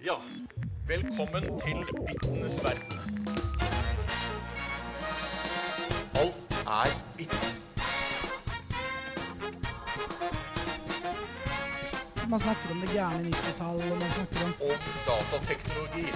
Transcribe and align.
Ja, 0.00 0.14
velkommen 0.86 1.42
til 1.42 1.76
bittenes 2.06 2.64
verden. 2.64 2.98
Alt 6.14 6.54
er 6.66 6.90
bitt. 7.16 7.56
Man 12.30 12.40
snakker 12.40 12.70
om 12.70 12.80
det 12.80 12.90
gærne 12.90 13.28
90-tallet, 13.28 13.92
og 13.92 13.98
man 13.98 14.10
snakker 14.10 14.44
om 14.44 14.54
Og 14.60 14.76
datateknologi. 15.06 16.06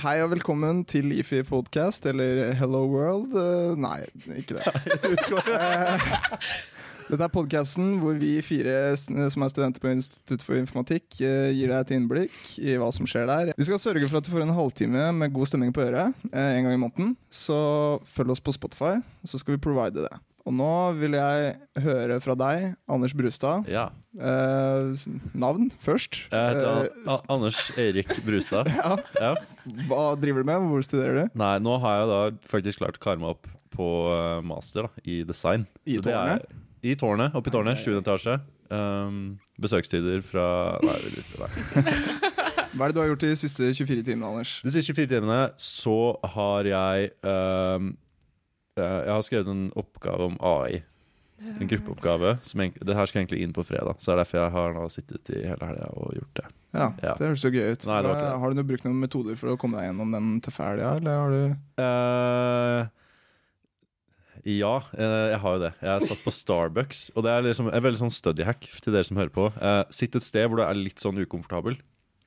Hei 0.00 0.22
og 0.24 0.30
velkommen 0.32 0.78
til 0.88 1.10
IFI 1.12 1.42
podcast, 1.44 2.06
eller 2.08 2.54
Hello 2.56 2.86
World. 2.88 3.34
Eh, 3.36 3.74
nei, 3.76 3.98
ikke 4.40 4.56
det. 4.56 4.64
Eh, 7.10 7.16
Dette 7.16 7.26
er 7.26 7.32
podcasten 7.34 7.96
hvor 7.98 8.14
vi 8.20 8.36
fire 8.46 8.94
som 9.02 9.42
er 9.42 9.50
studenter 9.50 9.82
på 9.82 9.90
Institutt 9.90 10.44
for 10.46 10.54
informatikk, 10.54 11.08
eh, 11.26 11.50
gir 11.56 11.72
deg 11.72 11.80
et 11.82 11.92
innblikk 11.96 12.36
i 12.62 12.76
hva 12.78 12.92
som 12.94 13.08
skjer 13.10 13.26
der. 13.26 13.50
Vi 13.58 13.66
skal 13.66 13.82
sørge 13.82 14.06
for 14.06 14.20
at 14.20 14.28
du 14.28 14.30
får 14.30 14.44
en 14.46 14.54
halvtime 14.54 15.08
med 15.18 15.34
god 15.34 15.50
stemning 15.50 15.74
på 15.74 15.82
øret 15.88 16.14
eh, 16.30 16.52
en 16.54 16.68
gang 16.68 16.76
i 16.76 16.80
måneden. 16.84 17.16
Så 17.26 17.58
følg 18.14 18.36
oss 18.36 18.44
på 18.46 18.54
Spotify, 18.54 19.00
så 19.26 19.42
skal 19.42 19.56
vi 19.56 19.64
provide 19.66 20.06
det. 20.06 20.20
Og 20.50 20.54
nå 20.58 20.68
vil 20.98 21.14
jeg 21.14 21.50
høre 21.84 22.16
fra 22.24 22.34
deg, 22.34 22.64
Anders 22.90 23.12
Brustad. 23.14 23.68
Ja. 23.70 23.84
Eh, 24.18 25.04
navn 25.38 25.68
først. 25.78 26.24
Jeg 26.32 26.56
heter 26.56 26.88
Eh, 26.90 27.20
Anders 27.30 27.60
Eirik 27.78 28.10
Brustad. 28.26 28.66
ja. 28.80 28.96
Ja. 29.20 29.34
Hva 29.86 30.16
driver 30.18 30.42
du 30.42 30.48
med? 30.50 30.66
Hvor 30.72 30.82
studerer 30.82 31.14
du? 31.20 31.38
Nei, 31.38 31.52
nå 31.62 31.76
har 31.84 32.00
jeg 32.00 32.08
da 32.10 32.20
faktisk 32.50 32.82
klart 32.82 32.98
å 32.98 33.04
kare 33.04 33.22
meg 33.22 33.36
opp 33.36 33.46
på 33.70 33.86
eh, 34.16 34.40
master 34.42 34.88
da, 34.88 35.04
i 35.06 35.20
design. 35.28 35.68
I 35.86 36.00
Så 36.00 36.06
det 36.08 36.16
er- 36.16 36.42
tårnet? 36.42 36.58
I 36.82 36.94
tårnet. 36.96 37.34
Oppe 37.36 37.52
i 37.52 37.54
tårnet. 37.54 37.78
Sjuende 37.78 38.00
etasje. 38.02 38.38
Um, 38.72 39.16
besøkstider 39.60 40.22
fra 40.24 40.44
Nei, 40.82 40.94
nei. 41.42 41.48
Hva 42.74 42.86
er 42.86 42.92
det 42.92 42.94
du 42.96 43.00
har 43.02 43.08
gjort 43.10 43.24
de 43.26 43.30
siste 43.38 43.66
24 43.74 44.04
timene, 44.06 44.28
Anders? 44.30 44.52
De 44.64 44.70
siste 44.72 44.94
24 44.94 45.10
timene 45.10 45.40
så 45.60 45.96
har 46.34 46.68
jeg 46.70 47.10
um, 47.26 47.90
Jeg 48.78 49.10
har 49.10 49.26
skrevet 49.26 49.50
en 49.50 49.66
oppgave 49.78 50.30
om 50.30 50.38
AI. 50.44 50.82
En 51.40 51.68
gruppeoppgave. 51.68 52.36
Som 52.44 52.60
en, 52.60 52.72
det 52.76 52.96
her 52.96 53.08
skal 53.08 53.22
egentlig 53.22 53.40
inn 53.44 53.54
på 53.56 53.64
fredag, 53.64 53.96
så 53.98 54.10
det 54.10 54.14
er 54.14 54.22
derfor 54.22 54.40
jeg 54.42 54.54
har 54.56 54.74
nå 54.76 54.86
sittet 54.92 55.32
i 55.32 55.42
hele 55.48 55.70
helga 55.70 55.90
og 55.96 56.14
gjort 56.18 56.40
det. 56.42 56.46
Ja, 56.76 56.86
Ja. 57.02 57.14
Det 57.18 57.26
høres 57.32 57.44
jo 57.44 57.50
gøy 57.50 57.72
ut. 57.72 57.86
Nei, 57.88 58.00
det 58.04 58.14
det. 58.14 58.30
Har 58.44 58.52
du 58.52 58.60
noe, 58.60 58.68
brukt 58.68 58.86
noen 58.86 59.02
metoder 59.02 59.38
for 59.40 59.54
å 59.54 59.58
komme 59.60 59.80
deg 59.80 59.90
gjennom 59.90 60.14
den 60.14 60.32
tøffe 60.44 60.68
helga, 60.68 60.94
eller 61.00 61.22
har 61.24 61.34
du 61.34 61.42
uh, 61.82 62.96
ja, 64.46 64.76
eh, 64.96 65.26
jeg 65.34 65.40
har 65.42 65.56
jo 65.56 65.60
det. 65.60 65.70
Jeg 65.82 65.90
er 65.92 66.04
satt 66.08 66.22
på 66.24 66.32
Starbucks. 66.32 67.00
Og 67.12 67.24
det 67.26 67.32
er 67.32 67.44
liksom 67.44 67.68
en 67.68 67.84
veldig 67.84 68.00
sånn 68.00 68.14
study 68.14 68.46
hack 68.48 68.64
til 68.80 68.94
dere 68.94 69.04
som 69.04 69.18
hører 69.20 69.32
på. 69.34 69.50
Eh, 69.52 69.82
sitt 69.92 70.16
et 70.16 70.24
sted 70.24 70.48
hvor 70.48 70.60
du 70.60 70.64
er 70.64 70.78
litt 70.78 71.02
sånn 71.02 71.20
ukomfortabel. 71.20 71.76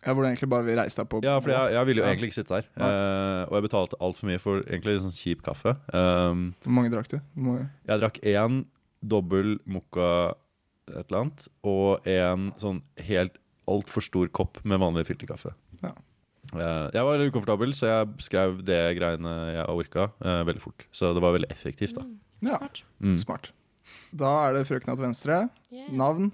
Ja, 0.06 0.14
hvor 0.14 0.24
du 0.24 0.28
egentlig 0.28 0.50
bare 0.52 0.66
vil 0.68 0.76
reise 0.78 0.98
deg 1.00 1.08
på? 1.10 1.22
Ja, 1.24 1.38
for 1.40 1.50
jeg, 1.54 1.72
jeg 1.74 1.86
ville 1.88 2.02
jo 2.02 2.06
Ja. 2.06 2.12
egentlig 2.14 2.28
ikke 2.32 2.40
sitte 2.42 2.58
der. 2.58 2.66
Eh, 2.76 3.44
og 3.48 3.54
jeg 3.56 3.64
betalte 3.70 4.00
altfor 4.04 4.28
mye 4.28 4.40
for 4.44 4.62
egentlig 4.68 4.98
sånn 5.02 5.16
kjip 5.16 5.42
kaffe. 5.46 5.76
Um, 5.94 6.54
Hvor 6.64 6.76
mange 6.76 6.92
drakk 6.92 7.08
du? 7.14 7.18
Hvor 7.36 7.44
mange? 7.54 7.70
jeg 7.88 8.00
drakk 8.02 8.20
én 8.24 8.66
dobbel 9.04 9.60
mocca 9.66 10.36
et 10.90 11.08
eller 11.08 11.20
annet, 11.22 11.48
og 11.64 12.06
en 12.08 12.52
sånn 12.60 12.82
helt 13.00 13.38
altfor 13.72 14.04
stor 14.04 14.28
kopp 14.36 14.60
med 14.68 14.80
vanlig 14.84 15.06
filterkaffe. 15.08 15.54
Ja. 15.82 15.94
Eh, 16.54 16.90
jeg 16.92 17.04
var 17.08 17.18
litt 17.18 17.32
ukomfortabel, 17.34 17.72
så 17.74 17.88
jeg 17.88 18.08
skrev 18.20 18.60
det 18.68 18.82
greiene 19.00 19.32
jeg 19.56 19.66
orka, 19.72 20.10
eh, 20.22 20.44
veldig 20.44 20.60
fort. 20.62 20.84
Så 20.92 21.14
det 21.16 21.22
var 21.24 21.32
veldig 21.38 21.50
effektivt, 21.50 21.96
da. 21.96 22.04
Ja, 22.44 22.60
Mm. 23.02 23.18
smart. 23.18 23.52
Da 24.14 24.50
er 24.50 24.54
det 24.54 24.68
frøkna 24.68 24.96
til 24.98 25.06
venstre. 25.06 25.50
Yeah. 25.72 25.88
Navn? 25.92 26.32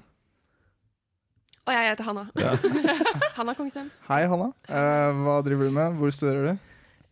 Og 1.69 1.75
jeg 1.75 1.89
heter 1.91 2.07
Hanna. 2.07 2.23
Ja. 2.41 2.55
Hanna 3.37 3.53
Kongsheim. 3.53 3.91
Hei, 4.07 4.23
Hanna. 4.31 4.47
Eh, 4.65 5.19
hva 5.21 5.35
driver 5.45 5.69
du 5.69 5.75
med? 5.75 5.99
Hvor 5.99 6.09
studerer 6.15 6.47
du? 6.47 6.63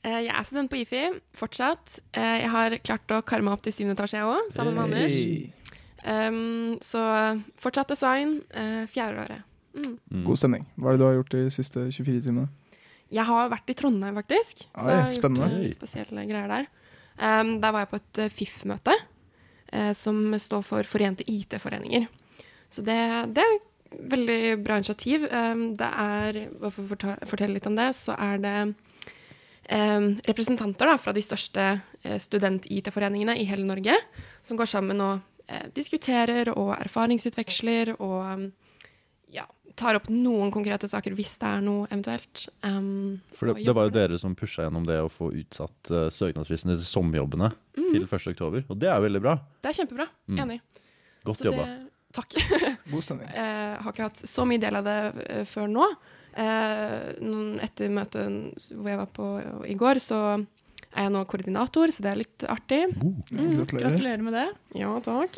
Eh, 0.07 0.15
Jeg 0.25 0.33
er 0.33 0.47
student 0.49 0.71
på 0.71 0.79
IFI 0.81 1.01
fortsatt. 1.37 1.99
Eh, 2.17 2.39
Jeg 2.41 2.49
har 2.55 2.75
klart 2.81 3.13
å 3.13 3.19
karre 3.21 3.45
meg 3.45 3.53
opp 3.53 3.61
til 3.67 3.75
syvende 3.75 3.93
etasje, 3.99 4.17
jeg 4.17 4.25
òg, 4.31 4.49
sammen 4.55 4.73
med 4.73 4.87
Anders. 4.87 5.13
Hey. 5.13 5.53
Um, 6.07 6.77
så 6.81 7.01
fortsatt 7.61 7.89
design, 7.91 8.39
eh, 8.55 8.85
fjerde 8.89 9.25
året. 9.27 9.45
Mm. 9.77 9.91
Mm. 10.09 10.23
God 10.25 10.39
stemning. 10.41 10.65
Hva 10.79 10.89
er 10.89 10.97
det 10.97 11.01
du 11.03 11.05
har 11.05 11.17
gjort 11.19 11.33
de 11.35 11.43
siste 11.53 11.83
24 11.93 12.23
timene? 12.29 12.47
Jeg 13.13 13.25
har 13.29 13.49
vært 13.53 13.69
i 13.69 13.75
Trondheim, 13.77 14.15
faktisk. 14.17 14.65
Oi, 14.73 14.81
Så 14.81 14.89
jeg 14.89 15.03
har 15.03 15.11
gjort 15.11 15.51
eh, 15.51 15.71
spesielle 15.75 16.25
greier 16.31 16.49
der. 16.55 16.69
Um, 17.21 17.59
der 17.61 17.73
var 17.75 17.85
jeg 17.85 17.91
på 17.93 17.99
et 18.01 18.23
FIF-møte, 18.33 18.95
eh, 19.73 19.91
som 19.93 20.23
står 20.39 20.65
for 20.65 20.89
Forente 20.89 21.25
IT-foreninger. 21.29 22.07
Så 22.69 22.81
det, 22.83 22.97
det 23.35 23.43
et 23.43 23.66
veldig 23.91 24.63
bra 24.63 24.77
initiativ. 24.81 25.25
Um, 25.31 25.75
det 25.79 25.87
er, 25.87 26.39
for 26.59 26.83
å 26.97 27.15
fortelle 27.29 27.53
litt 27.57 27.67
om 27.69 27.75
det, 27.77 27.89
så 27.95 28.15
er 28.17 28.37
det 28.43 28.55
um, 28.67 30.07
representanter 30.27 30.87
da, 30.91 30.97
fra 31.01 31.13
de 31.15 31.23
største 31.25 31.65
eh, 32.03 32.17
student-IT-foreningene 32.21 33.37
i 33.41 33.47
hele 33.49 33.65
Norge, 33.67 33.95
som 34.45 34.57
går 34.59 34.69
sammen 34.71 35.01
og 35.03 35.19
eh, 35.47 35.67
diskuterer 35.75 36.51
og 36.55 36.73
erfaringsutveksler 36.79 37.95
og 37.97 38.17
um, 38.33 38.47
ja, 39.33 39.43
tar 39.77 39.99
opp 39.99 40.07
noen 40.09 40.49
konkrete 40.55 40.87
saker 40.89 41.13
hvis 41.17 41.35
det 41.41 41.49
er 41.51 41.61
noe 41.65 41.87
eventuelt. 41.91 42.47
Um, 42.65 43.19
For 43.37 43.51
det, 43.51 43.65
det 43.67 43.75
var 43.77 43.89
jo 43.89 43.95
dere 43.97 44.17
som 44.21 44.35
pusha 44.39 44.65
gjennom 44.65 44.87
det 44.87 45.01
å 45.03 45.11
få 45.11 45.29
utsatt 45.35 45.91
uh, 45.93 46.07
søknadsfristen 46.13 46.73
til 46.75 46.85
sommerjobbene 46.87 47.53
Mm. 47.77 47.91
til 47.93 48.03
1. 48.09 48.23
oktober. 48.33 48.63
Og 48.73 48.79
det 48.81 48.87
er 48.89 48.99
veldig 49.03 49.19
bra. 49.21 49.35
Det 49.61 49.69
er 49.69 49.75
kjempebra. 49.77 50.07
Mm. 50.27 50.39
Enig. 50.43 50.55
Godt 51.23 51.37
Så 51.37 51.45
jobba. 51.45 51.65
det- 51.69 51.91
Takk. 52.15 52.37
God 52.91 53.03
stemning. 53.03 53.31
Jeg 53.33 53.81
har 53.83 53.93
ikke 53.93 54.07
hatt 54.07 54.21
så 54.29 54.45
mye 54.47 54.61
del 54.61 54.79
av 54.79 54.87
det 54.87 54.99
eh, 55.27 55.43
før 55.47 55.67
nå. 55.71 55.89
Eh, 56.37 57.09
etter 57.65 57.91
møtet 57.93 58.69
hvor 58.71 58.91
jeg 58.91 59.01
var 59.01 59.11
på 59.13 59.27
i 59.67 59.75
går, 59.77 59.99
så 60.03 60.21
er 60.97 61.07
jeg 61.07 61.13
nå 61.13 61.23
koordinator, 61.29 61.91
så 61.93 62.05
det 62.05 62.11
er 62.11 62.21
litt 62.21 62.45
artig. 62.49 62.81
Mm, 62.95 63.19
Gratulerer. 63.29 63.83
Gratulerer 63.83 64.25
med 64.25 64.37
det. 64.37 64.47
Ja, 64.79 64.93
takk. 65.03 65.37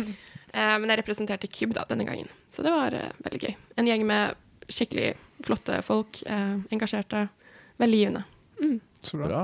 eh, 0.56 0.74
men 0.80 0.90
jeg 0.90 1.00
representerte 1.02 1.50
KUB 1.50 1.76
da, 1.76 1.86
denne 1.90 2.06
gangen, 2.08 2.30
så 2.50 2.64
det 2.66 2.74
var 2.74 2.96
eh, 2.96 3.12
veldig 3.26 3.42
gøy. 3.44 3.54
En 3.78 3.90
gjeng 3.90 4.06
med 4.08 4.36
skikkelig 4.72 5.12
flotte 5.46 5.78
folk, 5.86 6.22
eh, 6.26 6.56
engasjerte, 6.74 7.26
veldig 7.82 8.02
givende. 8.02 8.24
Mm. 8.62 8.78
Så 9.04 9.20
bra. 9.20 9.28
bra. 9.30 9.42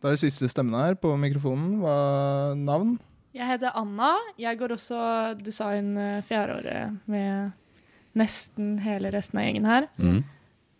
Da 0.00 0.10
er 0.10 0.16
det 0.16 0.24
siste 0.24 0.48
stemmen 0.52 0.76
her 0.76 0.96
på 1.00 1.14
mikrofonen. 1.20 1.78
Hva 1.80 1.96
Navn? 2.58 2.96
Jeg 3.34 3.48
heter 3.48 3.74
Anna. 3.74 4.12
Jeg 4.38 4.58
går 4.58 4.76
også 4.76 4.98
design 5.42 5.96
eh, 5.98 6.20
fjerdeåret 6.22 7.00
med 7.10 7.50
nesten 8.14 8.76
hele 8.84 9.10
resten 9.10 9.40
av 9.40 9.48
gjengen 9.48 9.66
her. 9.66 9.88
Mm. 9.98 10.20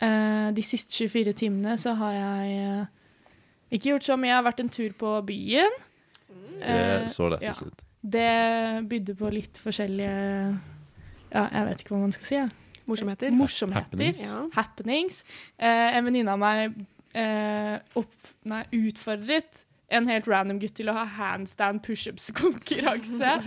Eh, 0.07 0.51
de 0.55 0.63
siste 0.63 0.95
24 0.95 1.33
timene 1.41 1.75
så 1.81 1.97
har 1.99 2.13
jeg 2.15 2.61
eh, 2.61 2.85
ikke 3.75 3.91
gjort 3.91 4.07
så 4.07 4.19
mye. 4.21 4.31
Jeg 4.31 4.39
har 4.39 4.47
vært 4.47 4.63
en 4.63 4.71
tur 4.79 4.95
på 5.01 5.17
byen. 5.33 5.81
Det 6.31 6.71
Eh, 6.71 7.09
så 7.11 7.27
lættis 7.29 7.61
ja. 7.61 7.67
ut. 7.67 7.83
Det 8.15 8.89
bydde 8.89 9.15
på 9.19 9.31
litt 9.35 9.59
forskjellige 9.59 10.15
Ja, 11.35 11.49
jeg 11.51 11.67
vet 11.67 11.83
ikke 11.83 11.97
hva 11.97 12.01
man 12.05 12.15
skal 12.15 12.29
si. 12.31 12.41
Morsomheter. 12.87 13.35
Morsomheter. 13.35 13.83
Happenings. 13.91 14.23
Ja. 14.31 14.43
Happenings. 14.55 15.25
Eh, 15.59 15.97
en 15.99 16.07
venninne 16.07 16.31
av 16.31 16.39
meg 16.39 16.79
opp, 17.95 18.15
nei, 18.51 18.65
utfordret 18.75 19.61
en 19.89 20.09
helt 20.09 20.29
random 20.29 20.59
gutt 20.63 20.77
til 20.79 20.91
å 20.91 20.97
ha 20.97 21.05
handstand 21.19 21.83
pushups-konkurranse. 21.85 23.39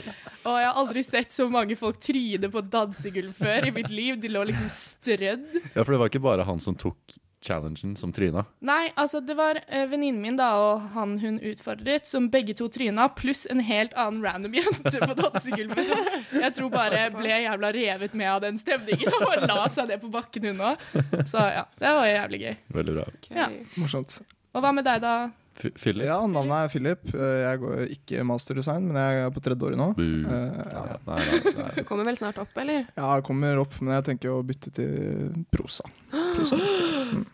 Og 0.43 0.57
jeg 0.61 0.69
har 0.69 0.81
aldri 0.81 1.03
sett 1.05 1.33
så 1.33 1.47
mange 1.51 1.77
folk 1.79 1.99
tryne 2.03 2.49
på 2.53 2.63
dansegulv 2.71 3.33
før 3.37 3.69
i 3.69 3.73
mitt 3.75 3.89
liv. 3.93 4.19
De 4.21 4.31
lå 4.31 4.43
liksom 4.47 4.69
strødd. 4.71 5.47
Ja, 5.73 5.81
for 5.83 5.95
det 5.95 6.01
var 6.03 6.11
ikke 6.11 6.27
bare 6.27 6.47
han 6.47 6.61
som 6.63 6.77
tok 6.77 7.17
challengen 7.41 7.95
som 7.95 8.11
tryna. 8.13 8.45
Nei, 8.65 8.91
altså 8.95 9.19
det 9.23 9.35
var 9.37 9.59
uh, 9.61 9.83
venninnen 9.89 10.21
min 10.21 10.39
da, 10.39 10.49
og 10.59 10.87
han 10.95 11.17
hun 11.21 11.39
utfordret, 11.39 12.07
som 12.09 12.29
begge 12.33 12.55
to 12.57 12.67
tryna, 12.73 13.07
pluss 13.17 13.45
en 13.51 13.61
helt 13.63 13.93
annen 13.97 14.23
random 14.25 14.57
jente 14.57 15.01
på 15.03 15.17
dansegulvet. 15.17 15.83
Som 15.87 16.41
jeg 16.41 16.55
tror 16.57 16.71
bare 16.73 17.07
ble 17.13 17.41
jævla 17.43 17.71
revet 17.75 18.17
med 18.17 18.31
av 18.31 18.41
den 18.47 18.57
stemningen 18.61 19.13
og 19.21 19.45
la 19.45 19.67
seg 19.71 19.91
ned 19.91 20.01
på 20.03 20.11
bakken, 20.13 20.49
hun 20.51 20.65
òg. 20.71 20.89
Så 21.29 21.45
ja, 21.53 21.67
det 21.77 21.93
var 21.99 22.09
jævlig 22.09 22.41
gøy. 22.43 22.57
Veldig 22.81 22.97
bra. 22.97 23.07
Ok. 23.13 23.29
Ja. 23.37 23.51
Morsomt. 23.77 24.19
Og 24.57 24.63
hva 24.65 24.71
med 24.73 24.87
deg, 24.87 25.03
da? 25.03 25.11
F 25.57 25.71
Philip? 25.81 26.05
Ja, 26.05 26.19
navnet 26.29 26.67
er 26.67 26.69
Philip. 26.73 27.07
Eh, 27.17 27.37
Jeg 27.47 27.59
går 27.63 27.79
ikke 27.95 28.25
masterdesign, 28.29 28.89
men 28.91 28.97
jeg 29.01 29.23
er 29.25 29.31
på 29.33 29.41
tredje 29.45 29.65
året 29.69 29.79
nå. 29.79 29.87
Bu. 29.97 30.03
Eh, 30.03 30.59
Ja, 30.73 30.83
ja. 30.91 30.97
nei, 31.07 31.23
nei, 31.31 31.53
nei. 31.61 31.71
Du 31.79 31.83
kommer 31.89 32.05
vel 32.09 32.17
snart 32.19 32.37
opp, 32.43 32.53
eller? 32.61 32.83
Ja, 32.97 33.07
jeg 33.17 33.25
kommer 33.25 33.61
opp, 33.63 33.73
men 33.81 33.95
jeg 33.97 34.05
tenker 34.11 34.35
å 34.35 34.43
bytte 34.45 34.73
til 34.77 35.33
prosa. 35.53 35.85
prosa 36.11 36.59
neste. 36.61 36.85
Mm. 37.15 37.25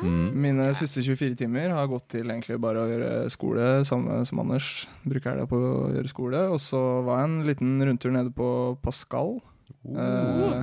Mm. 0.00 0.28
Mine 0.46 0.70
siste 0.72 1.02
24 1.04 1.36
timer 1.42 1.74
har 1.76 1.86
gått 1.92 2.06
til 2.14 2.24
egentlig 2.32 2.56
bare 2.64 2.86
å 2.86 2.88
gjøre 2.88 3.10
skole, 3.34 3.66
samme 3.84 4.22
som 4.24 4.40
Anders. 4.40 4.86
Bruker 5.04 5.34
helga 5.34 5.44
på 5.50 5.58
å 5.60 5.90
gjøre 5.92 6.08
skole. 6.08 6.40
Og 6.54 6.56
så 6.64 6.80
var 7.04 7.20
jeg 7.20 7.28
en 7.28 7.42
liten 7.50 7.74
rundtur 7.84 8.14
nede 8.16 8.32
på 8.32 8.48
Pascal. 8.80 9.34
Eh, 9.92 10.62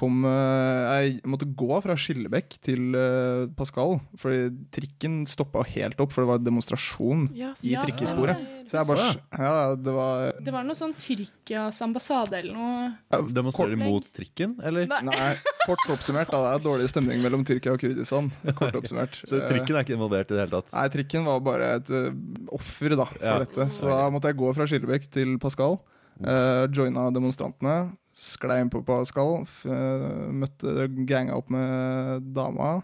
kom 0.00 0.22
eh, 0.24 0.90
Jeg 1.04 1.20
måtte 1.28 1.46
gå 1.60 1.76
fra 1.84 1.94
Skillebekk 2.00 2.56
til 2.64 2.96
eh, 2.96 3.44
Pascal, 3.58 3.98
fordi 4.20 4.48
trikken 4.72 5.20
stoppa 5.28 5.62
helt 5.74 6.00
opp, 6.00 6.14
for 6.14 6.24
det 6.24 6.30
var 6.32 6.42
demonstrasjon. 6.46 7.28
yes, 7.36 7.62
I 7.68 7.76
trikkesporet. 7.82 8.40
Så 8.70 8.78
jeg 8.78 8.86
bare 8.88 9.06
Ja, 9.34 9.74
det 9.74 9.92
var 9.96 10.32
Det 10.46 10.54
var 10.54 10.64
noe 10.66 10.78
sånn 10.78 10.94
Tyrkias 11.00 11.80
ambassade 11.84 12.38
eller 12.40 12.56
noe. 12.56 13.22
Demonstrerer 13.34 13.76
mot 13.80 14.06
trikken, 14.14 14.56
eller? 14.64 14.86
Nei. 14.90 15.00
Nei, 15.10 15.30
kort 15.66 15.84
oppsummert, 15.92 16.30
da. 16.32 16.40
Det 16.46 16.52
er 16.60 16.64
dårlig 16.68 16.88
stemning 16.92 17.22
mellom 17.24 17.44
Tyrkia 17.46 17.74
og 17.76 17.82
Kurdistan. 17.82 18.30
Kort 18.58 18.78
oppsummert. 18.80 19.20
Så 19.28 19.42
trikken 19.50 19.76
er 19.76 19.84
ikke 19.84 19.96
involvert 19.98 20.30
i 20.30 20.36
det 20.38 20.44
hele 20.46 20.60
tatt? 20.60 20.72
Nei, 20.76 20.86
trikken 20.96 21.26
var 21.28 21.42
bare 21.44 21.72
et 21.80 21.90
uh, 21.92 22.10
offer 22.56 22.94
da, 22.96 23.08
for 23.14 23.26
Ja. 23.26 23.38
dette. 23.44 23.68
Så 23.74 23.90
da 23.90 24.04
måtte 24.14 24.30
jeg 24.32 24.38
gå 24.40 24.54
fra 24.56 24.68
Skillebekk 24.70 25.10
til 25.12 25.34
Pascal. 25.42 25.80
Uh, 26.20 26.66
joina 26.76 27.08
demonstrantene. 27.14 27.76
Sklei 28.16 28.60
inn 28.62 28.70
på 28.72 28.82
Pascal. 28.86 29.44
Eh, 29.64 30.06
møtte 30.34 30.88
ganga 31.08 31.38
opp 31.38 31.50
med 31.52 32.26
dama. 32.34 32.80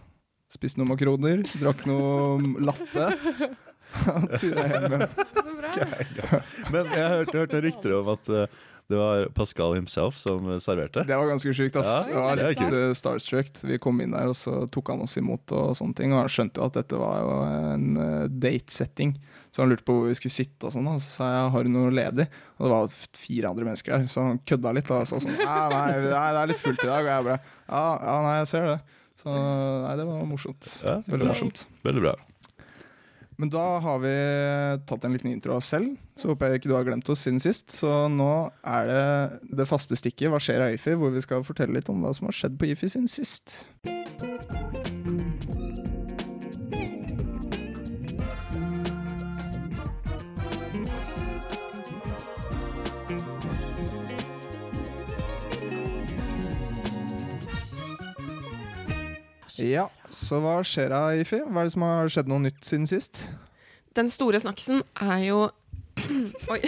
Spiste 0.53 0.81
noen 0.81 0.93
makroner. 0.95 1.43
Drakk 1.59 1.85
noe 1.89 2.39
latte. 2.63 3.11
Tura 4.39 4.69
hjem 4.71 4.87
igjen. 4.89 5.05
Men 6.73 6.89
jeg 6.95 7.11
hørte, 7.11 7.35
hørt, 7.35 7.35
hørt 7.35 7.55
noen 7.57 7.65
rykter 7.67 7.95
om 7.99 8.09
at 8.15 8.31
eh, 8.33 8.57
det 8.87 8.99
var 9.01 9.25
Pascal 9.35 9.75
himself 9.75 10.15
som 10.21 10.47
serverte. 10.63 11.03
Det 11.09 11.17
var 11.19 11.27
ganske 11.27 11.53
sjukt. 11.59 11.75
ass. 11.81 12.07
Ja, 12.07 12.07
det 12.07 12.21
var 12.23 12.39
litt 12.55 12.71
det 12.71 12.85
starstruck. 12.95 13.51
Vi 13.67 13.81
kom 13.83 13.99
inn 14.05 14.15
der, 14.15 14.31
og 14.31 14.39
så 14.39 14.63
tok 14.71 14.93
han 14.95 15.03
oss 15.03 15.19
imot, 15.19 15.51
og 15.51 15.75
sånne 15.75 15.99
ting. 15.99 16.15
Og 16.15 16.23
han 16.23 16.31
skjønte 16.31 16.63
jo 16.63 16.69
at 16.71 16.79
dette 16.79 17.01
var 17.01 17.19
jo 17.25 17.33
en 17.75 17.89
date-setting. 18.31 19.17
Så 19.57 19.63
han 19.65 19.71
lurte 19.73 19.87
på 19.89 19.95
hvor 19.97 20.11
vi 20.11 20.17
skulle 20.19 20.35
sitte, 20.37 20.69
og 20.69 20.75
sånn. 20.75 20.85
Og 20.93 20.99
så 21.01 21.15
sa 21.15 21.27
jeg 21.33 21.53
har 21.55 21.65
du 21.65 21.71
noe 21.73 21.89
ledig? 21.97 22.27
Og 22.59 22.67
det 22.67 22.73
var 22.75 22.91
fire 23.17 23.49
andre 23.55 23.65
mennesker 23.71 23.95
der, 23.95 24.05
så 24.13 24.27
han 24.27 24.43
kødda 24.45 24.75
litt. 24.77 24.91
Og 24.93 25.09
sa 25.09 25.17
sånn 25.23 25.33
nei, 25.33 25.47
nei, 25.73 25.87
nei, 26.05 26.27
det 26.37 26.43
er 26.43 26.51
litt 26.53 26.61
fullt 26.61 26.85
i 26.85 26.91
dag. 26.91 27.01
Og 27.07 27.09
jeg 27.15 27.27
bare 27.31 27.39
ja, 27.41 27.85
ja, 27.97 28.17
nei, 28.27 28.35
jeg 28.43 28.51
ser 28.53 28.69
det. 28.69 28.77
Så 29.17 29.33
nei, 29.33 29.95
det 29.97 30.05
var 30.11 30.27
morsomt. 30.29 30.69
Ja, 30.85 30.99
Veldig 31.09 31.23
bra. 31.25 31.33
morsomt. 31.33 31.63
Veldig 31.89 32.05
bra. 32.05 32.15
Men 33.41 33.51
da 33.53 33.65
har 33.85 33.99
vi 34.05 34.13
tatt 34.89 35.05
en 35.09 35.17
liten 35.17 35.33
intro 35.33 35.57
av 35.57 35.63
oss 35.65 35.73
selv, 35.73 35.97
så 36.17 36.31
håper 36.31 36.53
jeg 36.53 36.61
ikke 36.63 36.71
du 36.71 36.77
har 36.77 36.87
glemt 36.89 37.09
oss 37.13 37.25
siden 37.25 37.41
sist. 37.41 37.73
Så 37.81 37.91
nå 38.13 38.31
er 38.61 38.93
det 38.93 39.57
det 39.61 39.69
faste 39.69 39.97
stikket 39.97 40.33
Hva 40.33 40.41
skjer 40.41 40.69
av 40.69 40.77
IFI, 40.77 40.97
hvor 41.01 41.13
vi 41.17 41.25
skal 41.25 41.45
fortelle 41.49 41.77
litt 41.77 41.89
om 41.93 42.05
hva 42.05 42.13
som 42.17 42.29
har 42.29 42.37
skjedd 42.37 42.57
på 42.61 42.69
IFI 42.73 42.93
siden 42.93 43.09
sist. 43.13 43.63
Ja, 59.63 59.87
så 60.13 60.41
hva 60.45 60.59
skjer 60.67 60.91
da, 60.93 61.01
IFI? 61.17 61.41
Hva 61.49 61.63
er 61.63 61.69
det 61.69 61.75
som 61.75 61.85
har 61.87 62.11
skjedd 62.13 62.29
noe 62.29 62.43
nytt 62.45 62.67
siden 62.67 62.89
sist? 62.91 63.27
Den 63.97 64.11
store 64.13 64.41
snakkisen 64.43 64.83
er 65.01 65.23
jo 65.25 65.39
Oi. 66.53 66.59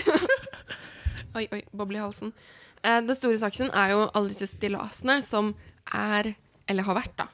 oi, 1.36 1.44
oi, 1.52 1.60
boble 1.76 1.98
i 1.98 2.00
halsen. 2.00 2.32
Eh, 2.80 3.00
den 3.04 3.16
store 3.16 3.36
snakkisen 3.40 3.68
er 3.76 3.92
jo 3.92 4.06
alle 4.06 4.32
disse 4.32 4.48
stillasene 4.48 5.18
som 5.26 5.52
er, 5.92 6.32
eller 6.68 6.86
har 6.88 6.96
vært, 6.96 7.12
da, 7.20 7.28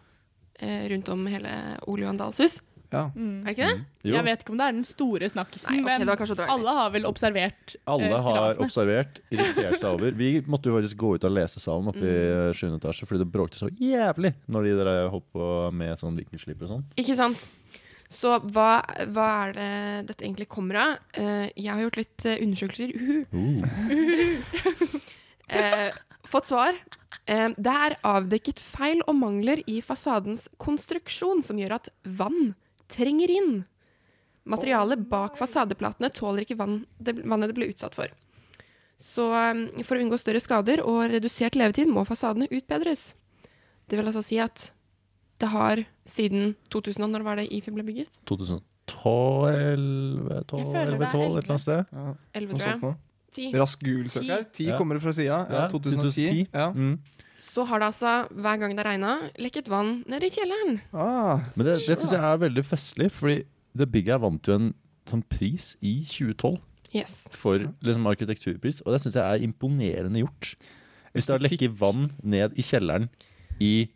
eh, 0.58 0.88
rundt 0.90 1.10
om 1.14 1.22
hele 1.30 1.52
Ole 1.86 2.02
Johan 2.02 2.18
Dalshus. 2.18 2.58
Ja. 2.92 3.08
Mm. 3.14 3.40
Er 3.40 3.44
det 3.48 3.54
ikke 3.54 3.68
det? 3.68 3.78
Mm. 4.04 4.12
Jeg 4.14 4.24
vet 4.28 4.44
ikke 4.44 4.52
om 4.54 4.58
det 4.60 4.66
er 4.66 4.76
den 4.76 4.86
store 4.86 5.28
snakkisen, 5.32 5.80
Nei, 5.80 5.96
ok, 6.06 6.20
men 6.28 6.50
alle 6.54 6.74
har 6.76 6.92
vel 6.94 7.08
observert 7.08 7.74
alle 7.90 8.10
eh, 8.10 8.28
har 8.28 8.60
observert, 8.62 9.18
irritert 9.34 9.80
seg 9.80 9.88
over. 9.90 10.14
Vi 10.18 10.30
måtte 10.46 10.70
jo 10.70 10.76
faktisk 10.78 11.00
gå 11.00 11.14
ut 11.16 11.26
av 11.26 11.34
lesesalen 11.34 11.90
oppe 11.90 12.04
i 12.04 12.14
Mm. 12.14 12.54
7. 12.54 12.76
etasje 12.76 13.08
fordi 13.08 13.24
det 13.24 13.32
bråkte 13.32 13.58
så 13.58 13.68
jævlig 13.80 14.34
når 14.46 14.68
de 14.68 14.72
der 14.78 15.08
holdt 15.12 15.26
på 15.34 15.50
med 15.74 15.98
sånn 16.00 16.16
vinkelsliper 16.20 16.66
og 16.68 16.72
sånn. 16.76 16.84
Ikke 17.00 17.16
sant? 17.18 17.48
Så 18.14 18.36
hva, 18.54 18.82
hva 19.10 19.28
er 19.48 19.54
det 19.56 19.70
dette 20.10 20.24
egentlig 20.26 20.46
kommer 20.52 20.78
av? 20.78 20.96
Eh, 21.18 21.48
jeg 21.56 21.72
har 21.72 21.82
gjort 21.86 21.98
litt 21.98 22.26
eh, 22.28 22.42
undersøkelser. 22.44 22.92
Uhu. 22.94 23.64
Uh. 25.54 25.90
fått 26.24 26.48
svar. 26.48 26.76
Eh, 27.26 27.48
det 27.56 27.74
er 27.86 27.96
avdekket 28.06 28.60
feil 28.62 29.02
og 29.06 29.16
mangler 29.18 29.62
i 29.70 29.80
fasadens 29.84 30.46
konstruksjon 30.62 31.42
som 31.44 31.58
gjør 31.60 31.78
at 31.78 31.90
vann 32.04 32.54
trenger 32.94 33.32
inn. 33.32 33.54
Materialet 34.48 35.06
bak 35.10 35.38
fasadeplatene 35.40 36.10
tåler 36.12 36.44
ikke 36.44 36.58
vann, 36.60 36.82
det, 37.00 37.16
vannet 37.24 37.50
det 37.52 37.58
ble 37.58 37.70
utsatt 37.72 37.96
for. 37.96 38.12
Så 39.00 39.30
eh, 39.34 39.82
for 39.86 39.96
å 39.98 40.04
unngå 40.04 40.18
større 40.20 40.42
skader 40.42 40.84
og 40.84 41.06
redusert 41.12 41.58
levetid 41.58 41.90
må 41.90 42.06
fasadene 42.08 42.50
utbedres. 42.52 43.12
Det 43.88 43.98
vil 43.98 44.08
altså 44.08 44.22
si 44.24 44.38
at 44.40 44.70
det 45.42 45.50
har 45.50 45.82
siden 46.08 46.54
2000, 46.72 47.02
og 47.04 47.10
når 47.10 47.24
var 47.26 47.40
det 47.40 47.50
IFI 47.52 47.74
ble 47.74 47.84
bygget? 47.88 48.20
2012 48.30 48.62
12, 48.86 50.60
Jeg 50.60 50.66
føler 50.68 50.98
det 51.00 51.06
er 51.08 51.08
11, 51.08 51.10
12, 51.10 51.24
et 51.24 51.44
eller 51.44 51.50
annet 51.50 51.64
sted. 51.64 51.92
Ja, 51.92 52.06
11, 52.34 52.58
tror 52.58 52.68
jeg. 52.68 52.94
10. 53.34 53.50
Rask 53.58 53.80
Google-søk 53.84 54.24
her. 54.28 54.44
Ti 54.54 54.64
Ja. 54.70 54.78
kommer 54.78 54.94
det 54.98 55.02
fra 55.02 55.12
sida. 55.12 55.40
Ja, 55.50 55.62
Ja, 55.64 55.68
2010. 55.68 55.96
2010. 55.96 56.46
Ja. 56.54 56.68
Mm. 56.72 56.98
Så 57.36 57.64
har 57.66 57.78
det 57.82 57.86
altså, 57.90 58.12
hver 58.30 58.56
gang 58.62 58.76
det 58.78 58.84
regna, 58.86 59.16
lekket 59.38 59.68
vann 59.68 60.04
ned 60.08 60.22
i 60.22 60.30
kjelleren. 60.30 60.80
Ah, 60.94 61.40
Men 61.56 61.66
det, 61.66 61.74
det 61.86 61.98
syns 61.98 62.12
jeg 62.14 62.20
er 62.22 62.38
veldig 62.38 62.64
festlig, 62.64 63.10
fordi 63.12 63.42
det 63.76 63.90
bygget 63.90 64.14
her 64.14 64.22
vant 64.22 64.46
jo 64.48 64.54
en 64.54 64.70
sånn 65.10 65.24
pris 65.28 65.76
i 65.82 66.04
2012 66.06 66.58
Yes. 66.94 67.28
for 67.34 67.58
liksom 67.82 68.06
arkitekturpris, 68.06 68.80
og 68.86 68.92
det 68.94 69.00
syns 69.02 69.16
jeg 69.18 69.24
er 69.26 69.42
imponerende 69.42 70.20
gjort. 70.22 70.54
Hvis 71.12 71.26
det 71.26 71.34
har 71.34 71.42
lekket 71.42 71.74
vann 71.80 72.12
ned 72.22 72.54
i 72.56 72.62
kjelleren 72.62 73.08
i 73.60 73.88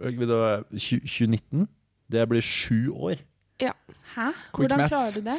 øh, 0.00 0.14
vil 0.18 0.28
20- 0.28 1.02
2019, 1.02 1.66
det 2.10 2.28
blir 2.28 2.40
sju 2.40 2.92
år. 2.94 3.16
Hæ? 3.60 4.30
Quick 4.54 4.70
Hvordan 4.70 4.88
klarer 4.88 5.14
du 5.14 5.20
det? 5.26 5.38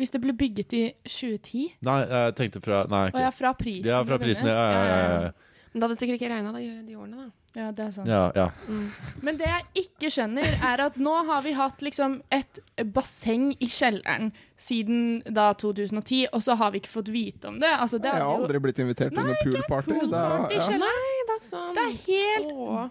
Hvis 0.00 0.10
det 0.14 0.22
ble 0.24 0.32
bygget 0.32 0.72
i 0.78 0.82
2010? 1.04 1.66
Nei, 1.84 1.98
jeg 2.08 2.34
tenkte 2.40 2.62
fra 2.64 2.82
Nei, 2.88 3.06
Og 3.12 3.20
ja, 3.20 3.30
fra 3.36 3.52
prisen. 3.58 3.84
Ja, 3.92 4.00
fra 4.08 4.16
prisen. 4.22 4.48
Ja, 4.48 4.64
ja, 4.72 4.84
ja. 4.88 5.20
ja. 5.28 5.32
Men 5.70 5.82
det 5.82 5.86
hadde 5.86 6.00
sikkert 6.00 6.16
ikke 6.18 6.30
regna 6.32 6.50
de, 6.56 6.62
de 6.88 6.96
årene, 6.98 7.16
da. 7.26 7.28
Ja, 7.54 7.66
det 7.74 7.82
er 7.84 7.90
sant. 7.94 8.06
ja, 8.10 8.20
ja. 8.34 8.44
Mm. 8.70 8.86
Men 9.26 9.36
det 9.38 9.46
jeg 9.50 9.84
ikke 9.84 10.08
skjønner, 10.14 10.52
er 10.70 10.82
at 10.84 10.96
nå 11.02 11.12
har 11.26 11.40
vi 11.42 11.52
hatt 11.58 11.80
liksom 11.82 12.16
et 12.34 12.60
basseng 12.94 13.48
i 13.58 13.66
kjelleren 13.70 14.28
siden 14.58 15.18
da 15.34 15.48
2010, 15.58 16.28
og 16.32 16.42
så 16.46 16.54
har 16.60 16.70
vi 16.74 16.78
ikke 16.82 16.92
fått 16.92 17.10
vite 17.14 17.50
om 17.50 17.58
det. 17.62 17.70
Altså, 17.74 17.98
det 18.02 18.10
jeg 18.12 18.22
har 18.22 18.34
aldri 18.38 18.58
jo- 18.58 18.64
blitt 18.66 18.78
invitert 18.82 19.14
til 19.14 19.26
noe 19.26 19.34
poolparty. 19.42 19.90
Det 19.90 19.98
er- 19.98 20.06
poolparty 20.06 20.54
i 20.54 20.60
ja. 20.60 20.78
Nei, 20.78 21.10
det 21.30 21.36
er 21.36 21.44
sant. 21.46 21.74
Det 21.78 21.84
er 21.86 21.96
helt 22.06 22.52
Åh. 22.54 22.90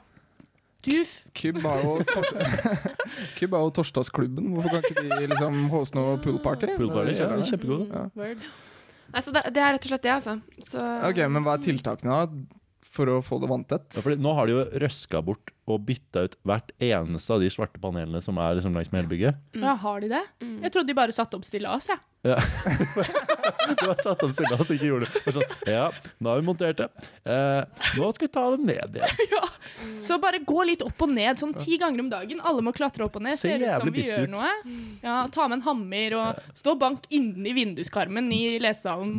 Kybb 0.83 1.59
har 1.65 1.81
jo 1.83 1.97
Kybb 3.39 3.55
har 3.55 3.65
jo 3.65 3.73
Torsdagsklubben. 3.79 4.53
Hvorfor 4.55 4.77
kan 4.77 4.87
ikke 4.87 5.03
de 5.09 5.27
liksom 5.33 5.65
hoste 5.73 5.99
noe 5.99 6.15
poolparty? 6.23 6.71
Poolparty, 6.77 7.17
ja, 7.19 7.31
kjempegod. 7.43 7.87
Ja. 7.91 8.05
Word. 8.15 8.47
Nei, 9.09 9.21
så 9.25 9.33
det, 9.33 9.43
det 9.55 9.61
er 9.65 9.73
rett 9.75 9.85
og 9.87 9.91
slett 9.91 10.05
det, 10.05 10.13
altså. 10.13 10.37
Så, 10.69 10.85
Ok, 11.09 11.21
Men 11.33 11.45
hva 11.45 11.57
er 11.57 11.65
tiltakene 11.65 12.17
da 12.21 12.57
for 12.89 13.09
å 13.13 13.19
få 13.25 13.37
det 13.41 13.49
vanntett? 13.49 13.97
Ja, 13.99 14.15
nå 14.17 14.31
har 14.37 14.49
de 14.49 14.55
jo 14.55 14.61
røska 14.81 15.21
bort 15.25 15.51
og 15.69 15.83
bytta 15.85 16.23
ut 16.25 16.35
hvert 16.49 16.71
eneste 16.81 17.35
av 17.35 17.43
de 17.43 17.49
svarte 17.53 17.77
panelene 17.81 18.21
som 18.25 18.37
er 18.41 18.57
liksom 18.57 18.73
langs 18.73 18.89
med 18.89 19.03
hele 19.03 19.11
bygget. 19.11 19.41
Mm. 19.53 19.65
Ja, 19.65 19.75
har 19.83 20.01
de 20.01 20.09
det? 20.09 20.21
Mm. 20.41 20.55
Jeg 20.65 20.73
trodde 20.73 20.89
de 20.89 20.97
bare 20.97 21.13
satte 21.13 21.37
opp 21.37 21.45
stillas, 21.45 21.89
jeg. 21.91 22.01
Du 23.79 23.85
har 23.85 23.99
satt 24.01 24.23
opp 24.25 24.33
stillas 24.33 24.65
og 24.65 24.73
ikke 24.75 24.89
gjorde 24.89 25.07
det. 25.09 25.33
Sånn, 25.35 25.53
ja, 25.69 25.85
nå 26.19 26.31
har 26.33 26.41
vi 26.41 26.47
montert 26.49 26.81
det. 26.81 26.87
Eh, 27.29 27.85
nå 27.99 28.09
skal 28.15 28.25
vi 28.25 28.31
ta 28.33 28.45
det 28.55 28.65
ned 28.65 28.97
igjen. 28.97 29.29
Så 30.03 30.17
bare 30.21 30.39
gå 30.45 30.63
litt 30.67 30.81
opp 30.85 31.01
og 31.05 31.11
ned, 31.13 31.37
sånn 31.39 31.53
ti 31.57 31.77
ganger 31.81 31.99
om 32.03 32.09
dagen. 32.11 32.41
Alle 32.43 32.61
må 32.65 32.73
klatre 32.75 33.05
opp 33.05 33.15
og 33.19 33.23
ned. 33.25 33.37
Ser 33.37 33.55
Ser 33.55 33.55
ut 33.55 33.65
som 33.65 33.69
jævlig 33.87 33.93
vi 33.93 34.01
biss 34.01 34.11
gjør 34.15 34.23
ut. 34.23 34.33
noe. 34.35 34.51
Ja, 35.03 35.15
ta 35.31 35.47
med 35.47 35.59
en 35.59 35.65
hammer 35.67 36.15
og 36.19 36.43
stå 36.57 36.75
og 36.75 36.79
bank 36.79 37.07
inni 37.13 37.53
vinduskarmen 37.57 38.31
i 38.33 38.59
lesesalen. 38.59 39.15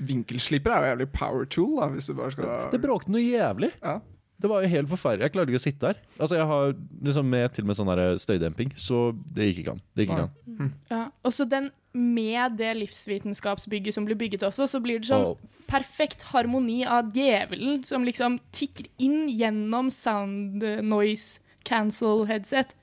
Vinkelsliper 0.00 0.74
er 0.74 0.80
jo 0.84 0.90
jævlig 0.94 1.08
power 1.14 1.46
tool, 1.46 1.76
da, 1.80 1.88
hvis 1.94 2.08
du 2.10 2.14
bare 2.18 2.34
skal 2.34 2.50
Det 2.74 2.80
bråkte 2.82 3.12
noe 3.14 3.22
jævlig. 3.22 3.72
Ja. 3.82 4.00
Det 4.44 4.50
var 4.50 4.64
jo 4.64 4.68
helt 4.68 4.90
forferdelig. 4.90 5.28
Jeg 5.28 5.32
klarte 5.36 5.52
ikke 5.54 5.60
å 5.62 5.64
sitte 5.64 5.86
der. 5.92 6.00
Altså 6.18 6.36
Jeg 6.36 6.46
har 6.50 6.72
liksom 7.06 7.28
med 7.30 7.52
til 7.54 7.64
og 7.64 7.68
med 7.70 7.78
sånn 7.78 7.90
der 7.94 8.18
støydemping, 8.20 8.72
så 8.76 9.04
det 9.14 9.46
gikk 9.52 9.62
ikke 9.62 9.76
an. 9.76 9.82
Det 9.94 10.04
gikk 10.06 10.16
ikke 10.16 10.26
an. 10.26 10.72
Ja. 10.90 11.02
Og 11.24 11.32
så 11.32 11.46
den 11.48 11.70
med 11.94 12.56
det 12.58 12.72
livsvitenskapsbygget 12.80 13.94
som 13.94 14.06
blir 14.06 14.18
bygget 14.18 14.42
også, 14.42 14.66
så 14.66 14.80
blir 14.82 14.98
det 14.98 15.08
sånn 15.08 15.28
oh. 15.32 15.60
perfekt 15.70 16.26
harmoni 16.32 16.82
av 16.86 17.12
djevelen 17.14 17.84
som 17.86 18.06
liksom 18.06 18.40
tikker 18.54 18.88
inn 18.98 19.28
gjennom 19.30 19.92
sound 19.94 20.64
noise 20.82 21.38
cancel 21.64 22.26
headset. 22.28 22.74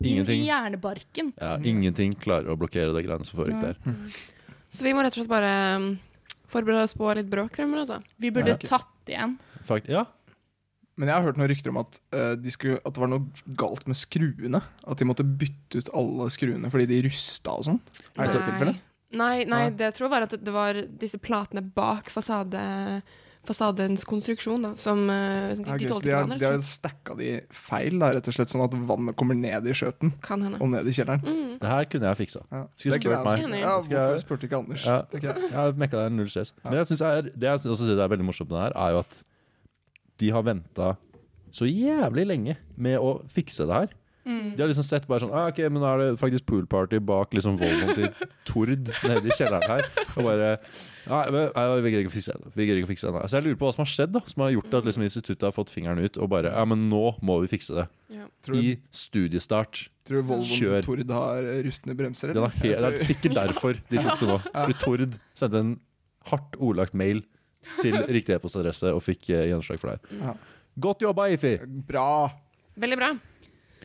Inn 0.00 0.16
Ingenting. 0.16 0.40
i 0.42 0.48
hjernebarken. 0.48 1.32
ja, 1.38 1.54
ingenting 1.62 2.16
klarer 2.18 2.50
å 2.50 2.58
blokkere 2.58 2.92
det 2.96 3.04
greiene 3.06 3.28
som 3.28 3.38
foregikk 3.38 3.60
der. 3.62 3.76
så 4.72 4.88
vi 4.88 4.96
må 4.96 5.04
rett 5.04 5.14
og 5.14 5.22
slett 5.22 5.30
bare 5.30 5.52
um, 5.78 5.86
forberede 6.50 6.88
oss 6.88 6.96
på 6.98 7.12
litt 7.14 7.30
bråk 7.30 7.54
fremover, 7.60 7.84
altså. 7.84 8.00
Vi 8.16 8.32
burde 8.34 8.56
Ja. 8.56 8.60
tatt 8.64 9.12
igjen. 9.12 9.38
Fakt, 9.64 9.88
ja. 9.92 10.06
Men 10.94 11.10
jeg 11.10 11.16
har 11.16 11.26
hørt 11.26 11.38
noen 11.40 11.50
rykter 11.50 11.72
om 11.72 11.80
at, 11.82 11.98
uh, 12.14 12.32
de 12.38 12.54
skulle, 12.54 12.78
at 12.84 12.94
det 12.94 13.02
var 13.02 13.10
noe 13.10 13.54
galt 13.58 13.86
med 13.90 13.98
skruene. 13.98 14.60
At 14.86 15.00
de 15.00 15.08
måtte 15.08 15.26
bytte 15.26 15.82
ut 15.82 15.92
alle 15.96 16.30
skruene 16.34 16.70
fordi 16.70 16.88
de 16.92 17.02
rusta 17.08 17.58
og 17.58 17.66
sånn. 17.70 17.80
Er 18.14 18.26
det 18.26 18.32
så 18.36 18.44
tilfellet? 18.44 18.82
Nei, 19.14 19.44
nei, 19.46 19.68
det 19.74 19.92
jeg 19.92 19.98
tror 20.00 20.10
var 20.10 20.26
at 20.26 20.32
det 20.42 20.54
var 20.54 20.78
disse 21.02 21.20
platene 21.22 21.62
bak 21.62 22.08
fasade, 22.10 22.58
fasadens 23.46 24.02
konstruksjon, 24.08 24.64
da, 24.66 24.72
som 24.78 25.04
uh, 25.06 25.52
de, 25.54 25.66
Ja, 25.66 25.76
ok, 25.76 25.84
de 26.02 26.14
har, 26.14 26.30
de 26.30 26.48
har 26.48 26.56
stacka 26.66 27.14
de 27.18 27.28
feil, 27.54 27.98
da, 28.02 28.10
rett 28.16 28.30
og 28.30 28.36
slett, 28.36 28.50
sånn 28.50 28.64
at 28.66 28.74
vannet 28.88 29.18
kommer 29.18 29.38
ned 29.38 29.68
i 29.70 29.76
skjøten 29.76 30.16
kan 30.24 30.42
hende. 30.42 30.58
og 30.58 30.72
ned 30.72 30.90
i 30.90 30.94
kjelleren. 30.96 31.22
Mm. 31.26 31.52
Det 31.62 31.70
her 31.74 31.90
kunne 31.92 32.10
jeg 32.10 32.20
fiksa. 32.24 32.42
Ja. 32.50 32.64
Skulle 32.80 33.02
spurt 33.02 33.28
meg. 33.28 33.60
Ja, 33.60 33.76
hvorfor 33.84 34.24
spurte 34.24 34.50
ikke 34.50 34.62
Anders? 34.62 34.88
Ja. 34.88 35.02
jeg. 35.14 35.30
Jeg 35.30 35.54
har 35.58 35.78
mekka 35.78 36.06
det 36.06 36.16
null 36.16 36.32
stress. 36.32 36.54
Men 36.64 36.80
jeg 36.80 36.90
synes 36.92 37.06
er, 37.10 37.30
det 37.30 37.50
jeg 37.50 37.62
også 37.62 37.78
synes 37.82 37.94
er 37.94 38.10
veldig 38.14 38.30
morsomt 38.30 38.50
med 38.50 38.58
det 38.58 38.66
her, 38.68 38.78
er 38.86 38.98
jo 38.98 39.04
at 39.06 39.22
de 40.22 40.30
har 40.34 40.46
venta 40.46 40.94
så 41.54 41.68
jævlig 41.68 42.26
lenge 42.26 42.56
med 42.74 42.98
å 42.98 43.20
fikse 43.30 43.66
det 43.68 43.82
her. 43.84 43.92
Mm. 44.24 44.54
De 44.56 44.62
har 44.62 44.70
liksom 44.70 44.86
sett 44.86 45.04
bare 45.04 45.20
sånn 45.20 45.34
ah, 45.36 45.50
Ok, 45.50 45.58
men 45.68 45.82
da 45.82 45.90
er 45.92 46.00
det 46.00 46.06
faktisk 46.16 46.46
poolparty 46.48 46.96
bak 47.04 47.34
liksom 47.36 47.58
Volvoen 47.60 47.90
til 47.92 48.06
Tord 48.48 48.88
nede 49.04 49.28
i 49.28 49.34
kjelleren 49.36 49.66
her. 49.68 49.84
Og 50.14 50.24
bare 50.24 50.46
Nei, 51.10 51.18
vi 51.84 51.92
gidder 51.92 52.06
ikke 52.06 52.12
å 52.12 52.14
fikse 52.14 52.36
det. 52.40 52.52
Vi 52.56 52.64
gidder 52.64 52.80
ikke 52.80 52.88
å 52.88 52.92
fikse 52.94 53.12
det. 53.12 53.24
Så 53.28 53.36
jeg 53.36 53.44
lurer 53.44 53.58
på 53.60 53.68
hva 53.68 53.74
som 53.76 53.82
har 53.84 53.90
skjedd, 53.92 54.14
da 54.14 54.22
Som 54.32 54.46
har 54.46 54.54
gjort 54.54 54.78
at 54.80 54.88
liksom 54.88 55.04
instituttet 55.04 55.44
har 55.44 55.52
fått 55.52 55.72
fingeren 55.74 56.00
ut 56.00 56.16
og 56.16 56.32
bare 56.32 56.54
Ja, 56.54 56.64
men 56.70 56.86
nå 56.88 57.02
må 57.20 57.36
vi 57.44 57.52
fikse 57.52 57.76
det. 57.76 57.86
Ja. 58.16 58.30
Tror, 58.46 58.56
du, 58.56 58.64
I 58.64 58.96
studiestart. 59.04 59.84
tror 60.08 60.22
du 60.22 60.30
Volvoen 60.30 60.56
Kjør. 60.56 60.78
til 60.78 60.88
Tord 60.88 61.14
har 61.18 61.50
rustne 61.68 61.98
bremser? 62.00 62.32
Det, 62.32 62.48
er 62.64 62.80
det 62.80 62.92
er 62.94 63.00
sikkert 63.04 63.36
derfor 63.42 63.84
de 63.92 64.00
tok 64.00 64.24
det 64.24 64.32
nå. 64.32 64.40
Fordi 64.56 64.80
Tord 64.80 65.20
sendte 65.36 65.64
en 65.66 65.76
hardt 66.32 66.56
ordlagt 66.56 66.96
mail 66.96 67.20
til 67.80 67.98
riktig 68.16 68.36
e-postadresse 68.36 68.92
og 68.94 69.02
fikk 69.04 69.30
eh, 69.30 69.46
gjennomslag 69.50 69.80
for 69.82 69.94
det. 69.94 70.18
Ja. 70.20 70.34
Godt 70.84 71.04
jobba, 71.06 71.28
Ifi! 71.34 71.56
Bra! 71.88 72.28
Veldig 72.80 72.98
bra. 72.98 73.12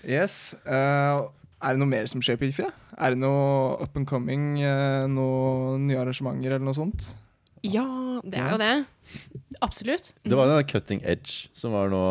Yes. 0.01 0.55
eh, 0.65 1.19
er 1.59 1.75
det 1.75 1.81
noe 1.81 1.91
mer 1.91 2.07
som 2.09 2.23
skjer 2.23 2.39
på 2.39 2.47
IFI? 2.49 2.69
Er 2.99 3.13
det 3.15 3.19
noe 3.21 3.75
up 3.83 3.97
and 3.99 4.07
coming, 4.09 4.61
eh, 4.63 5.05
noen 5.11 5.87
nye 5.89 5.99
arrangementer 5.99 6.55
eller 6.55 6.65
noe 6.65 6.77
sånt? 6.77 7.13
Ja, 7.65 7.85
det 8.23 8.39
er 8.39 8.53
jo 8.53 8.59
det. 8.61 8.73
Absolutt. 9.65 10.13
Det 10.23 10.37
var 10.37 10.47
den 10.47 10.61
der 10.61 10.67
Cutting 10.69 11.01
Edge 11.03 11.49
som 11.57 11.73
var 11.75 11.89
nå 11.91 12.03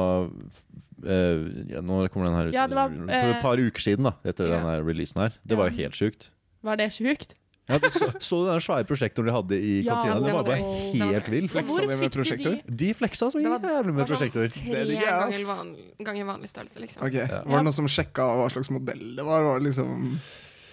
eh, 1.07 1.45
ja, 1.71 1.81
Nå 1.81 2.01
kommer 2.13 2.29
den 2.29 2.37
her 2.37 2.51
ut 2.51 2.57
Ja, 2.57 2.67
det 2.69 2.77
var, 2.77 2.91
for 2.93 3.15
eh, 3.15 3.31
et 3.37 3.45
par 3.45 3.63
uker 3.63 3.85
siden, 3.85 4.09
da 4.11 4.13
etter 4.29 4.51
ja. 4.51 4.59
den 4.59 4.69
her 4.69 4.85
releasen 4.85 5.23
her. 5.25 5.39
Det 5.49 5.59
var 5.59 5.71
jo 5.71 5.79
helt 5.81 5.97
sjukt. 5.97 6.31
Var 6.67 6.81
det 6.81 6.91
sjukt? 6.97 7.37
Ja, 7.69 7.77
så, 7.93 8.07
så 8.25 8.39
du 8.41 8.47
den 8.49 8.63
svære 8.65 8.87
prosjektoren 8.89 9.29
de 9.29 9.33
hadde 9.35 9.57
i 9.61 9.73
Ja, 9.85 9.99
kantina? 9.99 10.21
det 10.25 10.33
var 10.33 10.45
bare 10.47 10.63
helt 10.97 11.29
vill. 11.29 11.49
Fleksa 11.53 11.83
de 11.85 11.97
med 12.01 12.13
prosjektor? 12.15 12.55
de- 12.65 12.77
De 12.83 12.91
fleksa 12.97 13.29
så 13.35 13.43
jævlig 13.43 13.61
med 13.61 13.85
Det 13.85 13.95
var 13.99 14.09
prosjektor. 14.09 14.49
Tre 14.55 14.85
ganger, 14.89 15.21
vanlig, 15.21 15.47
van, 15.53 15.73
ganger 16.09 16.29
vanlig 16.31 16.49
størrelse, 16.49 16.81
liksom. 16.81 17.03
Okay. 17.05 17.27
Ja. 17.29 17.43
Var 17.45 17.61
det 17.61 17.67
noen 17.69 17.77
som 17.77 17.91
sjekka 17.93 18.25
hva 18.41 18.49
slags 18.55 18.71
modell 18.73 19.05
det 19.21 19.25
var? 19.29 19.43
var 19.51 19.61
det 19.61 19.69
liksom 19.71 20.19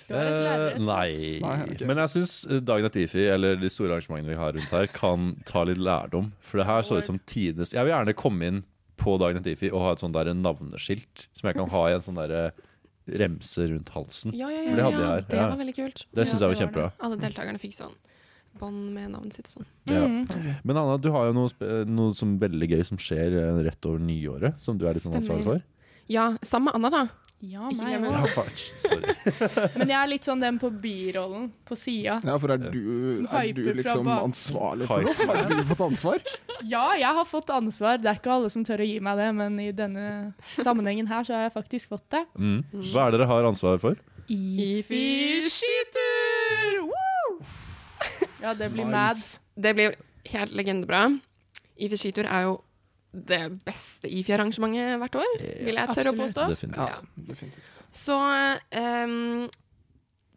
Eh, 0.06 0.76
nei. 0.78 1.40
Nei, 1.42 1.54
okay. 1.66 1.88
Men 1.90 1.98
jeg 2.04 2.12
syns 2.14 2.34
Dagen 2.62 2.86
etter 2.86 3.02
IFI, 3.08 3.24
eller 3.34 3.56
de 3.58 3.70
store 3.74 3.96
arrangementene 3.96 4.36
vi 4.36 4.38
har 4.38 4.52
rundt 4.54 4.70
her, 4.70 4.86
kan 4.94 5.32
ta 5.50 5.64
litt 5.66 5.80
lærdom. 5.82 6.28
For 6.46 6.62
det 6.62 6.68
her 6.70 6.86
så 6.86 7.00
ut 7.00 7.08
som 7.08 7.18
tidenes 7.26 7.74
Jeg 7.74 7.82
vil 7.88 7.90
gjerne 7.96 8.14
komme 8.14 8.46
inn 8.52 8.60
på 9.02 9.16
Dagen 9.18 9.42
etter 9.42 9.56
IFI 9.56 9.72
og 9.74 9.82
ha 9.82 9.92
et 9.96 10.04
sånt 10.04 10.14
der 10.14 10.30
navneskilt 10.38 11.26
som 11.34 11.50
jeg 11.50 11.58
kan 11.58 11.72
ha 11.74 11.82
i 11.90 11.96
en 11.98 12.06
sånn 12.06 12.20
der 12.22 12.52
remse 13.06 13.68
rundt 13.70 13.92
halsen. 13.94 14.34
Ja, 14.36 14.50
ja, 14.50 14.64
For 14.70 14.80
det 14.80 14.88
hadde 14.88 14.98
ja, 14.98 15.04
jeg 15.04 15.12
her, 15.12 15.30
det 15.30 15.40
ja. 15.40 15.48
var 15.52 15.62
veldig 15.62 15.76
kult. 15.78 16.06
Det 16.12 16.26
syns 16.26 16.40
Ja, 16.40 16.48
jeg 16.48 16.54
var 16.54 16.62
kjempebra. 16.64 16.90
Alle 17.06 17.22
deltakerne 17.22 17.62
fikk 17.62 17.78
sånn 17.78 17.96
bånd 18.60 18.94
med 18.96 19.12
navnet 19.12 19.36
sitt 19.36 19.50
sånn. 19.52 19.68
Ja. 19.92 20.06
Mm. 20.08 20.26
Men 20.64 20.80
Anna, 20.80 20.96
du 21.02 21.10
har 21.12 21.30
jo 21.30 21.36
noe, 21.36 21.70
noe 21.90 22.16
som 22.16 22.38
veldig 22.40 22.70
gøy 22.72 22.84
som 22.88 23.00
skjer 23.02 23.36
eh, 23.36 23.62
rett 23.68 23.88
over 23.90 24.00
nyåret, 24.00 24.60
som 24.64 24.80
du 24.80 24.88
er 24.88 24.96
litt 24.96 25.04
sånn 25.04 25.18
ansvarlig 25.20 25.48
for. 25.48 25.64
Ja, 26.12 26.30
sammen 26.46 26.70
med 26.70 26.80
Anna, 26.80 26.92
da. 26.94 27.25
Ja, 27.44 27.68
Ikke 27.70 27.84
meg 27.84 27.98
glem 28.00 28.06
òg. 28.10 28.14
Ja, 28.16 28.46
sorry. 28.80 29.14
Men 29.80 29.92
jeg 29.92 29.98
er 30.00 30.08
litt 30.10 30.26
sånn 30.28 30.42
den 30.42 30.56
på 30.62 30.70
birollen 30.82 31.50
på 31.68 31.76
sida. 31.78 32.16
Ja, 32.24 32.38
for 32.42 32.54
er 32.56 32.62
du, 32.64 32.80
Som 33.18 33.28
er 33.28 33.50
du 33.54 33.62
fra 33.68 33.76
liksom 33.82 34.08
bak. 34.08 34.24
ansvarlig 34.30 34.88
for 34.90 35.04
noe? 35.06 35.28
Har 35.30 35.52
du 35.52 35.64
fått 35.70 35.84
ansvar? 35.86 36.24
Ja, 36.66 36.86
jeg 36.98 37.12
har 37.20 37.28
fått 37.30 37.52
ansvar. 37.54 38.00
Det 38.02 38.10
er 38.10 38.18
ikke 38.22 38.34
alle 38.38 38.50
som 38.54 38.64
tør 38.66 38.82
å 38.82 38.88
gi 38.88 38.98
meg 39.04 39.20
det, 39.20 39.28
men 39.38 39.60
i 39.62 39.68
denne 39.76 40.08
sammenhengen 40.56 41.12
her 41.12 41.28
så 41.28 41.36
har 41.36 41.46
jeg 41.50 41.54
faktisk 41.58 41.92
fått 41.94 42.08
det. 42.16 42.24
Mm. 42.40 42.58
Hva 42.94 43.06
er 43.10 43.14
det 43.14 43.20
dere 43.22 43.30
har 43.30 43.50
ansvaret 43.52 43.84
for? 43.84 44.00
Ifi 44.32 45.44
skitur! 45.46 46.80
Woo! 46.88 47.36
Ja, 48.42 48.56
det 48.58 48.72
blir 48.74 48.88
mad. 48.90 49.20
Det 49.56 49.76
blir 49.78 49.96
helt 50.32 50.56
legendebra. 50.56 51.04
IFI 51.76 51.98
skitur 52.00 52.26
er 52.32 52.48
jo 52.48 52.56
det 53.16 53.42
beste 53.66 54.10
IFI-arrangementet 54.12 55.00
hvert 55.02 55.18
år, 55.22 55.36
vil 55.40 55.80
jeg 55.80 55.96
tørre 55.98 56.12
å 56.12 56.18
påstå. 56.20 56.48
Definitivt. 56.52 56.82
Ja, 56.82 57.26
definitivt. 57.30 57.80
Så 57.96 58.18
um, 58.18 59.46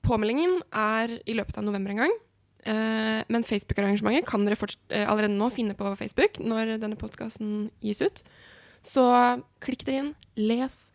påmeldingen 0.07 0.59
er 0.71 1.19
i 1.19 1.37
løpet 1.37 1.59
av 1.61 1.67
november 1.67 1.95
en 1.95 2.03
gang. 2.05 2.17
Uh, 2.69 3.25
men 3.33 3.47
Facebook-arrangementet 3.47 4.27
kan 4.29 4.45
dere 4.45 4.59
eh, 4.91 5.07
allerede 5.09 5.33
nå 5.33 5.49
finne 5.55 5.77
på 5.79 5.93
Facebook 5.97 6.41
når 6.43 6.77
denne 6.83 6.99
podkasten 7.01 7.69
gis 7.85 8.03
ut. 8.05 8.23
Så 8.85 9.05
klikk 9.65 9.85
dere 9.89 10.05
inn, 10.05 10.13
les 10.39 10.89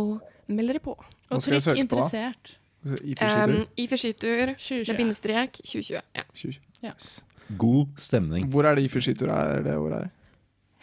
og 0.00 0.20
meld 0.48 0.72
dere 0.72 0.82
på. 0.84 0.96
Og 0.96 1.42
trykk 1.42 1.76
interessert. 1.76 2.56
IFI-skitur. 2.86 4.54
Um, 4.54 4.84
med 4.86 5.00
bindestrek 5.00 5.58
2020. 5.64 5.98
Ja. 6.14 6.26
2020. 6.32 6.60
Yes. 6.84 7.16
God 7.58 7.96
stemning. 7.98 8.46
Hvor 8.50 8.66
er 8.66 8.78
det 8.78 8.86
IFI 8.86 9.02
skitur 9.08 9.32
er 9.34 9.64
det 9.66 9.74
året 9.78 10.06
her? 10.06 10.14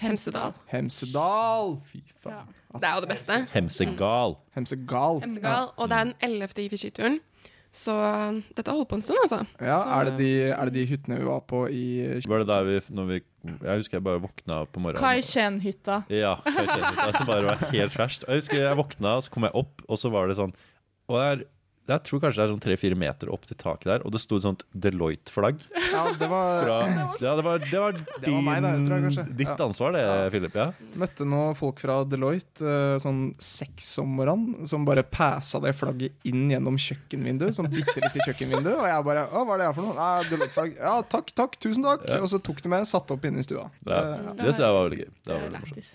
Hemsedal. 0.03 0.53
Hemsedal! 0.72 1.77
Fy 1.89 2.01
faen. 2.24 2.50
Ja. 2.53 2.79
Det 2.79 2.89
er 2.89 2.95
jo 2.98 3.03
det 3.05 3.12
beste. 3.12 3.38
Hemsegal. 3.53 4.36
Hemsegal. 4.57 5.22
Hemsegal 5.22 5.69
Og 5.77 5.89
det 5.91 5.98
er 6.00 6.10
den 6.10 6.15
ellevte 6.25 6.63
IFI-skituren. 6.65 7.19
Så 7.74 7.93
dette 8.53 8.69
har 8.69 8.77
holdt 8.77 8.89
på 8.91 8.98
en 9.00 9.01
stund, 9.01 9.17
altså. 9.24 9.39
Ja, 9.57 9.79
er 9.95 10.12
det, 10.12 10.13
de, 10.19 10.27
er 10.53 10.69
det 10.69 10.74
de 10.75 10.83
hyttene 10.91 11.17
vi 11.17 11.25
var 11.25 11.39
på 11.50 11.63
i 11.74 11.86
Var 12.29 12.43
det 12.43 12.50
der 12.51 12.67
vi, 12.67 12.75
når 12.93 13.07
vi 13.10 13.17
Jeg 13.17 13.79
husker 13.81 13.98
jeg 13.98 14.05
bare 14.05 14.22
våkna 14.22 14.60
på 14.69 14.83
morgenen. 14.83 15.01
Kai 15.01 15.24
Chen-hytta. 15.25 16.03
Ja, 16.13 16.36
Kai 16.45 16.67
Chen-hytta, 16.69 17.07
som 17.17 17.29
bare 17.31 17.48
var 17.48 17.63
helt 17.74 17.95
trashed. 17.98 18.27
Jeg 18.29 18.43
husker 18.43 18.62
jeg 18.62 18.77
våkna, 18.77 19.15
og 19.17 19.25
så 19.25 19.33
kom 19.33 19.48
jeg 19.50 19.57
opp, 19.63 19.81
og 19.89 19.98
så 20.00 20.13
var 20.13 20.29
det 20.29 20.38
sånn 20.38 20.53
Og 21.10 21.17
jeg, 21.17 21.48
jeg 21.90 22.04
tror 22.08 22.22
kanskje 22.24 22.40
det 22.40 22.44
er 22.46 22.52
sånn 22.54 22.62
tre-fire 22.63 22.96
meter 22.96 23.30
opp 23.34 23.44
til 23.50 23.58
taket 23.60 23.90
der, 23.90 24.04
og 24.08 24.13
det 24.16 24.22
sto 24.24 24.38
et 24.40 24.46
sånt 24.46 24.62
Deloitte-flagg. 24.72 25.60
Ja, 25.92 26.04
det 26.16 26.30
var 26.32 26.63
Fra, 26.63 26.78
ja, 27.25 27.34
det 27.36 27.44
var, 27.44 27.60
det 27.60 27.82
var, 27.82 27.98
det 27.98 28.32
var 28.32 28.46
meg 28.46 28.62
da, 28.63 28.72
jeg 28.78 29.25
ditt 29.36 29.48
Ja. 29.52 29.58
ansvar, 29.66 29.92
det, 29.98 30.04
Ja. 30.06 30.30
Philip. 30.34 30.56
Ja. 30.56 30.68
Møtte 30.96 31.28
noen 31.28 31.58
folk 31.60 31.82
fra 31.84 31.98
Deloitte 32.08 32.63
eh, 32.63 32.98
sånn 33.04 33.34
seks 33.38 33.90
om 34.00 34.16
morgenen, 34.16 34.66
som 34.70 34.86
bare 34.88 35.04
passa 35.04 35.60
det 35.63 35.74
flagget 35.75 36.16
inn 36.30 36.48
gjennom 36.54 36.80
kjøkkenvinduet. 36.80 37.58
Sånn 37.58 37.68
bitte 37.74 37.98
litt 38.00 38.16
i 38.16 38.25
kjøkkenvinduet. 38.30 38.80
Og 38.80 38.88
jeg 38.88 39.08
bare 39.10 39.28
Å, 39.28 39.44
hva 39.44 39.56
er 39.58 39.63
det 39.63 39.68
her 39.68 39.78
for 39.78 39.90
noe? 39.90 39.98
Nei, 40.00 40.30
Deloitte-flagg. 40.32 40.78
Ja, 40.80 40.96
takk, 41.04 41.34
takk, 41.36 41.60
tusen 41.60 41.84
takk. 41.84 42.08
Ja. 42.08 42.22
Og 42.24 42.32
så 42.32 42.40
tok 42.40 42.63
de 42.63 42.72
med, 42.72 42.88
satte 42.88 43.13
opp 43.18 43.28
inne 43.28 43.44
i 43.44 43.46
stua. 43.46 43.68
Ja. 43.86 44.00
Eh, 44.16 44.34
Det 44.40 44.56
jeg 44.56 44.72
var 44.80 44.88
veldig 44.88 45.02
gøy. 45.04 45.10
Det 45.12 45.25
Det 45.28 45.34
var 45.36 45.46
veldig 45.50 45.63
morsomt. 45.68 45.94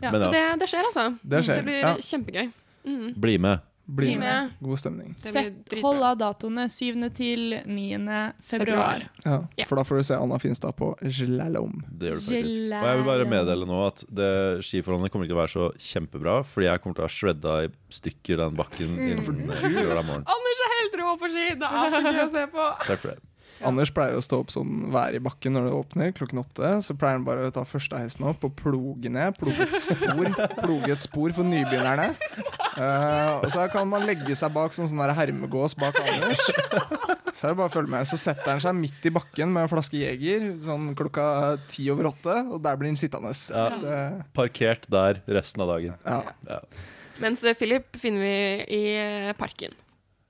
Ja, 0.00 0.10
Men 0.10 0.20
Så 0.20 0.30
det, 0.32 0.44
det 0.60 0.68
skjer, 0.72 0.86
altså. 0.88 1.04
Det 1.22 1.44
skjer, 1.44 1.56
Det 1.60 1.64
blir 1.68 1.80
ja. 1.84 1.94
kjempegøy. 2.00 2.52
Mm. 2.80 3.08
bli 3.20 3.36
med. 3.36 3.60
Bli 3.96 4.14
med. 4.16 4.20
med. 4.20 4.50
God 4.62 4.78
stemning. 4.78 5.14
Sett, 5.18 5.74
hold 5.82 6.02
av 6.06 6.18
datoene 6.20 6.68
7. 6.70 7.08
til 7.16 7.56
9. 7.66 8.18
februar. 8.52 9.06
Ja. 9.24 9.40
For 9.66 9.80
da 9.80 9.84
får 9.86 10.00
du 10.00 10.08
se 10.10 10.18
Anna 10.18 10.38
Finstad 10.42 10.76
på 10.78 10.92
slalåm. 11.02 11.80
Det 11.90 12.12
gjør 12.12 12.20
du 12.20 12.26
faktisk. 12.28 12.60
Og 12.70 12.86
jeg 12.90 13.00
vil 13.00 13.08
bare 13.10 13.28
meddele 13.30 13.68
nå 13.68 13.80
at 13.88 14.04
det, 14.08 14.30
skiforholdene 14.66 15.10
kommer 15.12 15.26
ikke 15.26 15.34
til 15.34 15.38
å 15.38 15.42
være 15.42 15.54
så 15.56 15.70
kjempebra, 15.90 16.36
fordi 16.46 16.70
jeg 16.70 16.84
kommer 16.84 17.00
til 17.00 17.06
å 17.06 17.08
ha 17.08 17.16
shredda 17.16 17.56
i 17.66 17.72
stykker 18.00 18.44
den 18.44 18.60
bakken 18.60 18.94
innen 18.94 19.42
den 19.50 19.74
lørdag 19.80 20.06
morgen. 20.06 20.28
Anders 20.36 20.64
er 20.66 20.76
helt 20.76 21.00
rå 21.02 21.16
på 21.20 21.32
ski! 21.34 21.48
Det 21.60 21.74
er 21.80 21.96
så 21.96 22.04
gøy 22.06 22.22
å 22.26 22.30
se 22.36 22.46
på. 22.54 22.70
Takk 22.86 23.02
for 23.02 23.12
det. 23.14 23.29
Anders 23.66 23.90
pleier 23.94 24.16
å 24.16 24.22
stå 24.24 24.40
opp 24.42 24.52
sånn 24.54 24.86
vær 24.92 25.16
i 25.16 25.20
bakken 25.22 25.54
når 25.56 25.66
det 25.68 25.72
åpner, 25.76 26.12
klokken 26.16 26.40
åtte. 26.42 26.70
Så 26.86 26.96
pleier 26.98 27.18
han 27.18 27.26
bare 27.26 27.48
å 27.48 27.54
ta 27.54 27.64
første 27.68 27.98
heisen 28.00 28.26
opp 28.30 28.44
og 28.46 28.54
ploge 28.58 29.12
ned. 29.12 29.36
Ploge 29.40 29.66
et 29.66 29.76
spor, 29.76 30.30
ploge 30.60 30.94
et 30.94 31.04
spor 31.04 31.34
for 31.36 31.48
nybegynnerne. 31.48 32.10
Uh, 32.80 33.40
og 33.42 33.48
så 33.52 33.66
kan 33.72 33.88
man 33.90 34.06
legge 34.08 34.36
seg 34.38 34.54
bak 34.54 34.76
som 34.76 34.88
sånn 34.88 35.02
hermegås 35.16 35.76
bak 35.78 35.98
Anders. 36.00 36.40
Så 37.34 37.46
er 37.46 37.52
det 37.52 37.58
bare 37.58 37.68
å 37.68 37.74
følge 37.74 37.92
med. 37.92 38.08
Så 38.08 38.18
setter 38.20 38.54
han 38.54 38.62
seg 38.64 38.78
midt 38.78 39.04
i 39.06 39.12
bakken 39.14 39.52
med 39.52 39.66
en 39.66 39.72
flaske 39.72 40.00
Jeger 40.00 40.50
sånn 40.64 40.92
klokka 40.98 41.26
ti 41.70 41.86
over 41.92 42.10
åtte, 42.12 42.38
og 42.48 42.62
der 42.64 42.80
blir 42.80 42.92
han 42.92 42.98
sittende. 43.00 43.34
Ja. 43.52 43.68
Det, 43.82 44.00
Parkert 44.36 44.88
der 44.90 45.20
resten 45.28 45.66
av 45.66 45.74
dagen. 45.76 46.00
ja. 46.06 46.22
Ja. 46.48 46.62
Mens 47.20 47.42
eh, 47.44 47.52
Philip 47.52 47.96
finner 48.00 48.22
vi 48.24 48.34
i 48.72 48.82
eh, 48.96 49.32
parken. 49.36 49.74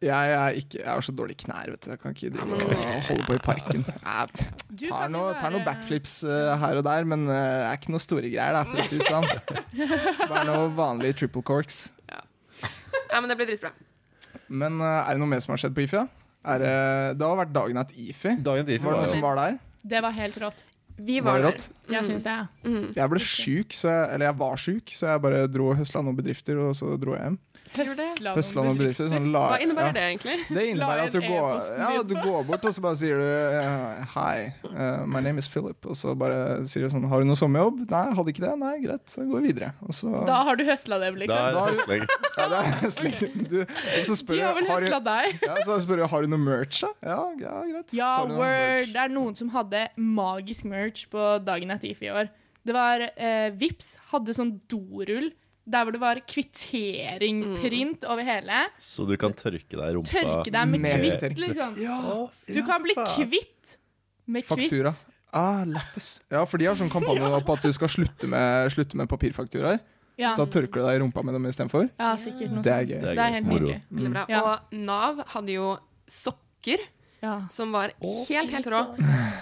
Jeg, 0.01 0.33
er 0.33 0.57
ikke, 0.57 0.79
jeg 0.81 0.89
har 0.89 1.03
så 1.05 1.13
dårlige 1.13 1.43
knær, 1.45 1.69
vet 1.75 1.83
du. 1.85 1.91
Jeg 1.93 2.01
kan 2.01 2.15
ikke 2.17 2.31
drive 2.33 2.57
og 2.57 3.03
holde 3.11 3.25
på 3.27 3.35
i 3.37 3.41
parken. 3.45 3.83
Jeg 3.91 4.47
Du 4.81 4.87
tar 4.89 5.11
noen 5.13 5.37
noe, 5.53 5.61
backflips 5.67 6.15
eh, 6.25 6.55
her 6.63 6.81
og 6.81 6.87
der, 6.87 7.05
men 7.05 7.27
eh, 7.29 7.35
det 7.37 7.67
er 7.69 7.77
ikke 7.83 7.93
noe 7.93 8.01
store 8.01 8.31
greier, 8.33 8.57
da, 8.57 8.63
for 8.65 8.81
å 8.81 8.87
si 8.89 8.97
det 8.97 9.11
sånn. 9.11 9.29
Bare 10.31 10.47
noe 10.49 10.71
vanlige 10.79 11.19
triple 11.21 11.43
corks. 11.45 11.83
Ja, 12.09 13.19
men 13.21 13.29
det 13.29 13.37
blir 13.41 13.51
dritbra. 13.51 13.75
Men 14.49 14.81
eh, 14.81 14.97
er 15.05 15.15
det 15.19 15.21
noe 15.21 15.31
mer 15.35 15.45
som 15.45 15.53
har 15.53 15.61
skjedd 15.67 15.77
på 15.77 15.85
IFI? 15.85 16.07
Er, 16.49 16.63
det- 16.65 17.19
det 17.21 17.27
har 17.29 17.37
vært 17.43 17.53
dagen 17.53 17.81
at 17.85 17.93
IFI. 17.93 18.37
Dagen 18.41 18.65
til 18.71 18.81
Var 18.81 18.95
det 18.97 19.03
noen 19.05 19.13
som 19.13 19.25
var 19.29 19.37
der? 19.43 19.59
Det 19.85 20.01
var 20.05 20.17
helt 20.17 20.41
rått. 20.41 20.65
Vi 21.01 21.21
Var 21.21 21.33
var 21.33 21.45
der. 21.45 21.53
rått? 21.53 21.69
Jeg 21.93 22.05
syns 22.09 22.25
det. 22.25 22.39
Mm. 22.65 22.89
Jeg 22.97 23.09
ble 23.13 23.21
sjuk, 23.25 23.77
jeg, 23.77 24.09
eller 24.15 24.27
jeg 24.31 24.37
var 24.41 24.57
sjuk, 24.61 24.91
så 24.97 25.13
jeg 25.15 25.23
bare 25.25 25.45
dro 25.49 25.71
og 25.73 25.79
høsla 25.81 26.03
noen 26.05 26.17
bedrifter, 26.19 26.59
og 26.61 26.75
så 26.77 26.93
dro 27.01 27.15
jeg 27.17 27.25
hjem. 27.25 27.39
Høstland 27.71 28.67
noen 28.67 28.79
bedrifter, 28.79 29.07
sånn 29.13 29.29
Hva 29.31 29.59
innebærer 29.63 29.93
ja. 29.93 29.95
det 29.95 30.03
egentlig? 30.09 30.37
Det 30.51 30.65
innebærer 30.73 31.05
at 31.07 31.15
du 31.15 31.21
en 31.21 31.27
går, 31.31 31.69
ja, 31.79 31.91
du 32.03 32.15
går 32.19 32.47
bort, 32.49 32.65
og 32.67 32.75
så 32.75 32.83
bare 32.83 32.99
sier 32.99 33.21
du 33.21 33.27
eh, 33.27 34.01
Hei, 34.17 34.51
eh, 34.67 35.05
my 35.07 35.23
name 35.23 35.39
is 35.43 35.49
Philip. 35.51 35.87
Og 35.87 35.99
så 35.99 36.15
bare 36.19 36.61
sier 36.71 36.87
du 36.87 36.95
sånn 36.95 37.07
Har 37.11 37.23
du 37.23 37.29
noe 37.29 37.39
sommerjobb? 37.39 37.85
Nei, 37.93 38.03
hadde 38.19 38.35
ikke 38.35 38.45
det. 38.45 38.53
Nei, 38.61 38.73
greit. 38.83 39.05
Så 39.11 39.25
går 39.29 39.45
vi 39.45 39.53
videre. 39.53 39.71
Og 39.87 39.95
så 39.97 40.25
Da 40.27 40.41
har 40.49 40.59
du 40.59 40.65
høsla 40.67 40.99
Da 41.03 41.11
liksom. 41.15 41.37
er 41.37 41.57
det 41.57 41.65
høstling. 41.69 42.07
ja, 42.41 42.49
det 42.51 42.61
er 42.61 42.95
slik, 42.97 43.23
du, 43.53 43.59
og 43.63 44.09
så 44.09 44.19
spør 44.19 44.41
De 44.41 44.45
har 44.49 44.59
vel 44.59 44.71
har 44.71 44.87
høsla 44.87 45.03
deg? 45.07 45.39
ja, 45.49 45.59
så 45.69 45.79
spør 45.85 46.03
du 46.03 46.07
har 46.15 46.27
du 46.27 46.35
noe 46.35 46.43
merch. 46.43 46.83
da? 46.83 46.93
Ja, 47.07 47.21
ja, 47.39 47.57
greit. 47.71 47.95
Ja, 47.97 48.13
du 48.27 48.35
word. 48.41 48.91
Det 48.91 49.05
er 49.05 49.15
noen 49.15 49.39
som 49.39 49.53
hadde 49.55 49.87
magisk 49.95 50.67
merch 50.71 51.07
på 51.13 51.33
dagen 51.47 51.71
etter 51.77 51.93
IFI 51.93 52.11
i 52.11 52.15
år. 52.25 52.35
Det 52.67 52.75
var 52.77 53.07
eh, 53.15 53.49
Vips 53.57 53.95
hadde 54.11 54.35
sånn 54.37 54.59
dorull 54.69 55.31
der 55.67 55.85
hvor 55.85 55.93
det 55.93 56.01
var 56.01 56.21
kvittering-print 56.27 58.05
over 58.09 58.25
hele. 58.27 58.63
Så 58.81 59.05
du 59.09 59.15
kan 59.21 59.35
tørke 59.37 59.77
deg 59.77 59.85
i 59.85 59.95
rumpa. 59.97 60.11
Tørke 60.11 60.51
deg 60.55 60.69
med 60.73 60.81
Med 60.81 60.99
kvitt, 61.01 61.39
liksom. 61.39 61.75
liksom. 61.77 62.55
Du 62.55 62.61
kan 62.67 62.83
bli 62.85 62.95
kvitt 62.97 63.77
med 64.27 64.47
kvitt. 64.47 64.71
Faktura. 64.71 64.95
Ah, 65.33 65.63
lættis. 65.65 66.21
Ja, 66.31 66.43
for 66.45 66.59
de 66.59 66.67
har 66.67 66.75
sånn 66.79 66.91
kampanje 66.91 67.23
ja. 67.37 67.41
på 67.47 67.55
at 67.55 67.63
du 67.63 67.73
skal 67.77 67.89
slutte 67.93 68.27
med, 68.31 68.71
slutte 68.75 68.99
med 68.99 69.09
papirfakturaer. 69.11 69.79
Ja. 70.21 70.33
Så 70.35 70.45
da 70.45 70.51
tørker 70.59 70.81
du 70.83 70.87
deg 70.89 70.99
i 70.99 71.03
rumpa 71.05 71.23
med 71.25 71.37
dem 71.39 71.47
istedenfor. 71.49 71.87
ja, 71.97 72.11
sikkert 72.21 72.51
noe 72.53 72.65
Det 72.67 72.73
er 72.75 72.83
gøy. 72.89 72.97
Det 73.01 73.11
er 73.13 73.15
Det 73.15 73.25
er 73.27 73.37
helt 73.39 73.47
Moro. 73.49 73.71
nydelig. 73.91 74.25
Ja. 74.29 74.41
Og 74.43 74.75
Nav 74.77 75.23
hadde 75.37 75.55
jo 75.55 75.69
sokker 76.11 76.83
Ja. 77.23 77.35
som 77.53 77.73
var 77.73 77.91
helt, 78.01 78.51
helt 78.51 78.67
rå. 78.73 78.81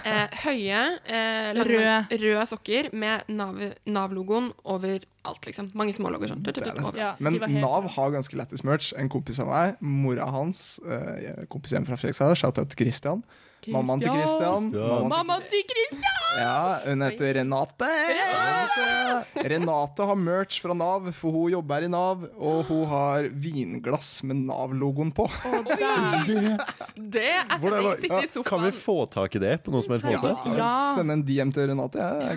Eh, 0.05 0.27
høye, 0.43 0.79
eh, 1.05 1.53
lange- 1.55 1.79
Rød. 2.09 2.19
røde 2.19 2.45
sokker 2.47 2.89
med 2.93 3.23
Nav- 3.29 3.73
Nav-logoen 3.87 4.51
over 4.65 4.99
alt, 5.25 5.45
liksom. 5.45 5.71
Mange 5.75 5.93
smålogoer 5.95 6.29
sånn. 6.33 6.43
Tut, 6.43 6.55
tut, 6.55 6.63
tut. 6.75 6.97
Ja, 6.97 7.13
Men 7.19 7.39
Nav 7.61 7.87
har 7.95 8.11
ganske 8.11 8.35
lættis 8.35 8.63
merch. 8.63 8.91
En 8.97 9.09
kompis 9.09 9.39
av 9.39 9.47
meg, 9.47 9.77
mora 9.81 10.25
hans, 10.31 10.79
eh, 10.85 11.45
kompis 11.47 11.71
hjemme 11.73 11.87
fra 11.87 11.95
Fredrikstad, 11.95 12.35
shout-out 12.35 12.75
Christian. 12.75 13.23
Mammaen 13.73 14.01
til 14.01 14.09
Christian. 14.13 14.69
Mammaen 15.09 15.43
til 15.51 15.63
Christian! 15.69 16.15
Ja, 16.39 16.79
hun 16.85 17.01
heter 17.01 17.33
Renate. 17.39 17.87
Renate. 17.89 19.47
Renate 19.49 20.05
har 20.11 20.15
merch 20.19 20.59
fra 20.61 20.75
Nav, 20.77 21.09
for 21.17 21.33
hun 21.33 21.51
jobber 21.55 21.85
i 21.87 21.89
Nav. 21.91 22.25
Og 22.37 22.63
hun 22.69 22.83
har 22.91 23.27
vinglass 23.33 24.11
med 24.29 24.43
Nav-logoen 24.47 25.11
på. 25.15 25.25
Det 26.99 27.25
er 27.25 27.45
sånn 27.57 27.71
det 27.71 27.83
var- 27.83 27.97
stemning. 27.97 28.27
Sitte 28.29 28.43
Kan 28.49 28.63
vi 28.63 28.71
få 28.71 28.95
tak 29.09 29.35
i 29.35 29.39
det 29.39 29.63
på 29.63 29.71
noen 29.73 29.83
som 29.83 29.93
helst 29.95 30.05
måte? 30.05 30.57
Ja. 30.57 30.69
Send 30.95 31.11
en 31.11 31.23
DM 31.25 31.51
til 31.53 31.67
Renate. 31.69 31.99
Er 31.99 32.27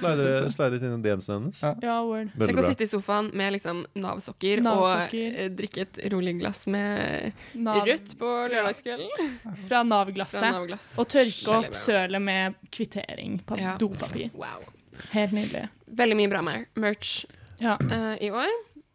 Slide, 0.48 0.70
litt 0.72 0.82
inn 0.82 0.96
i 0.98 1.02
DM-en 1.02 1.22
hennes. 1.28 1.62
Ja. 1.62 1.74
Ja, 1.82 1.96
word. 2.04 2.32
Tenk 2.38 2.58
å 2.58 2.66
sitte 2.66 2.82
i 2.86 2.90
sofaen 2.90 3.32
med 3.34 3.52
liksom 3.56 3.84
Nav-sokker 3.94 4.64
og 4.66 5.14
eh, 5.14 5.48
drikke 5.52 5.86
et 5.86 6.00
rolig 6.12 6.38
glass 6.40 6.66
med 6.66 7.32
Nav, 7.54 7.82
rødt 7.86 8.16
på 8.18 8.30
lørdagskvelden. 8.52 9.38
fra 9.68 9.82
Nav-glasset. 9.86 10.42
Nav-glass. 10.42 10.98
Og 10.98 11.08
tørke 11.30 11.58
opp 11.68 11.74
sølet 11.74 12.22
med 12.22 12.54
kvittering 12.70 13.40
på 13.44 13.58
Ja. 13.58 13.76
dopapir. 13.78 14.30
Wow. 14.34 14.64
Helt 15.12 15.32
nydelig. 15.32 15.68
Veldig 15.94 16.16
mye 16.16 16.28
bra 16.30 16.42
mer 16.42 16.66
merch 16.76 17.24
Ja. 17.60 17.76
uh, 17.80 18.16
i 18.20 18.30
år. 18.30 18.48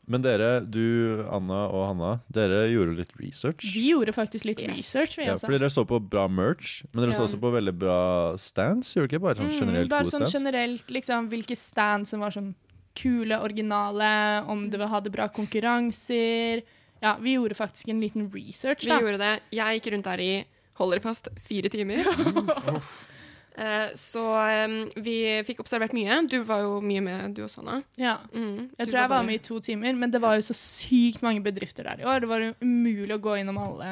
Men 0.09 0.21
dere, 0.21 0.61
du, 0.65 1.25
Anna 1.29 1.65
og 1.67 1.87
Hanna, 1.89 2.21
dere 2.31 2.69
gjorde 2.71 2.95
litt 2.95 3.11
research. 3.19 3.65
Vi 3.73 3.89
gjorde 3.91 4.13
faktisk 4.13 4.45
litt 4.45 4.59
Yes. 4.61 4.77
research, 4.77 5.17
vi 5.17 5.25
Ja, 5.25 5.33
også. 5.33 5.47
fordi 5.47 5.59
dere 5.59 5.69
så 5.69 5.85
på 5.85 5.99
bra 6.09 6.27
merch, 6.29 6.83
men 6.93 7.03
dere 7.03 7.13
så 7.17 7.23
også 7.27 7.37
på 7.41 7.51
veldig 7.51 7.77
bra 7.77 8.37
stands. 8.37 8.93
Gjorde 8.95 9.09
ikke 9.11 9.21
bare 9.21 9.35
sånn 9.35 9.51
Mm, 9.51 9.59
generelt 9.59 9.89
bare 9.89 10.03
gode 10.03 10.11
sånn 10.11 10.27
stands? 10.27 10.33
generelt, 10.33 10.87
liksom, 10.87 11.29
hvilke 11.29 11.57
stands 11.57 12.09
som 12.09 12.21
var 12.21 12.29
sånn 12.31 12.55
kule, 12.95 13.37
originale, 13.41 14.47
om 14.47 14.69
det 14.69 14.79
hadde 14.79 15.11
bra 15.11 15.27
konkurranser. 15.27 16.63
Ja, 17.03 17.15
vi 17.19 17.35
gjorde 17.35 17.53
faktisk 17.55 17.89
en 17.89 17.99
liten 18.01 18.29
research, 18.33 18.85
da. 18.87 18.97
Vi 18.97 19.03
gjorde 19.05 19.17
det. 19.19 19.41
Jeg 19.51 19.81
gikk 19.81 19.91
rundt 19.93 20.03
der 20.05 20.19
i 20.19 20.45
holder 20.79 21.01
fast 21.03 21.29
fire 21.43 21.69
timer. 21.73 22.03
Eh, 23.57 23.87
så 23.97 24.21
um, 24.67 24.73
vi 25.01 25.41
fikk 25.41 25.63
observert 25.63 25.93
mye. 25.97 26.19
Du 26.29 26.35
var 26.45 26.59
jo 26.61 26.75
mye 26.85 27.01
med, 27.01 27.31
du 27.33 27.39
også, 27.41 27.63
Anna. 27.63 27.79
Ja. 27.97 28.19
Mm, 28.29 28.67
Jeg 28.77 28.91
tror 28.91 28.99
jeg 28.99 29.09
var 29.09 29.23
med 29.25 29.39
i 29.39 29.41
to 29.47 29.57
timer, 29.65 29.95
men 29.97 30.13
det 30.13 30.21
var 30.21 30.35
jo 30.37 30.43
så 30.45 30.53
sykt 30.53 31.23
mange 31.25 31.41
bedrifter 31.41 31.87
der 31.89 32.03
i 32.03 32.05
år. 32.05 32.21
Det 32.21 32.29
var 32.29 32.45
jo 32.45 32.51
umulig 32.61 33.15
å 33.17 33.23
gå 33.23 33.33
innom 33.41 33.57
alle. 33.57 33.89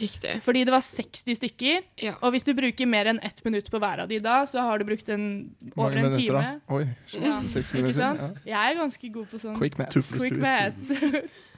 Riktig. 0.00 0.32
Fordi 0.42 0.64
det 0.66 0.72
var 0.74 0.80
60 0.82 1.36
stykker, 1.38 1.82
Ja. 2.02 2.14
og 2.20 2.32
hvis 2.34 2.42
du 2.44 2.52
bruker 2.54 2.86
mer 2.90 3.06
enn 3.12 3.20
ett 3.22 3.38
minutt 3.44 3.70
på 3.70 3.78
hver 3.78 4.00
av 4.02 4.08
de 4.08 4.18
da, 4.18 4.40
så 4.44 4.58
har 4.66 4.78
du 4.78 4.84
brukt 4.88 5.08
en, 5.14 5.54
over 5.76 5.90
Mange 5.90 5.98
en 5.98 6.08
minutter, 6.10 6.32
da. 6.34 6.40
time. 6.42 6.60
Oi, 6.68 6.88
Ja. 7.14 7.40
60 7.42 7.58
Ikke 7.62 7.82
minutter. 7.82 8.00
sant? 8.02 8.40
Ja. 8.44 8.52
Jeg 8.64 8.74
er 8.74 8.80
ganske 8.80 9.12
god 9.14 9.26
på 9.30 9.38
sånn 9.44 9.56
Quick 9.58 9.78
maths. 9.78 9.94
Two 10.10 10.18
quick 10.18 10.36
maths. 10.42 10.88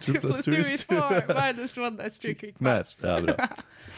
Two 0.05 0.21
plus 0.21 0.43
two 0.45 0.53
is 0.61 0.83
four. 0.85 1.23
Minus 1.29 1.77
one, 1.79 1.97
that's 1.97 2.19
three 2.19 2.35
quick 2.35 2.61
maths. 2.61 2.99
Ja, 3.03 3.21
bra. 3.21 3.49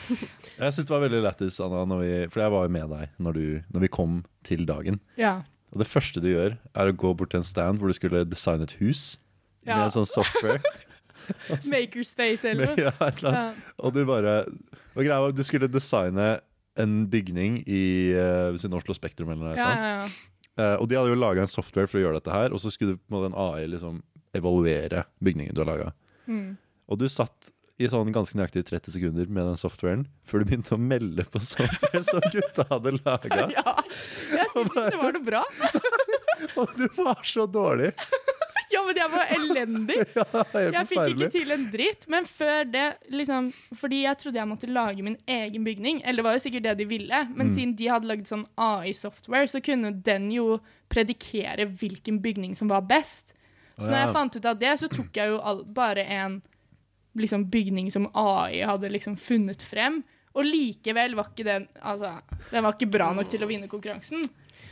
Jeg 0.58 0.72
syns 0.72 0.86
det 0.86 0.90
var 0.94 1.02
veldig 1.08 1.22
lættis, 1.24 1.58
Anna, 1.60 1.84
når 1.84 1.98
vi, 2.00 2.12
for 2.32 2.40
jeg 2.40 2.50
var 2.54 2.62
jo 2.64 2.68
med 2.72 2.88
deg 2.94 3.08
når, 3.18 3.32
du, 3.34 3.62
når 3.74 3.80
vi 3.84 3.88
kom 3.88 4.24
til 4.46 4.64
dagen. 4.66 5.00
Ja. 5.18 5.42
Og 5.72 5.82
det 5.82 5.86
første 5.90 6.20
du 6.24 6.28
gjør, 6.30 6.54
er 6.74 6.88
å 6.88 6.94
gå 6.96 7.10
bort 7.18 7.30
til 7.34 7.42
en 7.42 7.44
stand 7.46 7.78
hvor 7.78 7.88
du 7.90 7.96
skulle 7.98 8.22
designe 8.24 8.64
et 8.64 8.72
hus. 8.80 9.18
Med 9.66 9.76
en 9.84 9.90
sånn 9.92 10.06
software. 10.08 10.62
Makerspace 11.72 12.52
eller 12.52 12.72
noe. 12.72 12.86
ja, 12.88 12.92
et 13.06 13.22
eller 13.22 13.30
annet. 13.32 13.62
Og 13.82 13.94
du 13.96 14.02
bare 14.08 14.34
Og 14.94 15.02
greia 15.02 15.20
var 15.22 15.32
at 15.32 15.38
du 15.38 15.44
skulle 15.46 15.70
designe 15.70 16.28
en 16.78 16.94
bygning 17.10 17.60
i 17.66 17.84
uh, 18.14 18.52
ved 18.52 18.60
siden 18.62 18.76
av 18.76 18.82
Oslo 18.82 18.94
Spektrum 18.94 19.32
eller 19.34 19.50
noe. 19.50 19.56
Ja, 19.58 19.70
ja, 19.74 19.94
ja. 19.98 20.08
Uh, 20.58 20.76
og 20.82 20.88
de 20.90 20.98
hadde 20.98 21.12
jo 21.12 21.18
laga 21.18 21.42
en 21.44 21.50
software 21.50 21.90
for 21.90 22.00
å 22.00 22.04
gjøre 22.04 22.18
dette 22.18 22.34
her, 22.34 22.54
og 22.54 22.62
så 22.62 22.70
skulle 22.74 22.96
du 22.96 23.00
på 23.00 23.12
en 23.12 23.16
måte 23.16 23.30
en 23.32 23.38
AI 23.38 23.68
liksom 23.70 24.00
evaluere 24.38 25.04
bygningen 25.24 25.54
du 25.54 25.62
har 25.62 25.70
laga. 25.70 25.92
Mm. 26.30 26.56
Og 26.90 27.00
du 27.00 27.06
satt 27.10 27.52
i 27.78 27.86
sånn 27.90 28.10
ganske 28.14 28.34
nøyaktig 28.38 28.64
30 28.66 28.94
sekunder 28.96 29.28
med 29.30 29.46
den 29.46 29.58
softwaren 29.58 30.06
før 30.26 30.42
du 30.42 30.48
begynte 30.48 30.74
å 30.74 30.80
melde 30.82 31.22
på 31.30 31.42
software 31.46 32.02
som 32.06 32.24
gutta 32.34 32.66
hadde 32.72 32.96
laga. 32.98 33.44
ja. 33.54 33.74
Jeg 34.34 34.50
syntes 34.50 34.74
ikke 34.74 34.88
det 34.96 35.02
var 35.02 35.18
noe 35.18 35.26
bra. 35.28 35.44
Og 36.62 36.74
du 36.78 36.86
var 36.98 37.22
så 37.26 37.46
dårlig! 37.50 37.92
Men 38.88 38.96
jeg 39.02 39.10
var 39.12 39.32
elendig. 39.36 39.96
Jeg 40.78 40.88
fikk 40.88 41.10
ikke 41.12 41.28
til 41.34 41.50
en 41.54 41.64
dritt, 41.72 42.06
men 42.08 42.24
før 42.28 42.64
det 42.72 42.84
liksom 43.12 43.50
Fordi 43.76 43.98
jeg 44.06 44.18
trodde 44.22 44.40
jeg 44.40 44.48
måtte 44.48 44.70
lage 44.72 45.04
min 45.04 45.16
egen 45.28 45.64
bygning, 45.66 46.00
eller 46.04 46.22
det 46.22 46.26
var 46.28 46.36
jo 46.38 46.42
sikkert 46.46 46.64
det 46.70 46.74
de 46.80 46.86
ville, 46.88 47.20
men 47.34 47.48
Mm. 47.48 47.54
siden 47.54 47.74
de 47.76 47.88
hadde 47.92 48.08
lagd 48.08 48.26
sånn 48.30 48.46
AI-software, 48.56 49.48
så 49.52 49.60
kunne 49.64 49.92
den 50.04 50.30
jo 50.32 50.58
predikere 50.88 51.66
hvilken 51.68 52.20
bygning 52.24 52.54
som 52.56 52.68
var 52.72 52.80
best. 52.88 53.34
Så 53.78 53.90
når 53.92 54.00
jeg 54.06 54.12
fant 54.16 54.36
ut 54.40 54.46
av 54.50 54.58
det, 54.58 54.72
så 54.80 54.88
tok 54.90 55.14
jeg 55.20 55.30
jo 55.30 55.38
all, 55.38 55.60
bare 55.64 56.02
en 56.10 56.40
liksom, 57.18 57.44
bygning 57.50 57.92
som 57.94 58.08
AI 58.14 58.62
hadde 58.66 58.90
liksom 58.90 59.16
funnet 59.20 59.62
frem. 59.62 60.00
Og 60.34 60.44
likevel 60.44 61.14
var 61.18 61.30
ikke 61.32 61.44
den 61.46 61.68
Altså, 61.82 62.10
den 62.50 62.64
var 62.64 62.74
ikke 62.76 62.90
bra 62.90 63.12
nok 63.14 63.28
til 63.30 63.42
å 63.42 63.48
vinne 63.50 63.68
konkurransen. 63.70 64.24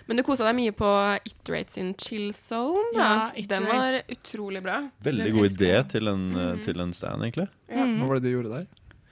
Men 0.06 0.20
du 0.20 0.22
kosa 0.26 0.46
deg 0.46 0.54
mye 0.54 0.72
på 0.76 0.88
Iterate 1.26 1.74
sin 1.74 1.92
chill 1.98 2.30
zone. 2.36 2.94
Ja, 2.94 3.32
Den 3.34 3.66
var 3.66 4.00
utrolig 4.06 4.62
bra. 4.62 4.80
Veldig 5.02 5.32
god 5.34 5.50
idé 5.50 5.72
til 5.90 6.08
en, 6.12 6.26
eh, 6.36 6.56
til 6.62 6.80
en 6.80 6.92
stand, 6.94 7.26
egentlig. 7.26 7.48
Mm. 7.68 7.96
Hva 7.98 8.10
var 8.10 8.20
det 8.20 8.28
du 8.28 8.34
gjorde 8.36 8.52
der? 8.54 8.66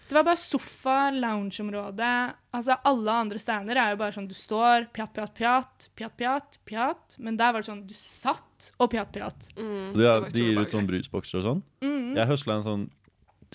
Det 0.05 0.15
var 0.15 0.25
bare 0.29 0.37
sofa, 0.37 1.11
loungeområde. 1.11 2.09
Altså, 2.55 2.77
alle 2.85 3.13
andre 3.25 3.39
stander 3.41 3.79
er 3.81 3.95
jo 3.95 4.01
bare 4.03 4.15
sånn 4.15 4.29
du 4.29 4.35
står, 4.37 4.91
pjatt, 4.95 5.15
pjatt, 5.17 5.33
pjatt, 5.35 5.87
pjatt, 5.97 6.17
pjatt, 6.21 6.59
pjatt. 6.69 7.17
Men 7.19 7.39
der 7.41 7.55
var 7.55 7.65
det 7.65 7.71
sånn 7.71 7.87
du 7.89 7.95
satt 7.97 8.69
og 8.79 8.93
pjatt, 8.93 9.11
pjatt. 9.17 9.49
Mm, 9.57 9.97
de, 9.97 10.05
gir 10.37 10.61
ut 10.61 10.77
sånn 10.77 10.87
brusbokser 10.91 11.41
og 11.41 11.49
sånn. 11.49 11.65
Mm. 11.83 12.13
Jeg 12.21 12.31
høsla 12.31 12.61
en 12.61 12.67
sånn 12.69 12.85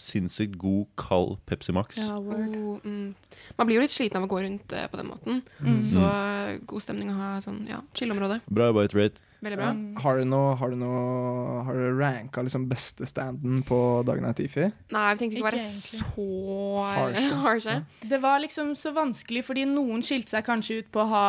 sinnssykt 0.01 0.57
god, 0.61 0.87
kald 0.99 1.37
Pepsi 1.49 1.75
Max. 1.75 1.99
Ja, 2.01 2.17
word. 2.19 2.55
Oh, 2.57 2.79
mm. 2.83 3.15
Man 3.57 3.69
blir 3.69 3.79
jo 3.79 3.85
litt 3.85 3.95
sliten 3.95 4.19
av 4.19 4.27
å 4.27 4.31
gå 4.31 4.41
rundt 4.45 4.75
eh, 4.75 4.87
på 4.91 4.99
den 4.99 5.09
måten. 5.11 5.41
Mm. 5.59 5.81
Så 5.85 6.03
eh, 6.03 6.59
god 6.69 6.85
stemning 6.85 7.11
å 7.13 7.17
ha 7.19 7.31
sånn, 7.43 7.63
ja, 7.69 7.81
chill-område. 7.97 8.41
Bra 8.49 8.71
jobba, 8.71 8.87
Iterate. 8.89 9.25
Veldig 9.39 9.57
bra. 9.57 9.69
Mm. 9.71 9.95
Har 10.03 10.17
du 10.19 10.25
noe, 10.27 10.55
har 10.59 10.71
du 10.73 10.75
noe 10.75 11.61
Har 11.63 11.77
du 11.77 11.99
ranka 11.99 12.41
liksom 12.43 12.65
beste 12.67 13.07
standen 13.07 13.61
på 13.63 13.77
dagen 14.07 14.27
er 14.27 14.35
Tifi? 14.35 14.65
Nei, 14.91 15.03
vi 15.15 15.21
tenkte 15.21 15.37
ikke 15.37 15.45
å 15.45 15.47
være 15.47 15.61
egentlig. 15.61 16.01
så 16.03 17.37
Harshe. 17.45 17.69
Ja. 17.79 18.07
Det 18.09 18.17
var 18.23 18.39
liksom 18.41 18.71
så 18.75 18.91
vanskelig, 18.95 19.43
fordi 19.45 19.63
noen 19.69 20.01
skilte 20.05 20.33
seg 20.33 20.45
kanskje 20.47 20.79
ut 20.81 20.89
på 20.91 21.03
å 21.03 21.07
ha 21.11 21.27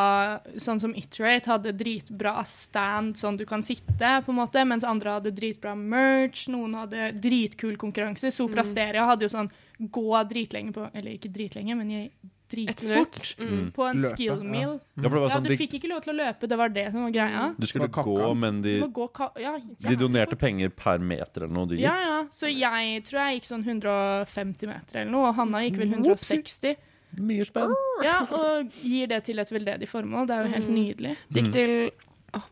Sånn 0.62 0.80
som 0.82 0.94
Iterate 0.96 1.50
hadde 1.50 1.72
dritbra 1.76 2.40
stand, 2.48 3.18
sånn 3.20 3.38
du 3.38 3.44
kan 3.48 3.62
sitte, 3.66 4.12
på 4.24 4.32
en 4.32 4.38
måte, 4.38 4.62
mens 4.66 4.86
andre 4.86 5.18
hadde 5.18 5.34
dritbra 5.36 5.74
merch. 5.78 6.46
Noen 6.52 6.78
hadde 6.80 7.10
dritkul 7.20 7.76
konkurranse. 7.80 8.32
Sopra 8.34 8.64
Steria 8.66 9.04
hadde 9.08 9.26
jo 9.26 9.32
sånn 9.32 9.50
gå 9.80 10.22
dritlenge 10.28 10.74
på 10.76 10.88
Eller 10.92 11.16
ikke 11.16 11.32
dritlenge, 11.32 11.76
men 11.78 11.90
i 11.90 12.02
Ett 12.06 12.39
dritfort 12.50 13.36
minutt. 13.36 13.36
Mm. 13.38 13.72
på 13.72 13.86
en 13.88 14.00
Løpe, 14.02 14.14
skill 14.16 14.42
meal. 14.44 14.80
Ja, 14.96 15.02
Ja, 15.02 15.10
sånn, 15.10 15.30
Ja, 15.30 15.40
du 15.40 15.56
fikk 15.56 15.74
ikke 15.78 15.88
lov 15.88 16.02
til 16.02 16.12
å 16.14 16.16
løpe, 16.18 16.48
det 16.48 16.58
var 16.58 16.68
det 16.68 16.86
som 16.92 17.02
var 17.04 17.10
greia. 17.14 17.54
du 17.58 17.66
skulle 17.66 17.88
gå, 17.88 18.36
men 18.36 18.60
de, 18.62 18.80
gå 18.82 19.08
ka 19.12 19.30
ja, 19.38 19.56
de 19.80 19.96
donerte 19.96 20.30
fort. 20.36 20.38
penger 20.40 20.68
per 20.70 20.98
meter 20.98 21.44
eller 21.44 21.54
noe 21.54 21.66
du 21.66 21.74
gikk. 21.76 21.86
Ja, 21.86 21.96
ja. 22.00 22.18
Så 22.30 22.50
jeg 22.52 23.04
tror 23.04 23.20
jeg 23.24 23.40
gikk 23.40 23.48
sånn 23.50 23.64
150 23.64 24.66
meter 24.66 25.00
eller 25.02 25.10
noe, 25.10 25.28
og 25.28 25.34
Hanna 25.36 25.58
gikk 25.64 25.78
vel 25.78 25.88
Whoopsie. 25.96 26.42
160. 26.42 26.76
Mye 27.18 27.44
spenn. 27.44 27.72
Ja, 28.04 28.20
og 28.30 28.70
gir 28.84 29.08
det 29.10 29.24
til 29.24 29.38
et 29.42 29.48
veldedig 29.50 29.88
formål. 29.90 30.28
Det 30.28 30.36
er 30.36 30.44
jo 30.46 30.52
helt 30.54 30.68
Mm. 30.68 30.76
nydelig. 30.78 31.16
Gikk 31.32 31.52
til 31.52 31.90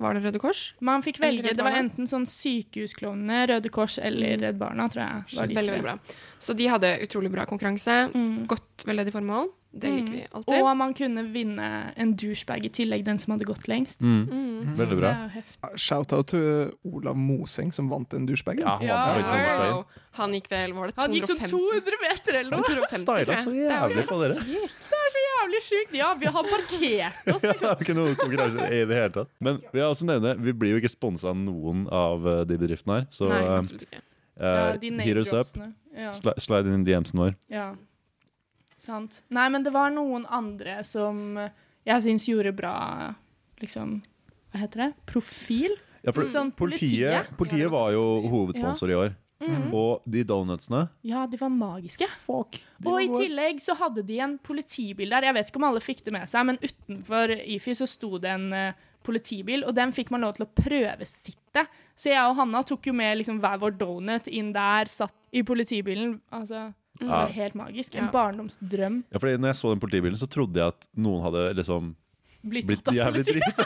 Var 0.00 0.14
det 0.14 0.22
Røde 0.24 0.40
Kors? 0.40 0.72
Man 0.80 1.02
fikk 1.02 1.20
velge. 1.20 1.54
Det 1.54 1.62
var 1.62 1.70
enten 1.70 2.02
sånn 2.10 2.26
Sykehusklovnene, 2.26 3.46
Røde 3.48 3.70
Kors 3.70 3.96
eller 4.02 4.36
Mm. 4.36 4.40
Redd 4.42 4.58
Barna, 4.58 4.88
tror 4.88 5.06
jeg. 5.06 5.36
Var 5.38 5.46
de 5.46 5.54
Veldig, 5.54 5.70
veldig 5.70 5.82
bra. 5.82 5.98
Så 6.40 6.56
de 6.56 6.66
hadde 6.66 6.98
utrolig 7.00 7.30
bra 7.30 7.44
konkurranse. 7.46 8.12
Mm. 8.12 8.46
Godt 8.48 8.84
veldedig 8.84 9.12
formål. 9.12 9.50
Det 9.70 9.90
liker 9.92 10.12
vi 10.12 10.22
alltid. 10.32 10.62
Og 10.62 10.68
man 10.80 10.94
kunne 10.96 11.22
vinne 11.28 11.66
en 12.00 12.12
douchebag 12.16 12.64
i 12.64 12.70
tillegg, 12.72 13.02
den 13.04 13.18
som 13.20 13.34
hadde 13.34 13.44
gått 13.48 13.68
lengst. 13.68 14.00
Mm. 14.00 14.22
Mm. 14.26 14.74
Veldig 14.78 14.96
bra. 14.96 15.10
er. 15.28 15.74
Shout-out 15.76 16.30
til 16.32 16.70
Olav 16.88 17.18
Moseng, 17.20 17.68
som 17.76 17.90
vant 17.92 18.08
den 18.14 18.24
douchebagen. 18.28 18.64
Ja, 18.64 18.78
han 18.78 19.20
vant 19.20 19.28
ja. 19.28 19.34
den 19.34 19.58
Wow. 19.58 19.82
Han 20.18 20.34
gikk 20.34 20.48
vel 20.50 20.72
var 20.74 20.90
det 20.90 20.96
Han 20.98 21.14
gikk 21.14 21.28
sånn 21.28 21.40
200 21.44 21.98
meter 22.02 22.38
eller 22.40 22.56
noe! 22.56 22.64
250, 22.66 23.02
Styla 23.04 23.36
så 23.42 23.52
jævlig 23.54 24.04
på 24.08 24.20
dere. 24.22 24.38
Det 24.88 25.00
er 25.02 25.12
så 25.14 25.24
jævlig 25.24 25.60
sjukt! 25.66 25.96
Ja, 25.98 26.08
vi 26.18 26.32
har 26.34 26.48
parkert 26.48 27.28
oss, 27.34 27.44
liksom. 27.44 27.60
det 27.60 27.68
er 27.68 27.84
ikke 27.84 27.96
noe 27.98 28.16
konkurranse 28.18 28.70
i 28.72 28.80
det 28.88 28.98
hele 28.98 29.12
tatt. 29.14 29.30
Men 29.44 29.60
vi 29.70 29.82
har 29.82 29.92
også 29.92 30.08
nevne, 30.08 30.34
vi 30.42 30.54
blir 30.56 30.74
jo 30.74 30.82
ikke 30.82 30.90
sponsa 30.92 31.30
av 31.30 31.38
noen 31.38 31.84
av 31.94 32.26
eh, 32.26 32.40
de 32.48 32.58
bedriftene 32.60 33.00
her. 33.02 33.06
Så 33.14 33.28
Nei, 33.30 33.42
eh, 33.44 33.52
absolutt 33.60 33.86
ikke. 33.86 34.02
Ja, 34.38 34.56
eh, 34.72 34.80
de 34.82 35.14
us 35.20 35.34
up. 35.34 35.54
Ja. 35.98 36.14
Slide 36.14 36.66
inn 36.70 36.82
i 36.82 36.88
DMs-en 36.88 37.22
vår. 37.26 37.38
ja. 37.52 37.68
Sant. 38.88 39.20
Nei, 39.34 39.46
men 39.52 39.64
det 39.66 39.74
var 39.74 39.92
noen 39.92 40.24
andre 40.32 40.80
som 40.86 41.36
jeg 41.88 42.04
syns 42.04 42.28
gjorde 42.28 42.54
bra 42.56 42.74
liksom 43.60 43.98
Hva 44.52 44.62
heter 44.64 44.86
det? 44.86 44.90
Profil? 45.10 45.74
Ja, 46.06 46.14
for 46.14 46.28
Sånn 46.30 46.52
politiet, 46.56 46.88
politiet. 46.88 47.32
politiet 47.36 47.72
var 47.72 47.90
jo 47.92 48.04
hovedsponsor 48.32 48.92
i 48.92 48.96
år. 48.96 49.16
Mhm. 49.38 49.68
Og 49.74 50.02
de 50.08 50.24
donutsene 50.26 50.88
Ja, 51.06 51.26
de 51.26 51.38
var 51.38 51.50
magiske. 51.52 52.08
Fuck. 52.24 52.58
De 52.78 52.88
Og 52.88 53.00
i 53.02 53.06
var 53.06 53.14
i 53.14 53.26
tillegg 53.26 53.60
så 53.62 53.76
hadde 53.78 54.02
de 54.06 54.18
en 54.24 54.38
politibil 54.38 55.10
der. 55.10 55.28
Jeg 55.28 55.34
vet 55.34 55.50
ikke 55.50 55.60
om 55.60 55.68
alle 55.68 55.82
fikk 55.84 56.02
det 56.04 56.12
med 56.12 56.28
seg, 56.28 56.46
men 56.46 56.58
utenfor 56.58 57.34
IFI 57.38 57.76
så 57.78 57.86
sto 57.86 58.18
det 58.18 58.30
en 58.30 58.52
uh, 58.52 58.72
politibil, 59.04 59.62
og 59.64 59.74
den 59.74 59.92
fikk 59.94 60.10
man 60.10 60.24
lov 60.26 60.34
til 60.36 60.46
å 60.46 60.50
prøvesitte. 60.58 61.66
Så 61.94 62.10
jeg 62.10 62.24
og 62.24 62.36
Hanna 62.36 62.62
tok 62.66 62.88
jo 62.90 62.92
med 62.92 63.18
liksom 63.20 63.38
hver 63.42 63.60
vår 63.62 63.78
donut 63.78 64.26
inn 64.26 64.52
der, 64.52 64.90
satt 64.90 65.14
i 65.32 65.42
politibilen. 65.46 66.20
Altså, 66.32 66.72
det 66.98 67.08
var 67.08 67.32
helt 67.38 67.54
magisk. 67.54 67.94
En 67.94 68.04
Ja. 68.04 68.10
barndomsdrøm. 68.10 69.04
Ja, 69.12 69.18
fordi 69.18 69.38
når 69.38 69.48
jeg 69.54 69.56
så 69.62 69.70
den 69.74 69.80
politibilen, 69.80 70.16
så 70.18 70.28
trodde 70.28 70.54
jeg 70.60 70.66
at 70.74 70.88
noen 70.96 71.22
hadde 71.22 71.54
liksom 71.56 71.94
Blitt, 72.48 72.68
blitt 72.68 72.84
jævlig 72.94 73.24
politi. 73.26 73.40
drit. 73.42 73.58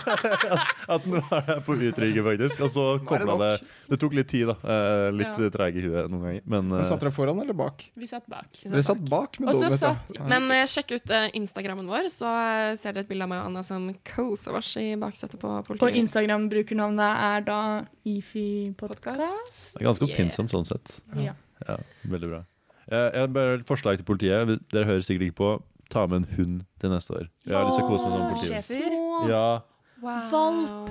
at 0.95 1.05
nå 1.05 1.19
er 1.21 1.43
jeg 1.47 1.63
på 1.67 1.75
utrygge, 1.77 2.23
faktisk. 2.25 2.63
Og 2.65 2.71
så 2.73 2.85
er 2.97 3.25
det 3.29 3.35
det. 3.43 3.51
Det 3.93 3.99
tok 4.01 4.15
litt 4.17 4.29
tid, 4.33 4.47
da. 4.49 4.55
Eh, 4.65 5.11
litt 5.13 5.37
Ja. 5.39 5.51
treig 5.53 5.77
i 5.77 5.83
huet 5.85 6.09
noen 6.09 6.23
ganger. 6.25 6.41
Men, 6.47 6.69
Men 6.71 6.79
eh, 6.81 6.85
Satt 6.89 7.01
dere 7.05 7.13
foran 7.13 7.39
eller 7.43 7.53
bak? 7.53 7.85
Vi 7.95 8.07
satt 8.09 8.25
bak. 8.33 8.49
Dere 8.65 8.83
satt 8.83 9.03
bak 9.11 9.37
med 9.41 9.51
Og 9.53 9.61
så 9.61 9.69
donut, 9.69 9.77
ja. 9.85 9.93
satt 9.93 10.27
Men 10.27 10.49
uh, 10.51 10.65
sjekk 10.65 10.95
ut 10.97 11.11
uh, 11.13 11.29
Instagrammen 11.37 11.87
vår, 11.87 12.09
så 12.09 12.25
uh, 12.33 12.75
ser 12.81 12.97
dere 12.97 13.05
et 13.05 13.09
bilde 13.13 13.23
av 13.29 13.29
meg 13.29 13.43
og 13.43 13.51
Anna 13.53 13.63
som 13.63 13.91
koser 14.09 14.57
oss 14.57 14.73
i 14.81 14.95
baksetet 14.97 15.37
på 15.39 15.53
politiet. 15.69 15.93
Og. 15.93 16.01
Instagram-brukernavnet 16.07 17.23
er 17.29 17.41
da 17.47 17.61
IFI 18.09 18.73
Podcast. 18.81 19.75
det 19.77 19.83
er 19.83 19.91
ganske 19.93 20.09
Yeah. 20.09 20.33
sånn 20.33 20.65
sett. 20.67 21.01
Ja. 21.15 21.35
Ja, 21.69 21.77
veldig 22.09 22.29
bra. 22.33 22.43
Eh, 22.91 23.11
Jeg 23.13 23.21
har 23.21 23.27
bare 23.29 23.55
et 23.61 23.67
forslag 23.67 23.97
til 23.99 24.05
politiet. 24.05 24.59
Dere 24.73 24.85
hører 24.85 25.01
sikkert 25.07 25.29
ikke 25.31 25.39
på. 25.43 25.63
Ta 25.93 26.07
med 26.07 26.23
en 26.23 26.37
hund 26.37 26.61
til 26.81 26.91
neste 26.91 27.11
år. 27.15 27.29
Jeg 27.47 27.55
har 27.55 27.65
lyst 27.69 27.79
til 27.79 27.85
å 27.85 27.91
kose 27.93 28.09
meg 28.09 28.19
med 28.19 28.31
politiet. 28.37 29.29
Ja, 29.29 29.61
Wow. 30.03 30.31
Valp. 30.33 30.91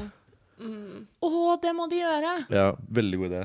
Mm. 0.61 1.07
Å, 1.25 1.57
det 1.61 1.71
må 1.75 1.89
de 1.89 1.97
gjøre! 1.99 2.45
ja, 2.49 2.67
veldig 2.87 3.17
god 3.19 3.31
idé. 3.31 3.41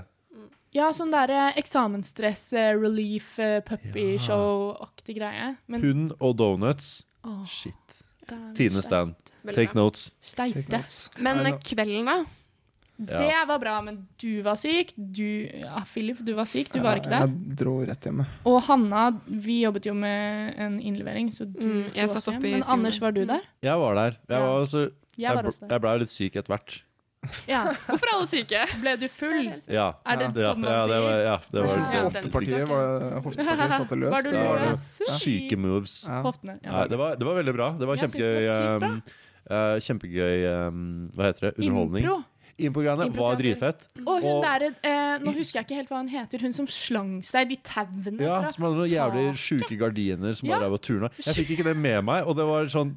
Ja, 0.76 0.90
sånn 0.92 1.10
derre 1.10 1.54
eksamensstress, 1.56 2.52
eh, 2.52 2.74
relief, 2.76 3.38
eh, 3.40 3.60
puppy 3.66 4.12
Ja. 4.12 4.18
show-aktig 4.18 5.16
greie. 5.16 5.56
Men 5.66 5.80
Hund 5.82 6.12
og 6.20 6.36
donuts. 6.36 7.02
åh, 7.24 7.44
Shit. 7.48 8.04
det 8.28 8.72
er 8.76 8.82
stand. 8.82 9.14
Veldig 9.44 9.54
Take 9.56 9.72
bra. 9.72 9.82
notes. 9.82 10.10
Steite. 10.20 11.10
Men 11.18 11.46
eh, 11.46 11.58
kvelden, 11.58 12.04
da? 12.04 12.24
Ja. 12.96 13.18
Det 13.20 13.40
var 13.48 13.58
bra, 13.60 13.74
men 13.84 13.98
du 14.16 14.40
var 14.42 14.56
syk. 14.56 14.94
Du 14.96 15.22
Ja, 15.60 15.82
Philip, 15.84 16.18
du 16.24 16.32
var 16.34 16.48
syk. 16.48 16.72
Du 16.72 16.80
var 16.80 16.96
ikke 16.96 17.12
der. 17.12 17.26
Jeg 17.26 17.56
dro 17.60 17.76
rett 17.84 18.08
hjemme. 18.08 18.24
Og 18.48 18.62
Hanna, 18.70 19.10
vi 19.26 19.60
jobbet 19.64 19.88
jo 19.90 19.92
med 19.94 20.56
en 20.56 20.80
innlevering, 20.80 21.28
så 21.32 21.44
du 21.44 21.60
Mm, 21.66 21.84
jeg 21.94 22.10
satt 22.10 22.28
oppe 22.28 22.40
hjem. 22.40 22.46
i 22.46 22.52
Men 22.60 22.62
Anders, 22.72 23.00
var 23.00 23.12
du 23.12 23.24
der? 23.26 23.42
Jeg 23.62 23.78
var 23.78 23.94
der. 23.94 24.16
Jeg, 24.28 24.40
var 24.40 24.60
også, 24.60 24.90
Jeg 25.18 25.34
var 25.34 25.44
jeg, 25.44 25.80
ble 25.80 25.92
jo 25.92 25.98
litt 25.98 26.14
syk 26.14 26.36
etter 26.36 26.54
hvert. 26.54 26.82
Ja. 27.50 27.62
Hvorfor 27.86 28.06
er 28.06 28.14
alle 28.14 28.28
syke? 28.30 28.62
Ble 28.80 28.94
du 29.00 29.06
full? 29.10 29.48
Ja. 29.72 29.86
Er 30.06 30.20
det 30.20 30.28
ja, 30.36 30.52
sånn 30.52 30.62
man 30.62 30.70
ja, 30.70 30.86
det 30.86 31.00
var, 31.02 31.16
ja, 31.26 31.36
det 31.50 31.62
var, 31.62 31.76
Ja, 31.96 32.02
Hoftepartiet 32.06 32.68
var 32.70 33.20
hoftepartiet 33.24 33.74
satte 33.76 33.98
løst. 33.98 34.14
Var 34.14 34.22
du 34.22 34.30
det 34.30 34.44
var 34.46 34.64
løs? 34.70 34.86
syke 35.18 35.58
moves. 35.60 35.96
Ja. 36.06 36.20
Hoftene. 36.26 36.58
Ja. 36.62 36.86
Det, 36.86 37.00
var, 37.00 37.16
det 37.18 37.28
var 37.28 37.40
veldig 37.40 37.56
bra. 37.56 37.70
Det 37.80 37.90
var 37.90 38.02
kjempegøy. 38.02 38.40
det 38.40 38.54
var 38.54 38.86
um, 38.86 39.02
uh, 39.50 39.76
kjempegøy 39.88 40.46
um, 40.68 40.80
Hva 41.16 41.30
heter 41.30 41.48
det? 41.50 41.52
Underholdning. 41.58 42.06
Impro. 42.06 42.22
Impro-greiene 42.58 43.10
var 43.16 43.36
dritfett. 43.36 43.86
Og 44.06 44.22
hun 44.24 44.40
derre 44.44 44.70
eh, 44.80 45.18
Nå 45.20 45.32
husker 45.36 45.60
jeg 45.60 45.66
ikke 45.68 45.76
helt 45.82 45.90
hva 45.92 45.98
hun 46.00 46.08
heter. 46.12 46.40
Hun 46.40 46.54
som 46.56 46.66
slang 46.70 47.14
seg 47.26 47.50
de 47.52 47.56
tauene 47.66 48.16
Ja, 48.22 48.40
fra 48.46 48.52
som 48.54 48.64
hadde 48.68 48.80
noen 48.80 48.92
jævlig 48.92 49.24
sjuke 49.40 49.76
gardiner 49.80 50.36
som 50.38 50.48
Ja. 50.48 50.58
bare 50.58 50.70
var 50.72 50.78
turna. 50.84 51.10
Jeg 51.20 51.34
fikk 51.42 51.56
ikke 51.58 51.64
det 51.70 51.76
med 51.76 52.04
meg, 52.04 52.24
og 52.26 52.36
det 52.38 52.46
var 52.48 52.64
sånn 52.72 52.94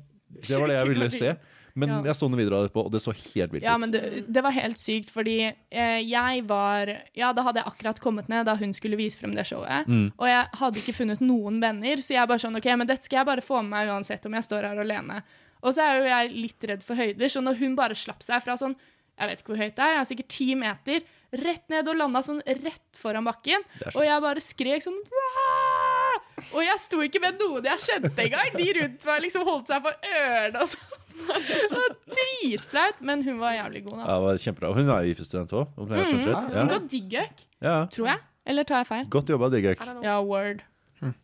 Det 0.47 0.59
var 0.59 0.67
det 0.71 0.77
jeg 0.79 0.87
ville 0.93 1.09
se. 1.11 1.35
Men 1.75 1.89
Ja. 1.89 2.01
jeg 2.03 2.15
så 2.17 2.27
noen 2.29 2.39
videoer 2.39 2.65
etterpå, 2.67 2.83
og 2.85 2.91
det 2.91 2.99
så 3.01 3.11
helt 3.13 3.51
vilt 3.53 3.63
Ja, 3.63 3.77
men 3.77 3.91
det, 3.91 4.25
det 4.31 4.41
var 4.43 4.51
helt 4.51 4.77
sykt, 4.77 5.11
fordi 5.11 5.53
eh, 5.71 5.99
jeg 6.01 6.43
var 6.47 6.87
Ja, 7.15 7.31
da 7.31 7.43
hadde 7.43 7.61
jeg 7.61 7.67
akkurat 7.69 7.99
kommet 8.01 8.27
ned 8.29 8.45
da 8.45 8.55
hun 8.55 8.73
skulle 8.73 8.97
vise 8.97 9.19
frem 9.19 9.35
det 9.35 9.45
showet. 9.45 9.87
Mm. 9.87 10.11
Og 10.17 10.27
jeg 10.27 10.47
hadde 10.59 10.79
ikke 10.81 10.95
funnet 10.97 11.19
noen 11.21 11.59
venner, 11.61 11.97
så 12.01 12.15
jeg 12.15 12.27
bare 12.27 12.39
sånn 12.39 12.57
OK, 12.57 12.65
men 12.75 12.87
dette 12.87 13.03
skal 13.03 13.19
jeg 13.21 13.25
bare 13.29 13.41
få 13.45 13.61
med 13.61 13.69
meg 13.75 13.87
uansett 13.93 14.25
om 14.25 14.33
jeg 14.33 14.43
står 14.43 14.63
her 14.71 14.79
alene. 14.81 15.21
Og 15.61 15.73
så 15.75 15.83
er 15.83 15.97
jo 15.99 16.07
jeg 16.07 16.31
litt 16.33 16.63
redd 16.63 16.83
for 16.83 16.95
høyder, 16.95 17.27
så 17.29 17.41
når 17.43 17.59
hun 17.59 17.75
bare 17.75 17.95
slapp 17.95 18.23
seg 18.23 18.41
fra 18.43 18.55
sånn 18.55 18.75
Jeg 19.19 19.27
vet 19.29 19.41
ikke 19.41 19.51
hvor 19.53 19.59
høyt 19.59 19.75
det 19.75 19.83
er, 19.83 19.93
jeg 19.97 19.99
er 19.99 20.09
sikkert 20.09 20.29
ti 20.31 20.47
meter, 20.55 21.01
rett 21.43 21.65
ned 21.69 21.87
og 21.91 21.97
landa 21.99 22.21
sånn 22.25 22.39
rett 22.47 22.97
foran 22.97 23.25
bakken, 23.27 23.65
og 23.93 24.01
jeg 24.05 24.21
bare 24.23 24.41
skrek 24.41 24.85
sånn 24.85 24.95
«Wah!» 25.11 26.15
Og 26.55 26.63
jeg 26.63 26.79
sto 26.79 27.01
ikke 27.03 27.19
med 27.21 27.35
noen 27.41 27.65
jeg 27.67 27.83
kjente 27.83 28.23
engang. 28.23 28.53
De 28.55 28.67
rundt 28.79 29.05
meg 29.05 29.21
liksom 29.25 29.43
holdt 29.45 29.67
seg 29.69 29.83
for 29.83 30.07
ørene 30.07 30.61
og 30.63 30.71
sånn. 30.71 30.95
Det 31.19 31.57
var 31.73 31.95
dritflaut, 32.15 33.01
men 33.05 33.21
hun 33.27 33.37
var 33.41 33.57
jævlig 33.57 33.83
god, 33.89 33.97
da. 33.99 34.05
Ja, 34.07 34.13
det 34.15 34.23
var 34.29 34.39
kjempebra. 34.45 34.69
Hun 34.77 34.89
er 34.95 35.09
IFE-student 35.11 35.51
òg, 35.59 35.67
Hun 35.75 35.89
Mm. 35.89 36.47
Hun 36.47 36.55
Ja. 36.55 36.65
ga 36.71 36.79
diggøk, 36.79 37.43
Ja. 37.61 37.85
tror 37.91 38.07
jeg. 38.07 38.19
Eller 38.47 38.63
tar 38.63 38.77
jeg 38.79 38.87
feil? 38.87 39.05
Godt 39.09 39.27
jobba, 39.27 39.49
know. 39.93 40.03
Ja, 40.03 40.21
word. 40.23 40.63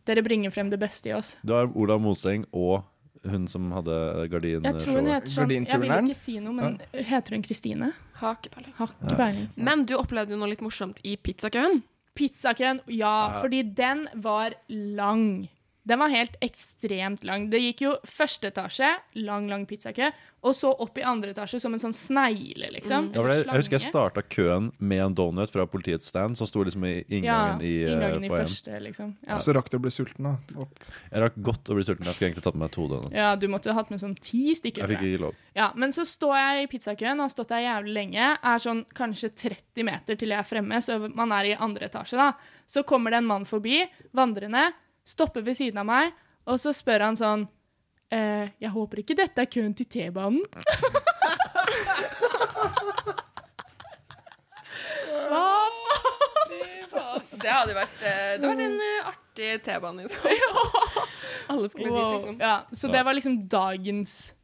Dere 0.04 0.22
bringer 0.22 0.50
frem 0.52 0.68
det 0.70 0.78
beste 0.78 1.06
i 1.08 1.12
oss. 1.12 1.36
Det 1.44 1.50
var 1.50 1.66
Olav 1.74 2.00
Moseng 2.00 2.44
og 2.52 2.84
hun 3.30 3.46
som 3.48 3.70
hadde 3.72 3.96
Jeg 4.30 4.78
tror 4.80 4.96
hun 5.00 5.06
heter 5.10 5.30
sånn 5.30 5.50
Jeg 5.50 5.80
vil 5.80 5.90
ikke 5.90 6.16
si 6.18 6.38
noe, 6.40 6.52
men 6.54 6.78
heter 6.92 7.36
hun 7.36 7.42
Kristine? 7.42 7.92
Har 8.20 8.36
ikke. 8.40 9.48
Men 9.56 9.84
du 9.84 9.94
opplevde 9.98 10.32
jo 10.32 10.38
noe 10.40 10.48
litt 10.48 10.62
morsomt 10.64 11.00
i 11.04 11.16
pizzakøen. 11.16 11.82
Pizzakøen, 12.16 12.80
ja, 12.88 13.28
Ja. 13.32 13.40
fordi 13.42 13.62
den 13.74 14.08
var 14.14 14.54
lang. 14.68 15.48
Den 15.86 16.00
var 16.02 16.10
helt 16.10 16.34
ekstremt 16.42 17.22
lang. 17.24 17.44
Det 17.50 17.60
gikk 17.62 17.84
jo 17.84 17.92
første 18.10 18.50
etasje, 18.50 18.88
lang, 19.22 19.46
lang 19.46 19.66
pizzakø, 19.70 20.08
og 20.46 20.54
så 20.54 20.72
opp 20.82 20.98
i 20.98 21.04
andre 21.06 21.30
etasje 21.30 21.60
som 21.62 21.74
en 21.74 21.82
sånn 21.82 21.94
snegle, 21.94 22.72
liksom. 22.74 23.12
Ja, 23.14 23.22
jeg, 23.30 23.44
jeg 23.46 23.60
husker 23.60 23.76
jeg 23.78 23.84
starta 23.86 24.24
køen 24.26 24.72
med 24.78 25.02
en 25.04 25.14
donut 25.18 25.50
fra 25.50 25.66
politiets 25.70 26.10
stand, 26.10 26.38
som 26.38 26.48
sto 26.50 26.64
liksom 26.66 26.84
i 26.86 26.94
inngangen 27.06 27.62
i 27.62 27.72
uh, 27.84 27.92
inngangen 27.92 28.26
i 28.26 28.30
foajeen. 28.30 28.50
første, 28.50 28.80
liksom. 28.82 29.12
Ja. 29.28 29.38
Så 29.42 29.54
rakk 29.54 29.70
du 29.70 29.78
å 29.78 29.82
bli 29.84 29.92
sulten, 29.94 30.26
da. 30.26 30.62
Opp. 30.66 30.86
Jeg 31.12 31.22
rakk 31.22 31.38
godt 31.50 31.70
å 31.70 31.78
bli 31.78 31.86
sulten. 31.86 32.06
Jeg 32.06 32.18
skulle 32.18 32.30
egentlig 32.32 32.46
tatt 32.48 32.58
med 32.58 32.66
meg 32.66 32.74
to 32.74 32.86
donuts. 32.90 33.18
ja, 33.18 33.28
du 33.38 33.46
måtte 33.52 33.70
ha 33.70 33.78
hatt 33.78 33.92
med 33.94 34.02
sånn 34.02 34.16
ti 34.18 34.56
stykker. 34.58 34.82
Jeg 34.82 34.94
fikk 34.96 35.06
ikke 35.10 35.22
lov. 35.28 35.38
Ja, 35.58 35.68
men 35.78 35.94
så 35.94 36.06
står 36.06 36.34
jeg 36.40 36.64
i 36.64 36.70
pizzakøen 36.74 37.20
og 37.20 37.28
har 37.28 37.34
stått 37.36 37.54
der 37.54 37.62
jævlig 37.68 37.94
lenge. 38.00 38.32
Er 38.42 38.66
sånn 38.66 38.82
kanskje 38.96 39.30
30 39.46 39.86
meter 39.86 40.18
til 40.18 40.34
jeg 40.34 40.42
er 40.42 40.50
fremme, 40.50 40.82
så 40.82 40.98
man 41.06 41.34
er 41.38 41.52
i 41.52 41.56
andre 41.58 41.86
etasje, 41.90 42.18
da. 42.18 42.32
Så 42.66 42.82
kommer 42.82 43.14
det 43.14 43.22
en 43.22 43.30
mann 43.30 43.46
forbi, 43.46 43.84
vandrende, 44.18 44.66
stopper 45.06 45.44
ved 45.46 45.54
siden 45.58 45.78
av 45.82 45.86
meg, 45.88 46.12
og 46.46 46.60
så 46.62 46.72
spør 46.74 47.00
han 47.08 47.16
sånn 47.18 47.46
eh, 48.14 48.46
Jeg 48.62 48.70
håper 48.74 49.02
ikke 49.02 49.18
dette 49.18 49.42
er 49.42 49.50
køen 49.50 49.74
til 49.78 49.86
T-banen? 49.90 50.42
Hva 55.26 55.46
faen? 56.92 57.24
Det 57.36 57.50
hadde 57.50 57.74
vært 57.76 58.02
eh, 58.06 58.34
Det 58.40 58.46
var 58.46 58.62
en 58.66 58.78
eh, 58.86 59.10
artig 59.10 59.50
T-bane 59.66 60.06
i 60.06 60.10
så 60.10 60.22
fall. 60.22 60.40
Alle 61.52 61.70
skulle 61.70 61.90
dit, 61.90 62.12
liksom. 62.16 62.38
Ja, 62.42 62.56
så 62.72 62.90
det 62.92 63.02
var 63.06 63.16
liksom 63.16 63.42
dagens 63.50 64.34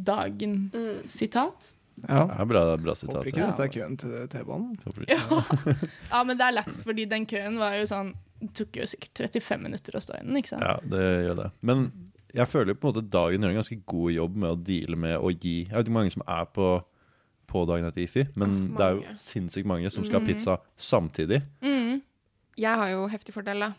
Dagen-sitat. 0.00 1.66
Ja. 2.08 2.24
Det 2.24 2.36
er 2.40 2.46
bra, 2.48 2.62
bra 2.80 2.94
sitat. 2.96 3.18
Håper 3.18 3.28
ikke 3.28 3.44
dette 3.44 3.66
er 3.66 3.72
køen 3.74 3.96
til 4.00 4.28
T-banen. 4.32 4.70
Ja. 5.10 5.20
ja, 6.14 6.22
men 6.24 6.38
det 6.40 6.46
er 6.46 6.54
lett, 6.56 6.78
fordi 6.86 7.04
den 7.10 7.26
køen 7.28 7.58
var 7.60 7.76
jo 7.76 7.84
sånn 7.90 8.14
Det 8.40 8.52
tok 8.56 8.76
jo 8.80 8.86
sikkert 8.88 9.20
35 9.34 9.60
minutter 9.62 9.96
å 9.98 10.00
stå 10.00 10.14
i 10.16 10.22
den, 10.24 10.36
ikke 10.40 10.48
sant? 10.54 10.62
Ja, 10.64 10.78
det 10.82 11.02
gjør 11.26 11.36
det. 11.42 11.48
Men 11.62 11.90
jeg 12.32 12.46
føler 12.48 12.74
på 12.78 12.88
en 12.88 12.94
måte 12.94 13.02
dagen 13.10 13.42
gjør 13.42 13.50
en 13.52 13.58
ganske 13.60 13.80
god 13.90 14.12
jobb 14.14 14.36
med 14.36 14.50
å 14.54 14.58
deale 14.64 14.96
med 14.96 15.16
å 15.18 15.30
gi 15.34 15.56
Jeg 15.66 15.72
vet 15.74 15.82
ikke 15.84 15.90
hvor 15.90 15.98
mange 15.98 16.14
som 16.14 16.22
er 16.26 16.44
på, 16.54 16.68
på 17.50 17.64
dagen 17.68 17.84
etter 17.90 18.04
IFI, 18.06 18.24
men 18.38 18.56
Ah, 18.72 18.76
det 18.78 18.86
er 18.86 18.90
jo 18.96 19.02
mange. 19.04 19.16
sinnssykt 19.18 19.66
mange 19.66 19.90
som 19.92 20.04
skal 20.06 20.20
ha 20.20 20.26
pizza 20.26 20.56
samtidig. 20.78 21.42
Mm. 21.60 22.00
Jeg 22.60 22.76
har 22.82 22.88
jo 22.94 23.06
heftig 23.12 23.34
fordel, 23.34 23.60
da. 23.66 23.72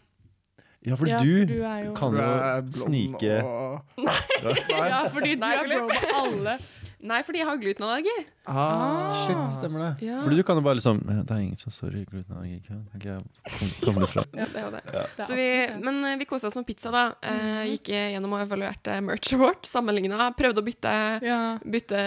Ja, 0.82 0.96
for 0.98 1.06
Ja, 1.06 1.20
du, 1.22 1.30
for 1.40 1.46
du 1.46 1.58
jo 1.62 1.94
kan 1.94 2.16
jo 2.18 2.72
snike 2.74 3.36
og- 3.46 3.82
Ja, 4.92 5.04
fordi 5.14 5.36
du 5.36 5.42
Nei, 5.46 5.54
er 5.56 5.68
blond 5.68 5.88
med 5.88 6.16
alle. 6.22 6.56
Nei, 7.04 7.22
fordi 7.26 7.40
jeg 7.42 7.48
har 7.48 7.58
glutenallergi. 7.62 8.14
Ah, 8.46 9.26
Shit, 9.26 9.40
stemmer 9.58 9.80
det. 9.84 10.08
Ja. 10.08 10.20
Fordi 10.24 10.38
du 10.38 10.44
kan 10.44 10.58
jo 10.60 10.64
bare 10.66 10.78
liksom 10.80 11.00
Det 11.06 11.32
er 11.32 11.40
ingen 11.42 11.58
som 11.58 11.72
sorry, 11.74 12.04
glutenallergi. 12.10 12.60
Kan 12.68 12.84
ikke 12.98 13.16
jeg 13.16 13.24
kom- 13.60 13.94
komme 13.94 14.08
fra? 14.12 14.26
Ja, 14.42 14.46
det 14.54 14.64
var 14.66 14.72
det. 14.78 14.84
Det 15.18 15.28
Så 15.30 15.36
vi, 15.38 15.48
men 15.82 16.04
eh, 16.06 16.18
vi 16.22 16.26
kosa 16.30 16.48
oss 16.52 16.56
med 16.60 16.68
pizza, 16.68 16.92
da. 16.94 17.06
Eh, 17.22 17.64
gikk 17.74 17.90
gjennom 17.94 18.34
og 18.38 18.44
evaluerte 18.46 19.00
merchet 19.06 19.40
vårt. 19.40 19.66
Sammenligna. 19.70 20.32
Prøvde 20.38 20.62
å 20.62 20.68
bytte, 20.68 20.94
ja. 21.26 21.42
bytte 21.66 22.04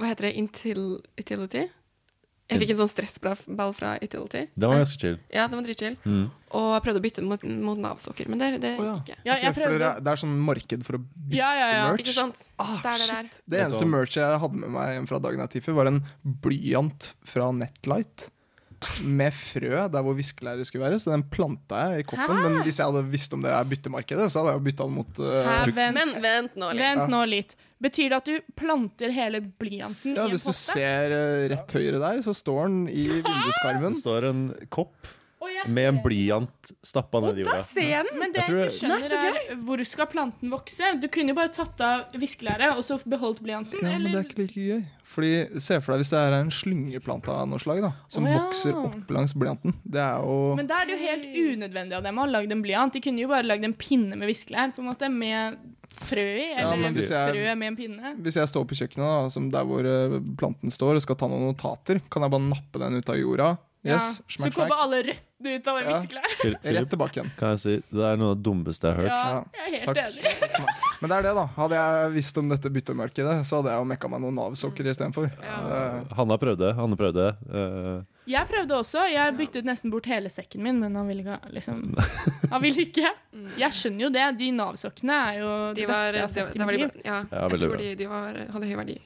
Hva 0.00 0.08
heter 0.08 0.30
det? 0.30 0.34
Intil, 0.40 0.84
Itility? 1.20 1.66
Jeg 2.50 2.60
fikk 2.64 2.70
en 2.74 2.78
sånn 2.80 2.90
stressball 2.90 3.72
fra 3.76 3.92
Utility. 4.02 4.40
Det 4.58 4.68
var 4.68 4.80
ganske 4.80 4.98
chill. 5.00 5.18
Ja, 5.30 5.44
det 5.46 5.54
var 5.56 5.62
dritchill. 5.68 5.96
Mm. 6.04 6.24
Og 6.58 6.66
jeg 6.74 6.82
prøvde 6.86 6.98
å 7.00 7.04
bytte 7.04 7.22
mot, 7.22 7.44
mot 7.68 7.78
Nav-sokker, 7.78 8.26
men 8.32 8.40
det, 8.42 8.48
det 8.64 8.72
ja. 8.74 8.82
gikk 8.96 9.04
ikke. 9.12 9.18
ja, 9.28 9.36
jeg 9.44 9.54
prøvde 9.54 9.78
dere- 9.78 10.00
Det 10.02 10.10
er 10.10 10.20
sånn 10.24 10.34
marked 10.48 10.82
for 10.88 10.98
å 10.98 11.00
bytte 11.04 11.38
Ja, 11.38 11.52
ja, 11.54 11.68
ja. 11.76 11.84
merch. 11.92 12.02
Ikke 12.02 12.16
sant? 12.16 12.42
Ah, 12.58 12.74
Det 12.82 12.90
er 12.90 12.98
det 12.98 13.08
der. 13.12 13.22
Det 13.30 13.54
Det 13.54 13.60
eneste 13.64 13.86
merch 13.86 14.18
jeg 14.18 14.42
hadde 14.42 14.58
med 14.64 14.74
meg 14.74 14.92
hjem 14.98 15.08
fra 15.12 15.22
dagen 15.22 15.40
etter 15.46 15.60
Tiffy, 15.60 15.72
var 15.78 15.86
en 15.92 16.02
blyant 16.42 17.12
fra 17.24 17.52
Netlight. 17.54 18.28
Med 19.04 19.34
frø 19.36 19.76
der 19.92 20.02
hvor 20.06 20.14
viskelæret 20.16 20.64
skulle 20.66 20.86
være, 20.88 20.98
så 21.02 21.12
den 21.12 21.22
planta 21.28 21.82
jeg 21.92 22.00
i 22.00 22.06
koppen. 22.08 22.32
Hæ? 22.32 22.44
Men 22.48 22.62
hvis 22.64 22.78
jeg 22.80 22.88
hadde 22.88 23.02
visst 23.12 23.34
om 23.36 23.42
det 23.44 23.50
er 23.52 23.66
byttemarkedet, 23.68 24.30
så 24.32 24.40
hadde 24.40 24.54
jeg 24.54 24.60
jo 24.60 24.64
bytta 24.70 24.86
den 24.88 24.94
mot 24.96 25.18
uh, 25.20 25.32
Hæ, 25.44 25.56
vent, 25.76 25.98
Men 25.98 26.14
vent 26.24 26.56
nå 26.56 26.70
litt. 26.72 26.80
vent 26.86 27.12
nå 27.12 27.20
litt. 27.28 27.52
Betyr 27.80 28.10
det 28.12 28.18
at 28.18 28.28
du 28.28 28.52
planter 28.60 29.12
hele 29.14 29.40
blyanten 29.40 30.12
Ja, 30.12 30.26
i 30.26 30.28
en 30.28 30.34
Hvis 30.34 30.44
du 30.44 30.52
ser 30.52 31.14
eh, 31.16 31.46
rett 31.54 31.72
høyre 31.72 32.00
der, 32.02 32.20
så 32.26 32.34
står 32.36 32.66
den 32.68 32.82
i 32.92 33.06
vinduskarmen. 33.24 33.96
Det 33.96 34.02
står 34.02 34.28
en 34.28 34.42
kopp 34.72 35.08
med 35.68 35.88
en 35.88 35.98
blyant 36.04 36.70
stappa 36.84 37.20
ned 37.24 37.38
i 37.40 37.44
Da 37.44 37.50
jorda. 37.56 37.64
ser 37.64 37.88
jeg 37.88 38.06
den! 38.10 38.18
Men 38.20 38.32
det 38.34 38.42
Jeg 38.42 38.54
jeg, 38.54 38.66
ikke 38.66 38.76
skjønner, 38.76 39.14
Nei, 39.14 39.44
er 39.54 39.60
hvor 39.64 39.82
skal 39.88 40.08
planten 40.12 40.52
vokse? 40.52 40.90
Du 41.00 41.06
kunne 41.08 41.32
jo 41.32 41.38
bare 41.38 41.52
tatt 41.54 41.80
av 41.80 42.16
viskelæret 42.20 42.76
og 42.76 42.84
så 42.84 42.98
beholdt 43.08 43.40
blyanten. 43.44 43.80
Ja, 43.80 43.96
men 43.98 44.12
det 44.12 44.20
er 44.20 44.28
ikke 44.28 44.42
like 44.44 44.66
gøy. 44.68 44.84
Fordi 45.10 45.30
Se 45.58 45.80
for 45.82 45.94
deg 45.96 46.04
hvis 46.04 46.12
det 46.12 46.20
er 46.20 46.36
en 46.38 46.52
slyngeplante 46.54 47.32
av 47.34 47.48
noe 47.50 47.58
slag, 47.62 47.80
da, 47.82 47.92
som 48.12 48.28
oh, 48.28 48.30
ja. 48.30 48.44
vokser 48.44 48.76
opp 48.78 49.10
langs 49.10 49.34
blyanten. 49.34 49.74
Det 49.82 49.98
er 50.04 50.22
jo 50.22 50.54
Men 50.60 50.68
da 50.70 50.82
er 50.82 50.90
det 50.90 50.94
jo 50.98 51.02
helt 51.08 51.26
unødvendig 51.56 51.96
av 51.98 52.04
dem 52.06 52.20
å 52.20 52.26
ha 52.26 52.30
lagd 52.36 52.52
en 52.54 52.62
blyant. 52.62 52.94
De 52.94 53.02
kunne 53.02 53.24
jo 53.24 53.32
bare 53.32 53.48
lagd 53.48 53.64
en 53.66 53.74
pinne 53.74 54.18
med 54.20 54.30
viskelær 54.30 54.76
på 54.76 54.84
en 54.84 54.90
måte, 54.92 55.10
med 55.10 55.58
frø 56.00 56.22
i. 56.38 56.46
Eller 56.54 56.78
ja, 56.84 56.92
hvis 56.94 57.10
jeg- 57.10 57.32
frø 57.34 57.56
med 57.58 57.72
en 57.72 57.76
pinne. 57.80 58.14
Hvis 58.22 58.36
jeg 58.38 58.52
står 58.52 58.68
på 58.70 58.78
kjøkkenet, 58.78 59.02
da, 59.08 59.28
som 59.34 59.50
der 59.50 59.64
hvor 59.66 59.80
eh, 59.88 60.20
planten 60.38 60.70
står, 60.70 60.94
og 61.00 61.02
skal 61.02 61.16
ta 61.16 61.26
noen 61.26 61.48
notater, 61.50 62.00
kan 62.08 62.22
jeg 62.22 62.30
bare 62.30 62.46
nappe 62.46 62.78
den 62.78 63.00
ut 63.00 63.10
av 63.10 63.18
jorda. 63.18 63.50
Yes, 63.82 64.20
ja. 64.28 64.44
Så 64.44 64.50
kommer 64.52 64.76
alle 64.84 64.98
rett 65.02 65.22
ut 65.40 65.68
av 65.68 65.78
det 65.78 65.84
Ja. 65.88 66.00
Rett 66.76 66.90
tilbake 66.92 67.16
igjen. 67.16 67.30
kan 67.38 67.54
jeg 67.54 67.60
si 67.62 67.74
Det 67.88 68.02
er 68.10 68.18
noe 68.20 68.34
av 68.34 68.36
det 68.36 68.44
dummeste 68.44 68.90
jeg 68.90 68.96
har 68.96 69.02
hørt. 69.02 69.08
Ja, 69.08 69.44
jeg 69.56 69.62
er 69.64 69.86
helt 69.86 69.96
Takk. 69.96 70.52
enig. 70.60 70.74
Men 71.00 71.08
det 71.08 71.16
er 71.16 71.22
det, 71.22 71.32
da. 71.38 71.44
Hadde 71.56 71.78
jeg 71.80 72.10
visst 72.18 72.36
om 72.42 72.48
dette 72.52 72.68
byttemarkedet, 72.74 73.38
så 73.48 73.56
hadde 73.62 73.72
jeg 73.72 73.80
jo 73.80 73.88
mekka 73.88 74.10
meg 74.12 74.20
noen 74.20 74.36
Nav-sokker 74.36 74.84
istedenfor. 74.92 75.30
Ja. 75.40 75.56
Det- 75.70 76.16
Hanna 76.18 76.36
prøvde. 76.36 76.74
Hanne 76.76 76.96
prøvde. 77.00 77.30
eh, 77.48 78.02
Jeg 78.28 78.46
prøvde 78.50 78.76
også. 78.76 79.06
Jeg 79.08 79.32
byttet 79.38 79.64
nesten 79.64 79.90
bort 79.92 80.04
hele 80.10 80.28
sekken 80.30 80.62
min, 80.62 80.76
men 80.82 80.94
han 80.98 81.08
ville 81.08 81.22
ikke. 81.24 81.38
Liksom. 81.56 81.78
Han 82.52 82.62
ville 82.62 82.84
ikke. 82.84 83.08
Jeg 83.58 83.76
skjønner 83.78 84.04
jo 84.04 84.10
det. 84.12 84.24
De 84.40 84.48
Nav-sokkene 84.54 85.16
er 85.30 85.38
jo 85.38 85.50
De 85.72 85.80
det 85.80 85.86
var, 85.88 86.10
beste 86.10 86.18
jeg 86.18 86.22
har 86.24 86.32
sett 86.34 86.56
i 86.58 86.60
mitt 86.66 86.80
liv. 86.80 86.98
ja, 87.06 87.18
Ja, 87.30 87.42
jeg 87.46 87.60
tror 87.62 87.76
de, 87.80 87.88
de 88.00 88.08
var, 88.10 88.38
hadde 88.54 88.68
høy 88.70 88.76
verdi. 88.80 88.96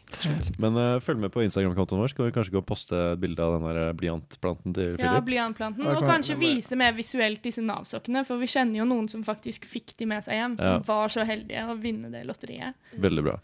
Men 0.64 0.78
uh, 0.80 0.96
følg 1.04 1.20
med 1.22 1.32
på 1.34 1.44
Instagram-kontoen 1.44 2.02
vår. 2.02 2.12
Skal 2.14 2.28
vi 2.28 2.34
kanskje 2.36 2.56
gå 2.56 2.62
og 2.62 2.66
poste 2.68 3.02
bilde 3.20 3.44
av 3.44 3.58
den 3.58 3.68
der 3.68 3.94
blyantplanten 4.00 4.74
til 4.76 4.90
Philip? 4.96 5.06
Ja, 5.06 5.22
blyantplanten. 5.28 5.86
Og 5.92 6.08
kanskje 6.08 6.38
vise 6.40 6.78
mer 6.80 6.96
visuelt 6.96 7.44
disse 7.44 7.64
Nav-sokkene, 7.64 8.24
for 8.26 8.40
vi 8.42 8.50
kjenner 8.50 8.82
jo 8.82 8.88
noen 8.88 9.08
som 9.12 9.24
faktisk 9.26 9.68
fikk 9.70 9.94
de 10.00 10.10
med 10.10 10.26
seg 10.26 10.40
hjem. 10.40 10.58
Som 10.58 10.74
Ja. 10.74 10.82
var 10.88 11.12
så 11.12 11.28
heldige 11.28 11.68
å 11.68 11.78
vinne 11.78 12.10
det 12.12 12.24
lotteriet. 12.26 12.74
Veldig 12.98 13.28
bra. 13.28 13.38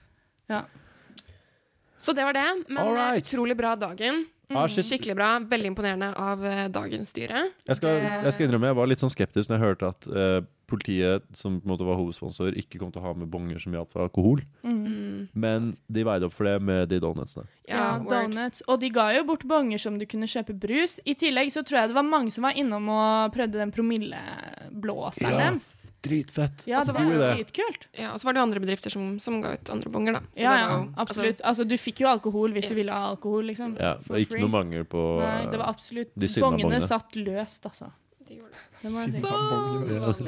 Så 2.00 2.12
det 2.16 2.24
var 2.24 2.32
det. 2.32 2.48
Men 2.68 2.78
eh, 2.86 2.92
right. 2.96 3.24
utrolig 3.26 3.56
bra 3.56 3.74
dagen. 3.76 4.24
Ah. 4.50 4.66
Skikkelig 4.66 5.14
bra. 5.18 5.30
Veldig 5.50 5.70
imponerende 5.72 6.10
av 6.18 6.42
eh, 6.46 6.64
dagens 6.72 7.12
styre. 7.14 7.44
Jeg 7.68 7.78
skal, 7.78 8.00
jeg 8.02 8.32
skal 8.34 8.48
innrømme, 8.48 8.72
jeg 8.72 8.78
var 8.80 8.90
litt 8.90 9.02
sånn 9.04 9.12
skeptisk 9.12 9.50
når 9.50 9.56
jeg 9.58 9.64
hørte 9.66 9.90
at 9.94 10.08
eh, 10.10 10.40
politiet, 10.70 11.26
som 11.36 11.58
på 11.60 11.66
en 11.68 11.72
måte 11.74 11.86
var 11.86 11.98
hovedsponsor, 12.00 12.54
ikke 12.60 12.78
kom 12.80 12.92
til 12.94 13.02
å 13.02 13.08
ha 13.10 13.12
med 13.18 13.28
bonger 13.32 13.58
som 13.62 13.74
hjalp 13.76 13.90
for 13.92 14.06
alkohol. 14.06 14.40
Mm. 14.64 15.28
Men 15.34 15.72
de 15.90 16.04
veide 16.06 16.26
opp 16.30 16.34
for 16.38 16.48
det 16.48 16.56
med 16.62 16.88
de 16.88 17.00
donutsene. 17.02 17.44
Ja, 17.68 17.98
donuts. 17.98 18.62
Og 18.70 18.80
de 18.82 18.88
ga 18.94 19.10
jo 19.18 19.24
bort 19.28 19.44
bonger 19.46 19.78
som 19.82 19.98
du 20.00 20.06
kunne 20.10 20.26
kjøpe 20.30 20.54
brus. 20.58 20.98
I 21.04 21.14
tillegg 21.14 21.52
så 21.54 21.62
tror 21.66 21.82
jeg 21.82 21.92
det 21.92 21.98
var 21.98 22.06
mange 22.08 22.32
som 22.34 22.46
var 22.46 22.56
innom 22.58 22.88
og 22.90 23.34
prøvde 23.36 23.60
den 23.60 23.70
promilleblåseren 23.74 25.30
Ja. 25.30 25.38
deres. 25.50 25.90
Dritfett. 26.00 26.62
Ja, 26.66 26.78
Altså, 26.80 26.94
det 26.96 27.04
var 27.18 27.34
dritkult. 27.36 27.82
Ja, 27.92 28.12
og 28.14 28.20
så 28.20 28.24
var 28.24 28.32
det 28.32 28.40
jo 28.40 28.46
andre 28.46 28.60
bedrifter 28.64 28.90
som, 28.90 29.18
som 29.20 29.42
ga 29.42 29.52
ut 29.52 29.68
andre 29.70 29.90
bonger, 29.92 30.12
da. 30.16 30.20
Så 30.32 30.40
Ja, 30.40 30.50
det 30.54 30.60
ja, 30.60 30.68
var 30.70 30.78
jo- 30.86 30.92
absolutt. 30.96 31.40
Altså, 31.44 31.64
du 31.68 31.74
fikk 31.76 32.00
jo 32.00 32.08
alkohol 32.08 32.52
hvis 32.56 32.68
du 32.68 32.74
ville 32.74 32.90
ha 32.92 33.10
alkohol, 33.10 33.44
liksom. 33.44 33.76
Ja, 33.78 33.94
det 34.00 34.08
var 34.08 34.16
ikke 34.24 34.40
noe 34.40 34.48
mangel 34.48 34.84
på 34.88 35.02
Nei, 35.20 35.50
det 35.50 35.58
var 35.60 35.68
absolutt 35.68 36.10
de 36.16 36.26
Bongene 36.40 36.70
bongene. 36.70 36.80
satt 36.88 37.12
løst, 37.16 37.66
altså. 37.68 37.90
Altså, 38.30 39.06
de 39.06 39.18
gjorde 39.20 39.84
det. 39.88 40.22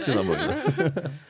Det? 0.82 1.10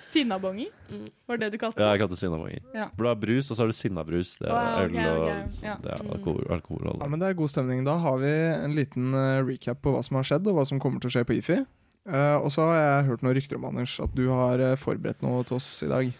Mm. 0.93 1.07
Var 1.27 1.39
det 1.41 1.49
du 1.53 1.59
kalte 1.61 1.81
Ja, 1.81 1.93
jeg 1.93 2.01
kalte 2.03 2.15
det 2.15 2.21
sinnabonger. 2.21 2.65
Ja. 2.75 2.87
For 2.93 3.05
du 3.05 3.09
har 3.09 3.19
brus, 3.21 3.51
og 3.51 3.57
så 3.57 3.63
har 3.63 3.71
du 3.71 3.77
sinnabrus. 3.77 4.35
Det 4.41 4.49
er 4.49 4.83
øl 4.83 4.97
og 4.99 5.29
ja. 5.65 5.77
det 5.83 5.93
er 5.95 6.03
alkohol. 6.17 6.43
alkohol 6.53 6.91
Ja, 7.01 7.09
men 7.09 7.21
Det 7.21 7.29
er 7.29 7.39
god 7.39 7.53
stemning. 7.53 7.85
Da 7.87 7.97
har 8.03 8.19
vi 8.21 8.33
en 8.33 8.75
liten 8.77 9.15
eh, 9.17 9.45
recap 9.47 9.81
på 9.85 9.95
hva 9.95 10.03
som 10.05 10.19
har 10.21 10.29
skjedd, 10.29 10.51
og 10.51 10.59
hva 10.59 10.67
som 10.69 10.81
kommer 10.83 11.01
til 11.01 11.13
å 11.13 11.15
skje 11.17 11.25
på 11.29 11.39
IFI. 11.39 11.63
Uh, 12.03 12.43
og 12.43 12.51
så 12.51 12.67
har 12.67 12.81
jeg 12.81 13.09
hørt 13.13 13.23
noen 13.23 13.37
rykter 13.39 13.61
om 13.61 13.69
Anders, 13.69 13.95
at 14.03 14.15
du 14.19 14.25
har 14.33 14.59
eh, 14.59 14.79
forberedt 14.81 15.23
noe 15.23 15.45
til 15.47 15.61
oss 15.61 15.71
i 15.87 15.91
dag. 15.93 16.11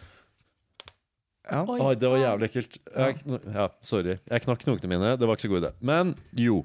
Ja. 1.51 1.65
Oi. 1.67 1.81
Oi, 1.83 1.95
det 1.99 2.13
var 2.13 2.23
jævlig 2.23 2.49
ekkelt. 2.49 2.79
Jeg, 2.87 3.19
ja, 3.51 3.67
sorry. 3.85 4.17
Jeg 4.31 4.45
knakk 4.47 4.63
knokene 4.63 4.95
mine. 4.95 5.17
Det 5.19 5.29
var 5.29 5.37
ikke 5.37 5.49
så 5.49 5.53
god 5.57 5.65
idé. 5.65 5.73
Men 5.83 6.15
jo, 6.39 6.63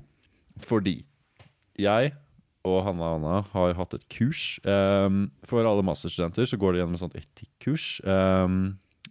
fordi 0.64 1.00
jeg 1.82 2.14
og 2.66 2.80
Hanna 2.88 3.12
og 3.12 3.20
Anna 3.20 3.36
har 3.54 3.74
hatt 3.78 3.94
et 3.94 4.08
kurs. 4.10 4.58
Um, 4.66 5.28
for 5.48 5.64
alle 5.68 5.86
masterstudenter 5.86 6.48
så 6.50 6.58
går 6.60 6.74
det 6.74 6.82
gjennom 6.82 6.98
et 6.98 7.04
sånt 7.04 7.16
etikkurs 7.20 7.86
um, 8.08 8.58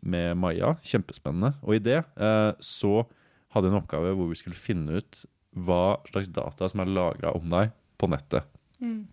med 0.02 0.34
Maja. 0.36 0.74
Kjempespennende. 0.84 1.54
Og 1.64 1.76
i 1.78 1.82
det 1.82 2.02
uh, 2.20 2.52
så 2.60 3.04
hadde 3.54 3.68
jeg 3.70 3.72
en 3.76 3.80
oppgave 3.80 4.12
hvor 4.18 4.28
vi 4.28 4.36
skulle 4.36 4.58
finne 4.58 4.98
ut 5.00 5.22
hva 5.56 5.96
slags 6.10 6.28
data 6.36 6.68
som 6.68 6.82
er 6.84 6.90
lagra 6.92 7.32
om 7.38 7.46
deg 7.48 7.70
på 7.96 8.10
nettet. 8.12 8.44
Mm. 8.82 9.06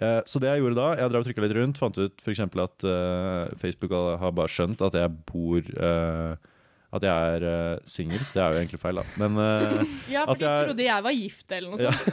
Eh, 0.00 0.22
Så 0.24 0.40
det 0.40 0.48
jeg 0.48 0.62
gjorde 0.62 0.78
da, 0.80 0.86
jeg 0.96 1.10
drev 1.12 1.20
og 1.20 1.26
trykka 1.28 1.42
litt 1.44 1.52
rundt, 1.58 1.78
fant 1.82 1.98
ut 2.00 2.22
f.eks. 2.24 2.40
at 2.40 2.86
uh, 2.88 3.52
Facebook 3.60 3.92
har- 3.92 4.32
bare 4.32 4.48
skjønt 4.48 4.80
at 4.86 4.96
jeg 4.96 5.12
bor 5.28 5.60
eh, 5.60 6.32
At 6.94 7.02
jeg 7.02 7.34
er 7.36 7.44
uh, 7.48 7.78
singel. 7.90 8.20
Det 8.30 8.38
er 8.38 8.52
jo 8.54 8.60
egentlig 8.62 8.78
feil, 8.78 9.00
da. 9.00 9.04
Men 9.18 9.38
uh, 9.40 9.80
Ja, 10.14 10.24
for 10.28 10.38
de 10.38 10.46
jeg- 10.46 10.68
trodde 10.68 10.84
jeg 10.86 11.06
var 11.08 11.16
gift 11.18 11.54
eller 11.56 11.72
noe 11.74 11.78
sånt. 11.82 12.04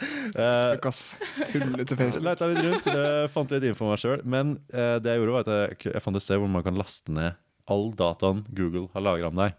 eh, 0.00 0.62
Spøk, 0.64 0.86
ass. 0.88 1.02
Tullete 1.50 1.96
Facebook. 1.98 2.24
Leita 2.24 2.48
litt 2.48 2.62
rundt, 2.64 2.88
uh, 2.94 3.26
fant 3.34 3.52
litt 3.52 3.66
info 3.68 3.84
om 3.84 3.92
meg 3.92 4.00
sjøl. 4.00 4.22
Men 4.24 4.54
uh, 4.72 4.96
det 5.02 5.12
jeg 5.12 5.20
gjorde, 5.22 5.34
var 5.36 5.44
at 5.44 5.52
jeg, 5.52 5.92
jeg 5.92 6.04
fant 6.06 6.16
et 6.20 6.24
sted 6.24 6.40
hvor 6.40 6.48
man 6.52 6.64
kan 6.66 6.78
laste 6.80 7.12
ned 7.12 7.36
all 7.70 7.90
dataen 7.94 8.40
Google 8.56 8.88
har 8.96 9.04
lagra 9.04 9.28
om 9.30 9.36
deg. 9.38 9.52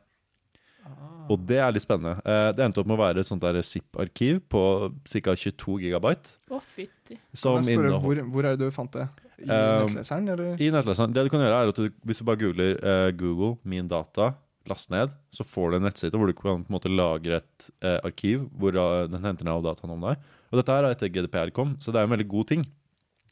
Og 1.32 1.39
det 1.48 1.60
er 1.63 1.72
litt 1.72 1.86
spennende. 1.86 2.17
Eh, 2.28 2.50
det 2.58 2.65
endte 2.65 2.82
opp 2.82 2.89
med 2.89 2.98
å 2.98 3.02
være 3.04 3.24
et 3.24 3.30
sånt 3.30 3.44
der 3.44 3.62
ZIP-arkiv 3.63 4.41
på 4.52 4.62
ca. 4.91 5.36
22 5.38 5.78
gigabyte. 5.86 6.38
Å, 6.52 6.60
fytti. 6.60 7.20
Som 7.32 7.60
Kan 7.60 7.70
jeg 7.70 7.80
spørre, 7.80 8.00
hvor, 8.04 8.22
hvor 8.34 8.48
er 8.48 8.58
det 8.58 8.67
du 8.67 8.76
fant 8.76 8.98
det? 8.98 9.08
I 9.41 9.48
Um, 9.50 9.88
nettleseren, 9.88 10.28
eller? 10.30 10.60
I 10.62 10.67
nettleseren. 10.70 11.13
Det 11.15 11.24
du 11.26 11.32
kan 11.34 11.41
gjøre 11.41 11.62
er 11.63 11.72
at 11.72 11.80
du, 11.80 11.88
Hvis 12.06 12.20
du 12.22 12.26
bare 12.28 12.38
googler 12.38 12.76
uh, 12.78 13.08
Google 13.17 13.56
min 13.65 13.88
data, 13.89 14.36
last 14.70 14.91
ned, 14.94 15.10
så 15.34 15.41
får 15.48 15.72
du 15.72 15.78
en 15.80 15.88
nettside 15.88 16.20
hvor 16.20 16.30
du 16.30 16.36
kan 16.38 16.62
på 16.62 16.70
en 16.70 16.76
måte 16.76 16.91
lagre 16.91 17.39
et 17.39 17.70
uh, 17.82 17.98
arkiv 18.06 18.44
hvor 18.62 18.78
uh, 18.78 19.08
den 19.10 19.26
henter 19.26 19.48
ned 19.48 19.56
all 19.56 19.65
dataen 19.65 19.96
om 19.96 20.06
deg. 20.06 20.22
Og 20.52 20.60
dette 20.60 20.76
her 20.76 20.86
er 20.86 20.94
etter 20.94 21.10
GDPR 21.10 21.50
kom, 21.56 21.74
så 21.82 21.89
det 21.89 22.02
er 22.02 22.10
en 22.10 22.13
veldig 22.13 22.30
god 22.30 22.52
ting. 22.52 22.67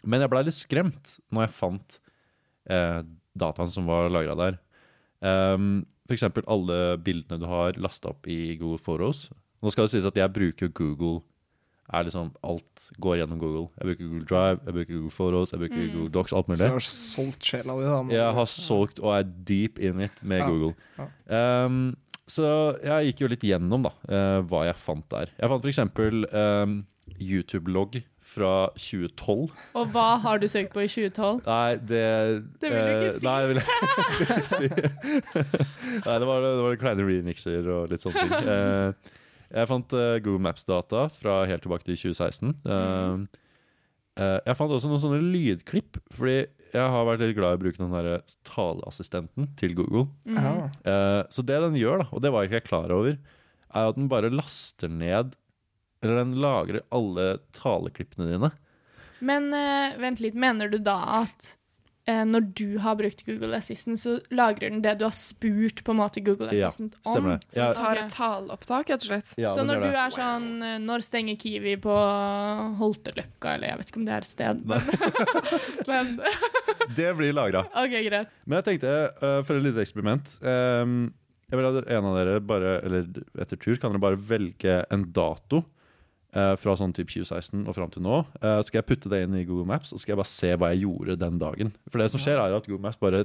Men 0.07 0.23
jeg 0.23 0.31
blei 0.31 0.45
litt 0.47 0.57
skremt 0.57 1.17
når 1.29 1.45
jeg 1.45 1.55
fant 1.57 1.97
eh, 2.71 3.01
dataen 3.39 3.71
som 3.71 3.89
var 3.89 4.07
lagra 4.13 4.35
der. 4.39 4.59
Um, 5.19 5.81
eksempel 6.15 6.43
alle 6.47 6.97
bildene 7.03 7.39
du 7.41 7.45
har 7.49 7.77
lasta 7.81 8.09
opp 8.13 8.27
i 8.27 8.55
Google 8.59 8.79
Photos. 8.81 9.27
Nå 9.61 9.71
skal 9.73 9.85
det 9.87 9.91
sies 9.97 10.07
at 10.07 10.15
jeg 10.17 10.31
bruker 10.35 10.71
Google 10.71 11.19
er 11.89 12.05
liksom 12.05 12.29
Alt 12.45 12.83
går 13.01 13.17
gjennom 13.21 13.39
Google. 13.41 13.67
Jeg 13.79 13.87
bruker 13.89 14.09
Google 14.09 14.27
Drive, 14.29 14.59
jeg 14.65 14.75
bruker 14.75 14.93
Google 14.93 15.15
Photos, 15.15 15.53
jeg 15.55 15.59
bruker 15.63 15.87
Google 15.93 16.11
Docs, 16.13 16.33
alt 16.37 16.47
mulig. 16.51 16.59
Så 16.61 16.67
du 16.69 16.75
har 16.75 16.85
solgt 16.85 17.49
sjela 17.49 17.77
di, 17.79 17.87
da? 17.89 18.01
Jeg 18.13 18.35
har 18.37 18.51
solgt 18.53 19.01
og 19.01 19.15
er 19.17 19.25
deep 19.49 19.79
in 19.81 20.03
it 20.05 20.21
med 20.21 20.43
Ja, 20.43 20.47
Google. 20.51 20.75
ja. 20.99 21.65
Um, 21.65 21.95
så 22.29 22.45
jeg 22.85 23.09
gikk 23.09 23.23
jo 23.23 23.31
litt 23.31 23.41
gjennom 23.49 23.87
da, 23.87 23.91
uh, 24.05 24.37
hva 24.45 24.67
jeg 24.67 24.77
fant 24.77 25.07
der. 25.09 25.31
Jeg 25.33 25.49
fant 25.49 25.65
f.eks. 25.65 25.81
Um, 26.29 26.75
YouTube-logg 27.17 28.03
fra 28.29 28.53
2012. 28.77 29.49
Og 29.79 29.91
hva 29.93 30.07
har 30.23 30.41
du 30.41 30.47
søkt 30.51 30.73
på 30.75 30.83
i 30.85 30.89
2012? 30.91 31.41
Nei, 31.47 31.75
det 31.91 32.05
Det 32.61 32.71
vil 32.73 32.79
du 32.79 32.91
ikke 32.93 33.09
eh, 33.09 33.17
si. 33.17 33.25
Nei, 33.25 33.37
det 33.41 33.49
vil 33.49 33.61
jeg 33.61 34.43
ikke 34.45 34.59
si. 34.59 34.69
nei, 36.05 36.15
det 36.21 36.29
var, 36.29 36.45
det 36.45 36.63
var 36.67 36.79
kleine 36.85 37.09
remixer 37.09 37.71
og 37.75 37.93
litt 37.93 38.05
sånne 38.05 38.25
ting. 38.25 38.49
Eh, 38.55 39.13
jeg 39.59 39.69
fant 39.73 39.97
eh, 39.97 40.15
Google 40.21 40.45
Maps-data 40.45 41.07
fra 41.15 41.41
helt 41.49 41.65
tilbake 41.65 41.87
til 41.89 41.97
2016. 41.97 42.57
Mm. 42.65 42.73
Eh, 42.73 43.45
Eh, 44.19 44.37
jeg 44.47 44.57
fant 44.59 44.71
også 44.75 44.89
noen 44.91 45.01
sånne 45.01 45.19
lydklipp, 45.31 45.99
fordi 46.15 46.39
jeg 46.73 46.93
har 46.93 47.05
vært 47.07 47.23
litt 47.23 47.37
glad 47.37 47.55
i 47.55 47.59
å 47.59 47.61
bruke 47.63 47.79
den 47.81 47.93
der 47.93 48.23
taleassistenten 48.47 49.47
til 49.59 49.75
Google. 49.77 50.07
Mhm. 50.27 50.39
Ja. 50.43 50.69
Eh, 50.83 51.21
så 51.31 51.45
det 51.45 51.59
den 51.63 51.77
gjør, 51.79 52.03
da, 52.03 52.09
og 52.11 52.23
det 52.25 52.33
var 52.33 52.45
ikke 52.45 52.59
jeg 52.59 52.67
klar 52.67 52.91
over, 52.93 53.17
er 53.69 53.87
at 53.87 53.95
den 53.95 54.09
bare 54.09 54.33
laster 54.33 54.89
ned 54.89 55.35
Eller 56.01 56.21
den 56.23 56.35
lagrer 56.39 56.81
alle 56.95 57.37
taleklippene 57.57 58.29
dine. 58.31 58.51
Men 59.19 59.49
uh, 59.53 59.97
vent 59.99 60.21
litt, 60.23 60.35
mener 60.39 60.69
du 60.71 60.77
da 60.79 60.95
at 61.25 61.49
uh, 62.07 62.21
når 62.23 62.45
du 62.55 62.77
har 62.79 62.95
brukt 62.95 63.25
Google 63.27 63.57
Assistant, 63.57 63.99
så 63.99 64.13
lagrer 64.31 64.71
den 64.71 64.79
det 64.85 64.93
du 65.01 65.03
har 65.09 65.15
spurt 65.17 65.81
på 65.83 65.91
en 65.91 65.99
måte 65.99 66.23
Google 66.23 66.53
Ja, 66.55 66.69
Assistant 66.69 66.95
om? 67.01 67.09
stemmer 67.11 67.33
det. 67.35 67.49
Så 67.51 67.59
Ja. 67.59 67.73
tar 67.75 67.99
et 67.99 68.13
taleopptak, 68.15 68.93
rett 68.93 69.03
og 69.03 69.09
slett. 69.11 69.33
Ja, 69.43 69.51
så 69.57 69.65
når 69.67 69.83
du 69.83 69.89
er 69.91 70.13
sånn 70.15 70.47
eh, 70.63 70.77
Når 70.79 71.03
stenger 71.03 71.35
Kiwi 71.41 71.75
på 71.83 71.95
Holterløkka, 72.79 73.57
eller 73.57 73.73
jeg 73.73 73.81
vet 73.81 73.91
ikke 73.91 73.99
om 74.01 74.05
det 74.07 74.13
er 74.15 74.23
et 74.23 74.31
sted. 74.31 74.63
Men 75.89 76.13
Det 76.95 77.09
blir 77.19 77.33
lagra. 77.35 77.65
OK, 77.75 77.95
greit. 78.07 78.31
Men 78.45 78.61
jeg 78.61 78.67
tenkte, 78.69 78.93
uh, 79.19 79.41
for 79.43 79.59
et 79.59 79.67
lite 79.67 79.83
eksperiment 79.83 80.31
um, 80.47 80.95
Jeg 81.51 81.59
vil 81.59 81.67
at 81.69 81.91
en 81.91 82.07
av 82.07 82.15
dere 82.21 82.39
bare, 82.45 82.71
eller 82.87 83.11
etter 83.43 83.59
tur, 83.59 83.75
kan 83.81 83.91
dere 83.91 84.01
bare 84.07 84.19
velge 84.31 84.79
en 84.93 85.03
dato 85.13 85.65
fra 86.31 86.75
sånn 86.77 86.91
typ 86.93 87.07
2016 87.09 87.63
og 87.67 87.73
fram 87.73 87.89
til 87.89 88.03
nå. 88.05 88.19
Eh, 88.41 88.59
skal 88.67 88.81
jeg 88.83 88.85
putte 88.91 89.09
det 89.09 89.23
inn 89.25 89.33
i 89.39 89.45
Google 89.47 89.65
Maps, 89.65 89.93
og 89.93 89.99
skal 90.01 90.13
jeg 90.13 90.19
bare 90.21 90.29
se 90.29 90.51
hva 90.55 90.69
jeg 90.73 90.83
gjorde 90.85 91.15
den 91.17 91.39
dagen. 91.41 91.71
For 91.89 91.97
det 92.03 92.11
som 92.13 92.21
skjer, 92.21 92.37
er 92.37 92.53
at 92.57 92.67
Google 92.69 92.83
Maps 92.85 92.99
bare 93.01 93.23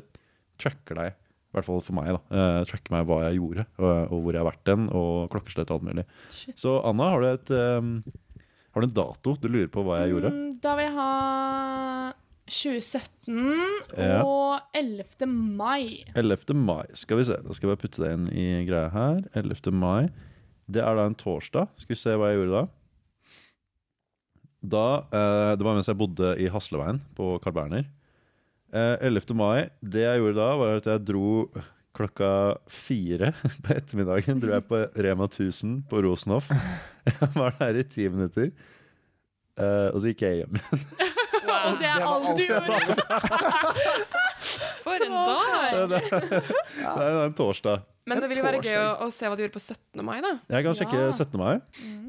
tracker 0.59 0.95
deg. 1.03 1.13
I 1.15 1.55
hvert 1.59 1.67
fall 1.69 1.81
for 1.87 1.95
meg, 1.95 2.09
da. 2.17 2.21
Eh, 2.35 2.65
tracker 2.67 2.91
meg 2.97 3.05
hva 3.07 3.21
jeg 3.29 3.37
gjorde, 3.39 3.67
og, 3.79 3.93
og 4.11 4.23
hvor 4.25 4.33
jeg 4.35 4.41
har 4.43 4.49
vært 4.51 4.65
den, 4.67 4.89
og 4.91 5.29
klokkeslett 5.31 5.71
og 5.71 5.77
alt 5.83 5.89
mulig. 5.91 6.05
Shit. 6.35 6.57
Så 6.59 6.79
Anna, 6.89 7.11
har 7.13 7.21
du, 7.23 7.29
et, 7.31 7.53
um, 7.79 7.93
har 8.75 8.83
du 8.83 8.89
en 8.89 8.97
dato 8.97 9.37
du 9.39 9.47
lurer 9.53 9.69
på 9.71 9.85
hva 9.87 10.01
jeg 10.03 10.15
gjorde? 10.17 10.33
Mm, 10.35 10.51
Da 10.65 10.73
vil 10.81 10.89
jeg 10.89 10.97
ha 10.97 12.15
2017 12.49 13.99
Ja. 13.99 14.23
og 14.25 14.61
11. 14.75 15.27
mai. 15.29 16.05
11. 16.15 16.55
mai. 16.57 16.85
Skal 16.95 17.19
vi 17.21 17.25
se, 17.29 17.37
da 17.41 17.55
skal 17.55 17.69
jeg 17.69 17.77
bare 17.77 17.83
putte 17.85 18.03
det 18.03 18.13
inn 18.17 18.27
i 18.33 18.47
greia 18.69 18.91
her. 18.93 19.23
11. 19.35 19.71
mai. 19.73 20.09
Det 20.69 20.83
er 20.83 20.97
da 20.97 21.07
en 21.09 21.15
torsdag. 21.15 21.69
Skal 21.81 21.95
vi 21.95 22.01
se 22.01 22.17
hva 22.17 22.33
jeg 22.33 22.41
gjorde 22.43 22.59
da. 22.65 22.65
Da, 24.65 25.05
eh, 25.13 25.53
Det 25.59 25.65
var 25.67 25.77
mens 25.77 25.91
jeg 25.91 25.99
bodde 26.01 26.33
i 26.41 26.49
Hasleveien 26.49 27.01
på 27.19 27.35
Carl 27.45 27.53
Berner. 27.57 27.85
Eh, 28.75 28.97
11. 29.05 29.35
mai. 29.37 29.69
Det 29.85 30.03
jeg 30.07 30.21
gjorde 30.23 30.39
da, 30.41 30.51
var 30.59 30.77
at 30.81 30.89
jeg 30.89 31.05
dro 31.07 31.51
klokka 31.95 32.31
fire 32.67 33.33
på 33.65 33.75
ettermiddagen. 33.77 34.41
Dro 34.43 34.55
jeg 34.57 34.65
på 34.67 34.81
Rema 35.05 35.29
1000 35.31 35.83
på 35.91 36.01
Rosenhoff. 36.03 36.49
Jeg 37.05 37.29
var 37.37 37.53
der 37.61 37.77
i 37.77 37.85
ti 37.85 38.09
minutter. 38.09 38.49
Eh, 39.61 39.89
og 39.93 40.01
så 40.01 40.09
gikk 40.11 40.23
jeg 40.25 40.41
hjem. 40.41 40.57
igjen. 40.57 41.13
Og 41.65 41.77
det 41.79 41.87
er 41.87 42.03
alt 42.03 42.25
du 42.35 42.43
gjorde! 42.49 42.95
For 44.83 45.05
en 45.05 45.13
dag! 45.15 45.93
det 45.93 47.05
er 47.05 47.19
en 47.27 47.37
torsdag. 47.37 47.85
Men 48.09 48.21
det 48.21 48.29
vil 48.33 48.41
jo 48.41 48.45
være 48.47 48.61
gøy 48.65 48.75
å, 48.81 48.89
å 49.07 49.11
se 49.15 49.29
hva 49.29 49.37
du 49.39 49.45
gjorde 49.45 49.55
på 49.55 49.63
17. 49.63 50.03
mai, 50.05 50.19
da. 50.25 50.33
Jeg 50.53 50.67
kan 50.67 50.77
sjekke 50.81 50.99
Ja. 50.99 51.13
17. 51.15 51.39
mai. 51.41 51.55
Mm. 51.85 52.04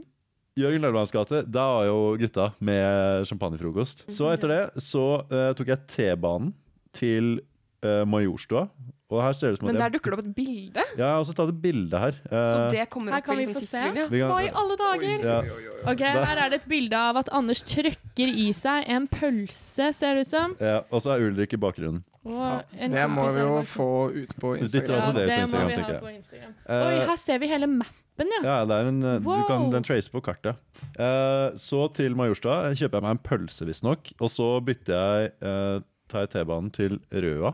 Jørgen 0.55 0.85
Løvlands 0.85 1.11
gate, 1.11 1.41
da 1.51 1.63
var 1.67 1.85
jo 1.89 1.95
gutta 2.15 2.45
med 2.63 3.25
champagnefrokost. 3.27 4.05
Så 4.07 4.29
etter 4.31 4.53
det 4.53 4.61
så 4.85 5.01
uh, 5.27 5.49
tok 5.57 5.67
jeg 5.73 5.81
T-banen 5.91 6.53
til 6.95 7.41
uh, 7.83 8.05
Majorstua. 8.07 8.69
Og 9.11 9.19
her 9.21 9.35
ser 9.37 9.51
det 9.51 9.57
ut 9.57 9.59
som 9.59 9.67
at 9.67 9.75
Men 9.75 9.81
der 9.83 9.91
dukker 9.93 10.13
det 10.13 10.17
opp 10.17 10.21
et 10.25 10.35
bilde, 10.37 10.81
ja, 10.81 10.95
jeg 10.97 11.05
har 11.05 11.19
også 11.21 11.35
tatt 11.37 11.51
et 11.51 11.59
bilde 11.61 11.99
her. 12.01 12.15
så 12.25 12.39
Eh, 12.39 12.69
det 12.73 12.85
kommer 12.89 13.13
Her 13.13 13.19
opp 13.21 13.25
kan 13.27 13.35
i 13.35 13.37
vi 13.37 13.43
liksom 13.43 13.59
få 13.59 13.61
se. 13.61 13.67
tidslinja. 13.83 14.05
Vi 14.09 14.19
kan- 14.23 14.31
Hva 14.31 14.39
i 14.41 14.49
alle 14.61 14.77
dager? 14.79 15.25
ja, 15.27 15.91
Ok, 15.91 15.99
Her 15.99 16.37
er 16.45 16.49
det 16.49 16.61
et 16.63 16.69
bilde 16.69 16.93
av 16.97 17.17
at 17.17 17.29
Anders 17.31 17.61
trøkker 17.61 18.27
i 18.33 18.47
seg 18.53 18.89
en 18.89 19.07
pølse, 19.07 19.91
ser 19.93 20.15
det 20.15 20.21
ut 20.25 20.27
som. 20.31 20.55
ja, 20.59 20.79
og 20.89 21.01
så 21.01 21.13
er 21.13 21.27
Ulrik 21.27 21.53
i 21.53 21.57
bakgrunnen. 21.57 22.01
Ja, 22.25 22.61
Det 22.73 23.05
må 23.11 23.27
vi 23.35 23.39
jo 23.41 23.61
få 23.61 23.89
ut 24.23 24.33
på 24.39 24.55
Instagram. 24.57 24.95
Ja, 24.95 25.11
det 25.11 25.51
på 25.51 25.57
må 25.59 25.67
vi 25.67 25.75
ha 25.75 25.99
på 25.99 26.15
Instagram. 26.15 26.53
Oi, 26.67 27.05
her 27.05 27.15
ser 27.17 27.37
vi 27.37 27.47
hele 27.47 27.67
mappen, 27.67 27.93
ja. 28.19 28.41
Ja, 28.45 28.55
det 28.69 28.75
er 28.77 28.87
en, 28.91 29.01
wow. 29.25 29.41
du 29.41 29.49
kan 29.49 29.67
den 29.73 29.83
trace 29.83 30.11
på 30.11 30.21
kartet. 30.23 30.55
Eh, 30.95 31.57
så 31.59 31.85
til 31.95 32.15
Majorstua 32.15 32.71
kjøper 32.71 33.01
jeg 33.01 33.05
meg 33.07 33.17
en 33.17 33.23
pølse, 33.25 33.67
visstnok. 33.67 34.13
Og 34.21 34.31
så 34.31 34.47
bytter 34.63 34.95
jeg 34.95 35.33
eh, 35.43 35.83
tar 36.11 36.25
jeg 36.25 36.33
T-banen 36.35 36.71
til 36.75 36.99
Røa. 37.11 37.53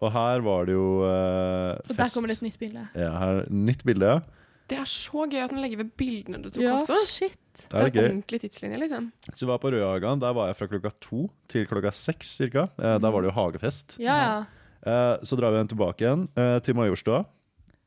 Og 0.00 0.12
her 0.14 0.42
var 0.44 0.68
det 0.68 0.74
jo 0.74 0.84
eh, 1.04 1.78
Og 1.90 1.96
der 1.96 2.12
kommer 2.14 2.30
det 2.32 2.38
et 2.38 2.44
nytt 2.46 2.60
bilde. 2.60 2.84
Ja, 2.96 3.10
her, 3.20 3.42
nytt 3.52 3.84
bilde, 3.86 4.14
ja. 4.16 4.20
Det 4.70 4.78
er 4.78 4.86
så 4.86 5.24
gøy 5.26 5.40
at 5.42 5.50
den 5.50 5.58
legger 5.64 5.80
ved 5.80 5.88
bildene 5.98 6.38
du 6.44 6.46
tok 6.48 6.62
Ja, 6.62 6.76
også. 6.78 6.94
shit. 7.10 7.36
Det 7.58 7.74
er 7.74 7.90
Det 7.90 7.98
er 8.04 8.12
ordentlig 8.12 8.38
tidslinje, 8.44 8.78
liksom. 8.78 9.08
Så 9.34 9.42
vi 9.42 9.50
var 9.50 9.58
på 9.58 9.72
Rødhagan. 9.74 10.20
Der 10.22 10.32
var 10.36 10.46
jeg 10.46 10.56
fra 10.60 10.68
klokka 10.70 10.92
to 11.02 11.24
til 11.50 11.66
klokka 11.66 11.90
seks 11.90 12.30
cirka. 12.38 12.68
Eh, 12.78 12.96
der 13.02 13.10
var 13.10 13.20
det 13.20 13.32
jo 13.32 13.34
hagefest. 13.34 13.98
Ja, 13.98 14.16
ja. 14.22 14.36
Eh, 14.86 15.16
så 15.26 15.36
drar 15.36 15.50
vi 15.52 15.58
den 15.58 15.72
tilbake 15.74 16.06
igjen 16.06 16.28
eh, 16.38 16.58
til 16.64 16.78
Majorstua. 16.78 17.24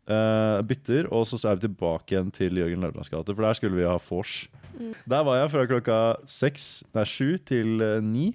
Eh, 0.03 0.61
bytter, 0.67 1.07
og 1.15 1.23
så 1.29 1.37
er 1.47 1.55
vi 1.55 1.69
tilbake 1.69 2.11
igjen 2.11 2.31
til 2.35 2.57
Jørgen 2.59 2.81
Løvlands 2.83 3.11
gate, 3.11 3.31
for 3.31 3.45
der 3.45 3.55
skulle 3.55 3.77
vi 3.77 3.85
ha 3.87 3.95
vors. 4.03 4.49
Mm. 4.75 4.89
Der 5.07 5.21
var 5.23 5.37
jeg 5.39 5.51
fra 5.53 5.67
klokka 5.69 5.99
seks, 6.27 6.65
nei 6.95 7.05
sju 7.07 7.37
til 7.47 7.79
uh, 7.79 8.01
ni. 8.03 8.33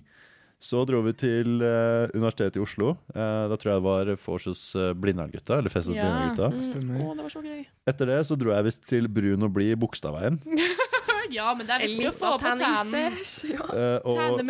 Så 0.59 0.81
dro 0.89 1.03
vi 1.05 1.13
til 1.15 1.61
uh, 1.61 2.09
Universitetet 2.17 2.57
i 2.59 2.63
Oslo. 2.65 2.95
Eh, 3.13 3.43
da 3.51 3.59
tror 3.61 3.71
jeg 3.71 3.79
det 3.79 3.85
var 3.85 4.09
vors 4.25 4.47
hos 4.49 4.63
uh, 4.75 4.91
Blindern-gutta. 4.97 5.61
Eller 5.61 5.71
fest 5.71 5.91
hos 5.91 5.95
Ja. 5.95 6.09
Blindern-gutta. 6.09 6.81
Mm. 6.81 6.97
Oh, 7.05 7.13
det 7.15 7.27
var 7.27 7.35
så 7.37 7.43
gøy. 7.45 7.61
Etter 7.93 8.11
det 8.11 8.17
så 8.27 8.39
dro 8.41 8.55
jeg 8.57 8.67
visst 8.67 8.89
til 8.89 9.07
Brun 9.07 9.47
og 9.47 9.53
blid 9.55 9.77
Bogstadveien. 9.79 10.41
ja, 11.37 11.53
men 11.53 11.69
det 11.69 11.77
er 11.77 11.85
viktig 11.85 12.09
å 12.11 12.15
få 12.17 12.33
på 12.41 12.55
tannen. 12.59 13.21
Ja. 13.53 13.69
Og! 14.09 14.41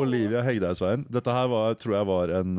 Olivia 0.00 0.42
Hegdehaugsveien. 0.46 1.04
Dette 1.12 1.36
her 1.36 1.52
var, 1.52 1.76
tror 1.78 1.98
jeg 2.00 2.10
var 2.10 2.32
en 2.40 2.56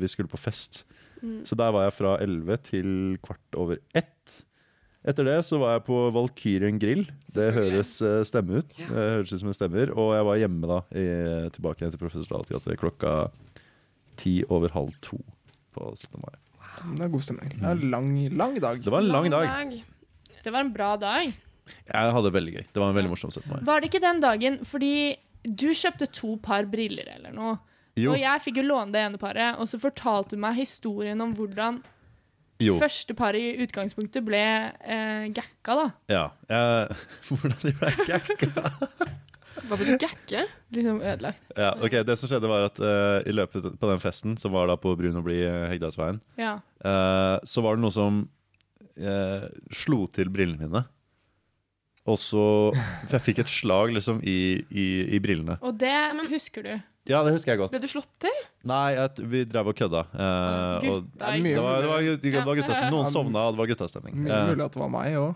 Vi 0.00 0.10
skulle 0.10 0.32
på 0.32 0.40
fest. 0.40 0.82
Mm. 1.20 1.42
Så 1.48 1.58
der 1.58 1.74
var 1.74 1.86
jeg 1.86 1.96
fra 1.96 2.14
11 2.22 2.62
til 2.68 2.92
kvart 3.24 3.58
over 3.60 3.80
ett. 3.96 4.38
Etter 5.00 5.24
det 5.24 5.38
så 5.48 5.56
var 5.60 5.78
jeg 5.78 5.86
på 5.86 5.98
Valkyrien 6.12 6.80
grill. 6.80 7.06
Det 7.32 7.46
høres 7.56 7.94
eh, 8.04 8.20
stemme 8.28 8.60
ut. 8.60 8.74
Ja. 8.76 8.88
Det 8.90 9.06
høres 9.14 9.32
ut 9.32 9.42
som 9.42 9.52
en 9.52 9.56
stemmer. 9.56 9.92
Og 9.96 10.12
jeg 10.16 10.26
var 10.28 10.40
hjemme 10.42 10.68
da, 10.68 10.80
i, 10.92 11.06
tilbake 11.56 11.80
igjen 11.80 11.94
til 11.94 12.02
Professor 12.02 12.44
Dahls 12.44 12.68
klokka 12.80 13.14
ti 14.20 14.40
over 14.52 14.72
halv 14.74 14.92
to 15.04 15.20
på 15.72 15.92
17. 15.94 16.20
mai. 16.20 16.36
Det 16.96 17.06
er 17.06 17.12
god 17.12 17.24
stemning. 17.24 17.54
Det 17.54 17.64
er 17.64 17.78
en 17.78 17.94
lang, 17.94 18.10
lang 18.36 18.58
dag. 18.60 18.82
Det 18.84 18.92
var 18.92 19.04
en 19.04 19.12
lang 19.14 19.30
dag. 19.32 19.72
Det 20.40 20.52
var 20.52 20.66
en 20.66 20.74
bra 20.74 20.92
dag. 21.00 21.32
Jeg 21.86 22.12
hadde 22.14 22.28
det 22.28 22.36
veldig 22.36 22.54
gøy. 22.58 22.62
Det 22.68 22.82
var 22.82 22.92
en 22.92 22.98
veldig 22.98 23.12
morsom 23.12 23.32
17. 23.32 23.48
mai. 23.48 23.58
Var 23.68 23.80
det 23.80 23.90
ikke 23.90 24.04
den 24.04 24.22
dagen 24.22 24.60
fordi 24.68 24.94
du 25.48 25.70
kjøpte 25.72 26.10
to 26.12 26.34
par 26.44 26.68
briller 26.68 27.08
eller 27.16 27.32
noe? 27.32 27.56
Jo. 28.00 28.12
Og 28.14 28.20
jeg 28.20 28.44
fikk 28.46 28.60
jo 28.62 28.66
låne 28.68 28.94
det 28.94 29.06
ene 29.06 29.20
paret, 29.20 29.58
og 29.60 29.68
så 29.70 29.80
fortalte 29.82 30.36
hun 30.36 30.44
meg 30.44 30.58
historien 30.60 31.20
om 31.24 31.34
hvordan 31.36 31.80
jo. 32.60 32.76
første 32.80 33.16
paret 33.16 33.40
i 33.40 33.64
utgangspunktet 33.64 34.24
ble 34.26 34.40
eh, 34.40 35.26
gakka, 35.36 35.76
da. 35.78 35.88
Ja. 36.12 36.24
Eh, 36.50 37.02
hvordan 37.28 37.58
de 37.64 37.74
ble 37.78 37.92
gakka? 38.08 38.70
Hva 39.60 39.76
betyr 39.76 39.98
gakke? 40.00 40.44
Liksom 40.74 41.00
ødelagt. 41.02 41.42
Ja, 41.58 41.72
ok, 41.76 42.00
Det 42.06 42.16
som 42.18 42.30
skjedde, 42.30 42.50
var 42.50 42.68
at 42.70 42.80
eh, 42.80 43.30
i 43.30 43.34
løpet 43.34 43.72
på 43.80 43.90
den 43.90 44.02
festen, 44.02 44.36
som 44.40 44.54
var 44.54 44.70
da 44.70 44.76
på 44.80 44.94
Brunobli 44.98 45.42
Hegdalsveien, 45.72 46.20
eh, 46.36 46.44
Ja. 46.46 46.54
Eh, 46.80 47.36
så 47.44 47.64
var 47.64 47.76
det 47.76 47.84
noe 47.84 47.94
som 47.94 48.22
eh, 48.96 49.46
slo 49.74 50.06
til 50.12 50.32
brillene 50.32 50.66
mine. 50.68 50.84
Og 52.10 52.16
så 52.18 52.44
For 52.74 53.16
jeg 53.18 53.24
fikk 53.28 53.42
et 53.44 53.52
slag 53.52 53.92
liksom 53.94 54.22
i, 54.26 54.38
i, 54.70 54.86
i 55.16 55.20
brillene. 55.22 55.58
Og 55.62 55.76
det 55.78 55.94
husker 56.32 56.66
du. 56.66 56.72
Ja, 57.08 57.22
det 57.24 57.32
husker 57.32 57.54
jeg 57.54 57.58
godt. 57.62 57.72
Ble 57.72 57.80
du 57.82 57.88
slått 57.90 58.10
til? 58.22 58.34
Nei, 58.68 58.92
jeg, 58.94 59.24
vi 59.32 59.40
drev 59.48 59.70
og 59.72 59.76
kødda. 59.78 60.02
eh, 60.12 60.90
og 60.90 61.06
det 61.16 61.24
var, 61.24 61.80
det 61.80 61.88
var, 61.88 62.04
det 62.20 62.44
var 62.44 62.60
guttastemning. 62.60 62.92
Noen 62.92 63.10
sovna, 63.10 63.46
og 63.48 63.56
det 63.56 63.62
var 63.62 63.70
guttastemning. 63.72 64.18
Mye 64.26 64.36
Eh, 64.36 64.48
mulig 64.50 64.66
at 64.66 64.76
det 64.76 64.82
var 64.82 64.92
meg 64.92 65.16
òg, 65.18 65.34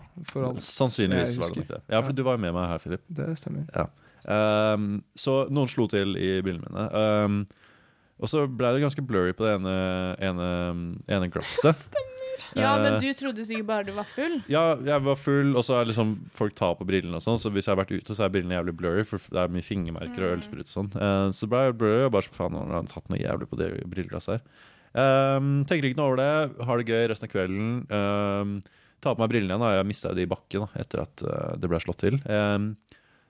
sannsynligvis 0.61 1.35
jeg 1.35 1.41
var 1.41 1.51
det 1.51 1.63
nok 1.63 1.71
det. 1.73 1.81
Ja, 1.91 2.01
for 2.05 2.15
du 2.15 2.23
var 2.27 2.37
jo 2.37 2.43
med 2.45 2.55
meg 2.55 2.69
her, 2.69 2.83
Philip. 2.83 3.03
Det 3.17 3.27
stemmer. 3.41 3.89
Um, 4.25 4.87
så 5.19 5.43
noen 5.53 5.69
slo 5.69 5.87
til 5.91 6.15
i 6.17 6.29
brillene 6.45 6.69
mine. 6.69 6.85
Um, 6.93 7.39
og 8.21 8.31
så 8.31 8.45
ble 8.47 8.71
det 8.77 8.85
ganske 8.85 9.03
blurry 9.05 9.33
på 9.35 9.43
det 9.45 9.57
ene, 9.57 9.75
ene, 10.23 10.49
ene 11.11 11.29
glasset. 11.33 11.89
Ja, 12.57 12.75
Eh, 12.75 12.83
men 12.83 12.99
du 13.01 13.07
trodde 13.17 13.45
sikkert 13.47 13.69
bare 13.69 13.87
du 13.87 13.93
var 13.95 14.07
full. 14.09 14.37
Ja, 14.51 14.75
jeg 14.75 15.07
var 15.07 15.17
full, 15.19 15.55
og 15.55 15.63
så 15.63 15.79
er 15.79 15.89
liksom 15.89 16.15
folk 16.35 16.55
tar 16.57 16.75
på 16.79 16.87
brillene 16.87 17.17
og 17.17 17.23
sånn, 17.23 17.39
så 17.39 17.49
hvis 17.53 17.69
jeg 17.69 17.75
har 17.75 17.81
vært 17.83 17.95
ute, 17.95 18.15
så 18.17 18.25
er 18.27 18.33
brillene 18.33 18.59
jævlig 18.59 18.75
blurry, 18.77 19.07
for 19.07 19.23
det 19.31 19.41
er 19.45 19.51
mye 19.55 19.65
fingermerker 19.65 20.27
og 20.27 20.37
ølsprut 20.37 20.67
og 20.67 20.73
sånn. 20.75 20.93
Så 21.31 21.45
så 21.45 21.49
ble 21.51 21.59
jeg 21.67 21.75
blurry, 21.77 22.05
og 22.07 22.15
bare 22.15 22.25
så 22.25 22.33
faen, 22.33 22.55
nå 22.55 22.63
har 22.65 22.79
han 22.79 22.87
tatt 22.89 23.11
noe 23.11 23.21
jævlig 23.21 23.45
på 23.51 23.59
det 23.59 23.67
brilleglasset 23.91 24.39
her. 24.39 24.63
Um, 24.95 25.65
tenker 25.67 25.89
ikke 25.89 25.99
noe 25.99 26.13
over 26.13 26.21
det, 26.21 26.65
har 26.65 26.79
det 26.79 26.87
gøy 26.89 27.03
resten 27.11 27.27
av 27.27 27.33
kvelden. 27.33 27.71
Um, 27.91 28.53
tar 29.03 29.17
på 29.17 29.21
meg 29.21 29.33
brillene 29.33 29.53
igjen, 29.53 29.65
da. 29.65 29.73
Jeg 29.75 29.89
mista 29.91 30.13
de 30.15 30.23
i 30.25 30.29
bakken 30.31 30.65
da, 30.65 30.69
etter 30.81 31.03
at 31.03 31.21
eh, 31.27 31.51
det 31.61 31.69
ble 31.69 31.81
slått 31.83 32.01
til. 32.01 32.17
Um, 32.25 32.71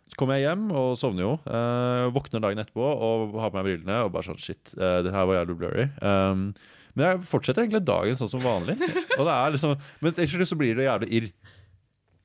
så 0.06 0.20
kommer 0.22 0.38
jeg 0.38 0.46
hjem 0.46 0.70
og 0.78 0.94
sovner 1.02 1.26
jo. 1.26 1.34
Uh, 1.50 2.06
våkner 2.16 2.44
dagen 2.46 2.62
etterpå 2.62 2.86
og 2.86 3.36
har 3.42 3.52
på 3.52 3.58
meg 3.58 3.68
brillene 3.68 4.04
og 4.06 4.14
bare 4.14 4.30
sånn 4.30 4.40
shit, 4.40 4.72
uh, 4.78 5.02
det 5.04 5.12
her 5.16 5.28
var 5.28 5.42
jævlig 5.42 5.58
blurry. 5.60 5.88
Um, 6.06 6.48
men 6.96 7.06
jeg 7.10 7.22
fortsetter 7.28 7.66
egentlig 7.66 7.84
dagen 7.86 8.18
sånn 8.20 8.32
som 8.32 8.44
vanlig. 8.44 8.78
Og 9.18 9.24
det 9.28 9.34
er 9.36 9.54
liksom, 9.56 9.76
men 10.02 10.16
til 10.16 10.30
slutt 10.32 10.52
så 10.52 10.58
blir 10.60 10.78
det 10.80 10.88
jævlig 10.88 11.10
irr. 11.20 11.30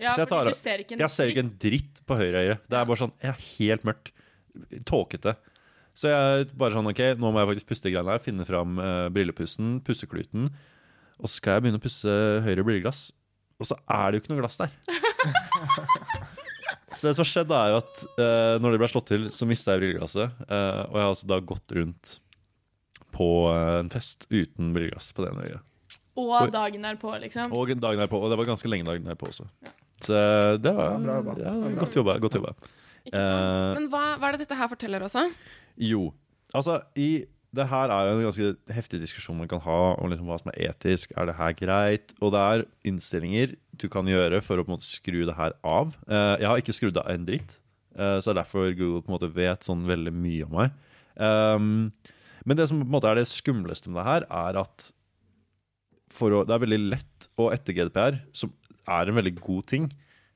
Ja, 0.00 0.14
Så 0.14 0.22
jeg 0.22 0.30
tar- 0.30 0.48
ser 0.56 0.84
Jeg 0.88 1.10
ser 1.12 1.28
ikke 1.28 1.42
en 1.44 1.52
dritt 1.60 2.00
på 2.08 2.16
høyre 2.16 2.40
øye. 2.40 2.58
Det 2.70 2.78
er 2.78 2.86
bare 2.88 3.00
sånn, 3.02 3.12
jeg 3.20 3.34
er 3.34 3.46
helt 3.58 3.84
mørkt. 3.84 4.12
tåkete. 4.88 5.36
Så 5.94 6.08
jeg 6.10 6.48
bare 6.58 6.74
sånn, 6.74 6.88
ok, 6.90 7.00
nå 7.20 7.30
må 7.30 7.38
jeg 7.42 7.50
faktisk 7.52 7.68
puste 7.70 7.90
greiene 7.92 8.10
her, 8.14 8.22
finne 8.22 8.46
fram 8.48 8.78
uh, 8.80 9.08
brillepussen, 9.14 9.76
pussekluten. 9.86 10.48
Og 11.20 11.28
så 11.28 11.36
skal 11.36 11.58
jeg 11.58 11.62
begynne 11.66 11.78
å 11.78 11.84
pusse 11.84 12.14
høyre 12.46 12.64
brilleglass, 12.66 13.12
og 13.60 13.68
så 13.68 13.76
er 13.92 14.10
det 14.10 14.18
jo 14.18 14.22
ikke 14.24 14.32
noe 14.32 14.40
glass 14.40 14.58
der. 14.58 14.72
så 16.96 17.10
det 17.10 17.14
som 17.14 17.22
har 17.22 17.30
skjedd, 17.30 17.52
er 17.54 17.72
jo 17.74 17.78
at 17.82 18.02
uh, 18.18 18.54
når 18.62 18.74
det 18.74 18.80
ble 18.82 18.90
slått 18.94 19.10
til, 19.12 19.28
så 19.34 19.48
mista 19.48 19.74
jeg 19.76 19.84
brilleglasset. 19.84 20.40
Uh, 20.46 20.82
og 20.88 20.96
jeg 20.96 21.04
har 21.04 21.12
altså 21.12 21.30
da 21.30 21.40
gått 21.52 21.76
rundt 21.78 22.16
på 23.20 23.28
eh, 23.52 23.74
en 23.84 23.92
fest 23.92 24.24
uten 24.32 24.72
brilleglass 24.74 25.12
på 25.16 25.26
det 25.26 25.34
ene 25.34 25.44
øyet. 25.50 25.66
Og 26.20 26.32
Oi. 26.34 26.46
dagen 26.52 26.82
derpå, 26.84 27.12
liksom. 27.22 27.52
Og 27.56 27.70
dagen 27.80 28.00
derpå, 28.02 28.18
og 28.18 28.32
det 28.32 28.36
var 28.40 28.48
ganske 28.50 28.68
lenge 28.72 28.88
dagen 28.88 29.06
derpå 29.08 29.28
også. 29.30 29.46
Så 30.00 30.16
det 30.60 30.72
var 30.76 30.96
Ja, 30.96 31.20
bra. 31.22 31.34
Ja, 31.38 31.52
Ja, 31.54 31.74
godt 31.78 31.96
jobba. 31.96 32.16
Godt 32.20 32.34
jobba. 32.40 32.54
Ikke 33.06 33.20
sant? 33.20 33.60
Eh, 33.60 33.74
Men 33.78 33.86
hva, 33.92 34.02
hva 34.20 34.28
er 34.30 34.36
det 34.36 34.42
dette 34.46 34.56
her 34.58 34.68
forteller 34.72 35.04
oss? 35.06 35.14
da? 35.16 35.26
Jo. 35.80 36.10
Altså, 36.56 36.80
i, 36.98 37.24
det 37.56 37.66
her 37.70 37.92
er 37.94 38.10
en 38.10 38.20
ganske 38.26 38.50
heftig 38.74 39.00
diskusjon 39.04 39.38
man 39.38 39.48
kan 39.48 39.62
ha 39.64 39.78
om 39.96 40.10
liksom 40.12 40.28
hva 40.28 40.38
som 40.42 40.50
er 40.52 40.70
etisk. 40.72 41.12
Er 41.16 41.30
det 41.30 41.36
her 41.38 41.54
greit? 41.56 42.12
Og 42.20 42.32
det 42.34 42.42
er 42.42 42.64
innstillinger 42.90 43.54
du 43.80 43.86
kan 43.92 44.08
gjøre 44.10 44.42
for 44.44 44.60
å 44.60 44.64
på 44.66 44.72
en 44.72 44.76
måte 44.76 44.88
skru 44.90 45.22
det 45.28 45.36
her 45.38 45.54
av. 45.64 45.94
Eh, 46.08 46.34
jeg 46.42 46.48
har 46.50 46.60
ikke 46.60 46.76
skrudd 46.76 47.00
av 47.00 47.08
en 47.14 47.24
dritt, 47.28 47.56
eh, 47.96 48.18
så 48.20 48.28
det 48.28 48.34
er 48.36 48.40
derfor 48.42 48.72
Google 48.76 49.00
på 49.06 49.12
en 49.12 49.16
måte 49.16 49.32
vet 49.32 49.64
sånn 49.64 49.86
veldig 49.88 50.12
mye 50.12 50.48
om 50.48 50.56
meg. 50.60 50.74
Men 52.44 52.58
det 52.58 52.68
som 52.70 52.80
på 52.80 52.86
en 52.86 52.94
måte 52.94 53.10
er 53.10 53.20
det 53.20 53.28
skumleste 53.30 53.90
med 53.90 54.00
det 54.00 54.08
her, 54.08 54.26
er 54.28 54.60
at 54.62 54.90
å, 56.20 56.44
det 56.44 56.54
er 56.54 56.62
veldig 56.64 56.80
lett 56.90 57.28
å 57.40 57.50
etter 57.54 57.76
GDPR, 57.76 58.20
som 58.36 58.52
er 58.90 59.10
en 59.10 59.18
veldig 59.18 59.36
god 59.38 59.68
ting, 59.70 59.90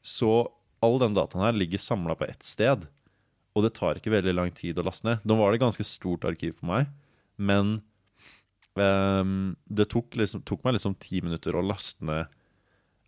så 0.05 0.45
all 0.85 1.01
den 1.01 1.17
dataen 1.17 1.47
her 1.47 1.57
ligger 1.57 1.81
samla 1.81 2.17
på 2.19 2.29
ett 2.29 2.45
sted. 2.47 2.87
Og 3.55 3.65
det 3.65 3.75
tar 3.79 3.99
ikke 3.99 4.13
veldig 4.13 4.35
lang 4.35 4.53
tid 4.55 4.79
å 4.79 4.85
laste 4.87 5.07
ned. 5.09 5.25
Nå 5.25 5.39
var 5.39 5.51
det 5.51 5.61
et 5.61 5.65
ganske 5.65 5.87
stort 5.87 6.27
arkiv 6.29 6.57
på 6.59 6.69
meg, 6.69 6.91
men 7.37 7.79
um, 8.79 9.55
det 9.65 9.89
tok, 9.95 10.15
liksom, 10.19 10.45
tok 10.47 10.65
meg 10.67 10.77
liksom 10.77 10.97
ti 11.03 11.23
minutter 11.25 11.57
å 11.57 11.65
laste 11.65 12.05
ned 12.07 12.31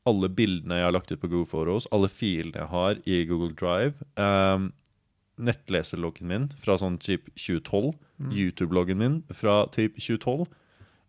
alle 0.07 0.31
bildene 0.31 0.79
jeg 0.79 0.87
har 0.87 0.95
lagt 0.95 1.11
ut 1.11 1.19
på 1.19 1.29
Google 1.29 1.49
Photos, 1.51 1.89
alle 1.95 2.09
filene 2.11 2.61
jeg 2.61 2.71
har 2.71 3.01
i 3.11 3.23
Google 3.27 3.51
Drive, 3.59 4.07
um, 4.15 4.71
nettleserloggen 5.37 6.31
min 6.31 6.47
fra 6.61 6.79
sånn 6.81 7.01
typ 7.03 7.29
2012, 7.35 7.93
YouTube-loggen 8.33 9.01
min 9.01 9.19
fra 9.37 9.65
typ 9.75 9.99
2012, 10.01 10.47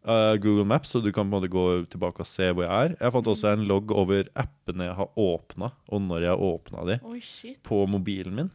uh, 0.08 0.34
Google 0.44 0.68
Maps, 0.68 0.92
så 0.92 1.02
du 1.04 1.12
kan 1.12 1.28
på 1.28 1.30
en 1.30 1.36
måte 1.38 1.52
gå 1.54 1.66
tilbake 1.92 2.24
og 2.24 2.30
se 2.30 2.50
hvor 2.52 2.68
jeg 2.68 2.92
er. 2.92 2.98
Jeg 3.00 3.16
fant 3.16 3.32
også 3.32 3.54
en 3.54 3.66
logg 3.70 3.94
over 3.96 4.28
appene 4.36 4.90
jeg 4.90 5.00
har 5.00 5.24
åpna, 5.24 5.72
og 5.88 6.06
når 6.10 6.28
jeg 6.28 6.46
åpna 6.52 6.86
de 6.92 7.00
oh, 7.04 7.18
shit. 7.24 7.60
på 7.68 7.86
mobilen 7.90 8.42
min. 8.42 8.54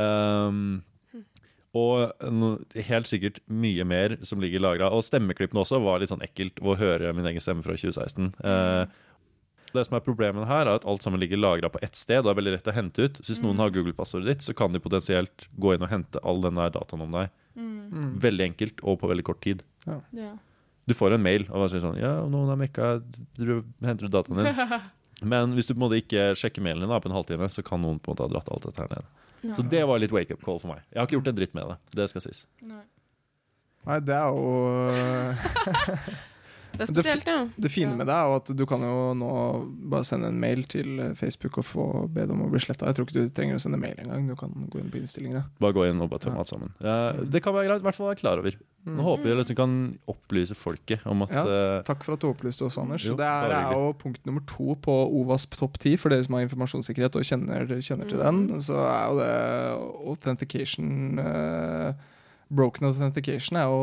Um, 0.00 0.82
og 1.74 2.30
no, 2.30 2.52
helt 2.86 3.08
sikkert 3.10 3.40
mye 3.50 3.84
mer 3.88 4.14
som 4.26 4.42
ligger 4.42 4.62
lagra. 4.62 4.92
Og 4.94 5.02
stemmeklippene 5.06 5.64
også 5.64 5.80
var 5.82 5.98
litt 6.00 6.12
sånn 6.12 6.22
ekkelt 6.22 6.62
å 6.62 6.76
høre 6.78 7.10
min 7.16 7.26
egen 7.26 7.42
stemme 7.42 7.66
fra 7.66 7.74
2016. 7.74 8.30
Eh, 8.46 9.00
det 9.74 9.84
som 9.88 9.96
er 9.98 10.04
Problemet 10.04 10.46
her 10.48 10.68
er 10.68 10.78
at 10.78 10.86
alt 10.88 11.04
sammen 11.04 11.20
ligger 11.22 11.40
lagra 11.40 11.70
på 11.72 11.80
ett 11.84 11.98
sted 11.98 12.22
og 12.22 12.32
er 12.32 12.38
veldig 12.38 12.54
lett 12.56 12.70
å 12.70 12.74
hente 12.76 13.06
ut. 13.06 13.20
Så 13.20 13.32
hvis 13.32 13.42
noen 13.44 13.60
har 13.62 13.72
Google-passordet 13.74 14.30
ditt, 14.30 14.46
så 14.46 14.54
kan 14.56 14.74
de 14.74 14.82
potensielt 14.82 15.46
gå 15.60 15.74
inn 15.74 15.84
og 15.84 15.92
hente 15.92 16.22
all 16.24 16.42
den 16.44 16.58
der 16.60 16.72
dataen 16.74 17.04
om 17.06 17.14
deg. 17.14 17.30
Mm. 17.58 18.18
Veldig 18.22 18.48
enkelt 18.50 18.82
og 18.82 18.98
på 19.02 19.10
veldig 19.10 19.26
kort 19.26 19.42
tid. 19.44 19.62
Ja. 19.86 20.32
Du 20.88 20.94
får 20.96 21.16
en 21.16 21.24
mail 21.24 21.46
og 21.48 21.68
sier 21.72 21.80
sånn 21.84 21.96
Ja, 22.00 22.16
noen 22.28 22.50
har 22.50 22.58
mekka 22.60 22.96
du 23.38 23.62
Henter 23.84 24.04
du 24.04 24.12
dataen 24.12 24.40
din? 24.40 24.80
Men 25.30 25.54
hvis 25.56 25.68
du 25.68 25.72
på 25.72 25.78
en 25.78 25.84
måte 25.86 26.00
ikke 26.02 26.32
sjekker 26.36 26.64
mailen 26.64 26.82
din 26.84 26.90
da, 26.92 26.98
på 27.00 27.08
en 27.08 27.16
halvtime, 27.16 27.46
så 27.48 27.62
kan 27.64 27.80
noen 27.80 28.00
på 28.02 28.10
en 28.10 28.16
måte 28.16 28.26
ha 28.26 28.32
dratt 28.32 28.50
alt 28.52 28.66
dette 28.66 28.82
her 28.82 28.90
ned. 28.92 29.06
Ja. 29.44 29.54
Så 29.56 29.64
det 29.70 29.84
var 29.88 30.00
litt 30.02 30.12
wake-up 30.12 30.42
call 30.44 30.58
for 30.60 30.72
meg. 30.72 30.82
Jeg 30.90 31.00
har 31.00 31.08
ikke 31.08 31.18
gjort 31.18 31.30
en 31.30 31.38
dritt 31.38 31.54
med 31.56 31.70
det. 31.70 31.76
Det 32.00 32.08
skal 32.10 32.24
sies. 32.24 32.42
Nei. 32.66 32.82
Nei, 33.84 33.98
det 34.04 34.16
er 34.16 34.28
jo 34.32 34.42
Det 36.74 36.84
er 36.88 36.90
spesielt, 36.92 37.26
ja. 37.30 37.38
Det 37.60 37.70
fine 37.70 37.90
Ja. 37.92 37.96
med 37.96 38.06
det 38.10 38.14
er 38.14 38.24
jo 38.28 38.34
at 38.36 38.52
du 38.56 38.64
kan 38.66 38.80
jo 38.82 39.14
nå 39.14 39.30
bare 39.90 40.04
sende 40.04 40.26
en 40.28 40.40
mail 40.40 40.64
til 40.64 41.14
Facebook 41.14 41.58
og 41.58 41.64
få 41.64 41.86
be 42.12 42.26
dem 42.26 42.40
om 42.40 42.48
å 42.48 42.50
bli 42.52 42.60
sletta. 42.60 42.86
Jeg 42.90 42.94
tror 42.98 43.06
ikke 43.08 43.24
du 43.28 43.34
trenger 43.36 43.54
å 43.58 43.62
sende 43.62 43.78
mail 43.78 43.94
engang. 43.98 44.26
Du 44.28 44.34
kan 44.36 44.50
gå 44.70 44.80
inn 44.82 44.90
på 44.90 44.98
innstillingene. 45.00 45.44
Bare 45.60 45.72
gå 45.72 45.88
inn 45.88 46.00
og 46.02 46.10
bare 46.10 46.20
tømme 46.26 46.38
alt 46.42 46.48
sammen. 46.50 46.70
Ja, 46.82 47.12
det 47.12 47.42
kan 47.42 47.54
være 47.54 47.68
greit, 47.70 47.80
i 47.84 47.86
hvert 47.88 47.94
fall 47.94 48.08
være 48.12 48.20
klar 48.22 48.38
over. 48.42 48.56
Nå 48.84 49.00
håper 49.00 49.24
vi 49.24 49.40
at 49.40 49.48
du 49.48 49.54
kan 49.56 49.98
opplyse 50.12 50.52
folket 50.54 51.00
om 51.08 51.22
at 51.22 51.30
Ja. 51.32 51.44
eh, 51.46 51.82
Takk 51.88 52.02
for 52.04 52.12
at 52.12 52.20
du 52.20 52.26
opplyste 52.28 52.66
oss, 52.66 52.76
Anders. 52.76 53.02
Jo, 53.06 53.14
det 53.16 53.24
er, 53.24 53.50
er 53.50 53.72
jo 53.72 53.92
punkt 53.96 54.20
nummer 54.26 54.42
to 54.46 54.74
på 54.76 54.92
OVASP 55.22 55.56
topp 55.56 55.78
ti 55.78 55.96
for 55.96 56.10
dere 56.10 56.22
som 56.24 56.34
har 56.34 56.42
informasjonssikkerhet 56.44 57.16
og 57.16 57.22
kjenner, 57.24 57.64
kjenner 57.80 58.08
til 58.10 58.18
den. 58.18 58.60
Så 58.60 58.74
er 58.76 59.08
jo 59.08 59.16
det 59.22 60.08
authentication 60.10 61.18
uh, 61.18 61.92
Broken 62.54 62.86
authentication 62.86 63.56
er 63.56 63.64
jo 63.64 63.78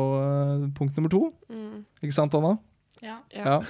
uh, 0.62 0.68
punkt 0.78 0.96
nummer 0.96 1.10
to. 1.10 1.32
Mm. 1.50 1.84
Ikke 2.02 2.14
sant, 2.14 2.32
Anna? 2.38 2.54
Ja. 3.02 3.18
Ja. 3.34 3.44
Ja. 3.44 3.58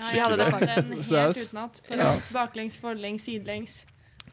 Ja, 0.00 0.24
hadde 0.26 0.36
det 0.40 0.46
jeg 0.46 0.52
hadde 0.54 0.66
det 0.66 0.72
er 0.72 0.82
helt 0.82 1.36
s- 1.36 1.48
utenat. 1.50 1.80
På 1.86 1.96
Ja. 1.98 2.10
baklengs, 2.34 2.76
forlengs, 2.80 3.26
sidelengs. 3.28 3.74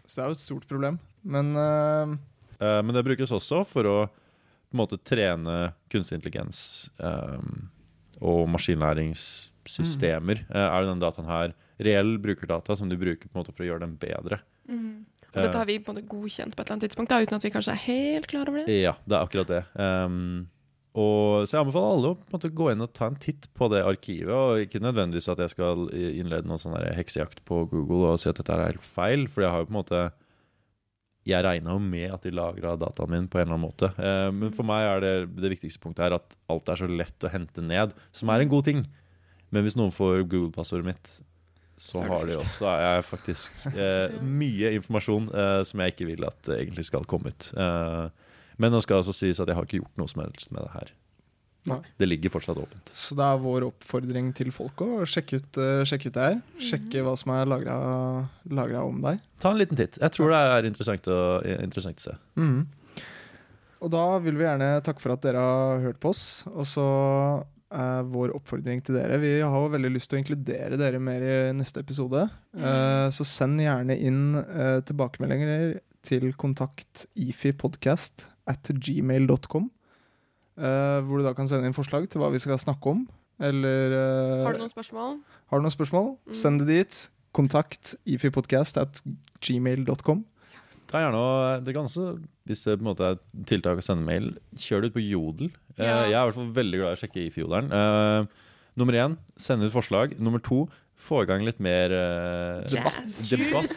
Så 0.07 0.15
det 0.15 0.23
er 0.23 0.29
jo 0.31 0.37
et 0.37 0.43
stort 0.45 0.67
problem. 0.69 0.99
Men 1.23 1.53
uh... 1.55 2.15
Uh, 2.57 2.81
Men 2.81 2.95
det 2.95 3.03
brukes 3.05 3.29
også 3.35 3.63
for 3.67 3.85
å 3.85 3.97
på 4.67 4.75
en 4.75 4.79
måte 4.81 4.97
trene 4.99 5.73
kunstig 5.91 6.17
intelligens 6.17 6.89
um, 6.99 7.69
og 8.19 8.47
maskinlæringssystemer. 8.51 10.41
Eh, 10.49 10.65
er 10.65 10.81
jo 10.83 10.89
den 10.89 10.99
dataen 10.99 11.27
her 11.29 11.53
reell 11.79 12.17
brukerdata 12.19 12.75
som 12.75 12.89
du 12.91 12.97
bruker 12.99 13.29
på 13.29 13.37
en 13.37 13.43
måte 13.43 13.53
for 13.55 13.63
å 13.63 13.69
gjøre 13.69 13.85
den 13.85 13.95
bedre? 14.01 14.41
Mm. 14.67 15.05
Og 15.31 15.39
dette 15.43 15.55
har 15.61 15.69
vi 15.69 15.77
på 15.79 15.91
en 15.91 15.95
måte 15.99 16.07
godkjent 16.09 16.55
på 16.55 16.61
et 16.61 16.65
eller 16.65 16.75
annet 16.75 16.87
tidspunkt, 16.89 17.11
da, 17.13 17.21
uten 17.21 17.37
at 17.37 17.45
vi 17.45 17.51
kanskje 17.53 17.75
er 17.77 17.81
helt 17.85 18.27
klar 18.31 18.49
over 18.49 18.65
det. 18.65 18.75
Ja, 18.81 18.95
det 19.05 19.15
er 19.15 19.23
akkurat 19.27 19.51
det. 19.53 19.63
Um, 19.77 20.47
og, 20.97 21.45
så 21.45 21.57
jeg 21.57 21.61
anbefaler 21.61 21.91
alle 21.93 22.09
å 22.09 22.17
på 22.17 22.25
en 22.25 22.35
måte, 22.37 22.49
gå 22.57 22.69
inn 22.71 22.81
og 22.81 22.93
ta 22.97 23.09
en 23.11 23.19
titt 23.21 23.45
på 23.57 23.67
det 23.69 23.83
arkivet. 23.85 24.33
Og 24.33 24.63
ikke 24.63 24.81
nødvendigvis 24.81 25.29
at 25.29 25.41
jeg 25.43 25.53
skal 25.53 25.83
innlede 25.93 26.49
noen 26.49 26.61
sånn 26.61 26.77
heksejakt 26.97 27.43
på 27.45 27.65
Google 27.69 28.13
og 28.15 28.21
si 28.21 28.31
at 28.31 28.39
dette 28.39 28.55
er 28.55 28.71
helt 28.71 28.85
feil, 28.85 29.27
for 29.29 29.45
jeg 29.45 29.53
har 29.53 29.61
jo 29.61 29.69
på 29.69 29.75
en 29.75 29.81
måte 29.81 30.07
Jeg 31.27 31.43
regna 31.43 31.73
jo 31.75 31.81
med 31.83 32.13
at 32.15 32.23
de 32.23 32.31
lagra 32.31 32.77
dataen 32.79 33.11
min 33.11 33.25
på 33.27 33.37
en 33.37 33.43
eller 33.43 33.57
annen 33.57 33.67
måte. 33.67 33.89
Eh, 33.99 34.29
men 34.31 34.53
for 34.55 34.63
meg 34.65 34.85
er 34.87 35.01
det 35.03 35.15
det 35.35 35.49
viktigste 35.57 35.81
punktet 35.83 36.05
her 36.05 36.15
at 36.15 36.37
alt 36.47 36.69
er 36.71 36.79
så 36.79 36.87
lett 36.87 37.27
å 37.27 37.31
hente 37.33 37.61
ned, 37.61 37.91
som 38.15 38.31
er 38.31 38.45
en 38.45 38.53
god 38.53 38.63
ting. 38.69 38.85
Men 39.51 39.65
hvis 39.65 39.75
noen 39.75 39.91
får 39.91 40.23
Google-passordet 40.23 40.87
mitt, 40.87 41.17
så 41.77 41.99
Så 41.99 42.05
har 42.09 42.25
de 42.25 42.37
også 42.39 42.69
er 42.71 42.79
jeg 42.87 43.03
faktisk 43.05 43.67
eh, 43.69 44.15
mye 44.41 44.71
informasjon 44.79 45.27
eh, 45.29 45.59
som 45.67 45.83
jeg 45.83 45.93
ikke 45.93 46.07
vil 46.09 46.25
at 46.25 46.49
egentlig 46.55 46.87
skal 46.87 47.05
komme 47.05 47.35
ut. 47.35 47.51
Eh, 47.53 48.07
men 48.57 48.73
nå 48.73 48.81
skal 48.83 49.01
altså 49.01 49.13
også 49.13 49.27
sies 49.27 49.41
at 49.41 49.49
jeg 49.49 49.57
har 49.57 49.67
ikke 49.67 49.81
gjort 49.81 50.01
noe 50.01 50.11
som 50.11 50.23
helst 50.23 50.53
med 50.53 50.65
det 50.65 50.73
her. 50.75 50.95
Nei. 51.67 51.81
Det 51.99 52.07
ligger 52.07 52.31
fortsatt 52.31 52.59
åpent. 52.61 52.91
Så 52.95 53.15
det 53.17 53.25
er 53.25 53.41
vår 53.43 53.65
oppfordring 53.67 54.29
til 54.37 54.53
folk 54.55 54.79
å 54.85 55.03
sjekke 55.09 55.41
ut, 55.41 55.59
eh, 55.59 55.83
sjekke 55.87 56.07
ut 56.07 56.15
det 56.15 56.27
her. 56.29 56.37
Sjekke 56.63 57.03
hva 57.03 57.15
som 57.19 57.33
er 57.35 57.49
lagra 57.49 58.83
om 58.85 59.01
deg. 59.03 59.19
Ta 59.41 59.51
en 59.51 59.59
liten 59.59 59.79
titt. 59.79 59.99
Jeg 59.99 60.15
tror 60.15 60.31
det 60.31 60.39
er 60.39 60.69
interessant 60.69 61.11
å, 61.11 61.19
interessant 61.59 61.99
å 61.99 62.05
se. 62.07 62.15
Mm. 62.39 62.61
Og 63.83 63.91
da 63.93 64.05
vil 64.23 64.39
vi 64.39 64.47
gjerne 64.47 64.71
takke 64.85 65.03
for 65.03 65.13
at 65.13 65.27
dere 65.27 65.43
har 65.43 65.83
hørt 65.83 65.99
på 66.01 66.13
oss. 66.15 66.47
Og 66.53 66.65
så 66.65 66.87
er 67.67 68.07
vår 68.07 68.31
oppfordring 68.31 68.79
til 68.85 68.95
dere 68.95 69.19
Vi 69.19 69.33
har 69.43 69.51
jo 69.51 69.73
veldig 69.73 69.91
lyst 69.91 70.07
til 70.07 70.17
å 70.17 70.21
inkludere 70.21 70.79
dere 70.79 71.01
mer 71.03 71.25
i 71.25 71.35
neste 71.57 71.83
episode. 71.83 72.23
Eh, 72.55 73.09
så 73.11 73.27
send 73.27 73.59
gjerne 73.59 73.99
inn 73.99 74.39
eh, 74.39 74.79
tilbakemeldinger 74.87 75.81
til 76.07 76.31
kontakt 76.39 77.05
ifipodcast 77.19 78.29
at 78.47 78.71
gmail.com. 78.71 79.69
Uh, 80.57 80.99
hvor 81.05 81.19
du 81.19 81.25
da 81.27 81.33
kan 81.37 81.45
sende 81.49 81.67
inn 81.69 81.75
forslag 81.77 82.07
til 82.09 82.21
hva 82.23 82.31
vi 82.33 82.39
skal 82.41 82.57
snakke 82.61 82.89
om. 82.95 83.03
Eller 83.37 83.93
uh, 83.93 84.45
Har 84.47 84.55
du 84.57 84.63
noen 84.63 84.71
spørsmål? 84.73 85.19
har 85.51 85.59
du 85.59 85.65
noen 85.67 85.75
spørsmål? 85.75 86.07
Mm. 86.25 86.33
Send 86.39 86.63
det 86.63 86.67
dit. 86.71 86.97
Kontakt 87.37 87.93
ifipodcast 88.09 88.79
at 88.81 89.03
gmail.com. 89.45 90.23
Ta 90.87 91.01
gjerne 91.03 91.19
og 91.19 91.65
Det 91.67 91.73
kan 91.75 91.85
også, 91.85 92.15
hvis 92.47 92.63
det 92.65 92.77
på 92.79 92.85
en 92.85 92.89
måte 92.89 93.05
er 93.11 93.19
tiltak 93.45 93.77
å 93.77 93.85
sende 93.85 94.07
mail, 94.07 94.31
kjør 94.57 94.81
det 94.85 94.89
ut 94.89 94.95
på 94.97 95.03
Jodel. 95.05 95.51
Uh, 95.77 95.83
Ja. 95.85 95.99
jeg 96.07 96.15
er 96.15 96.23
i 96.23 96.25
hvert 96.31 96.39
fall 96.39 96.51
veldig 96.57 96.79
glad 96.81 96.89
i 96.89 96.97
å 96.97 97.01
sjekke 97.03 97.25
IF-jodelen. 97.27 97.69
Uh, 97.69 98.25
nummer 98.79 98.97
én, 98.97 99.17
send 99.37 99.61
ut 99.67 99.73
forslag. 99.75 100.15
Nummer 100.23 100.39
to, 100.41 100.63
få 100.97 101.21
i 101.21 101.27
gang 101.29 101.43
litt 101.45 101.59
mer 101.61 101.91
eh, 101.93 102.63
Jazz. 102.73 103.27
debatt, 103.29 103.75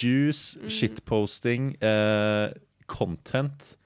juice, 0.00 0.56
Mm. 0.56 0.70
shitposting, 0.72 1.66
eh, 1.84 2.54
content 2.88 3.60
eh, 3.60 3.81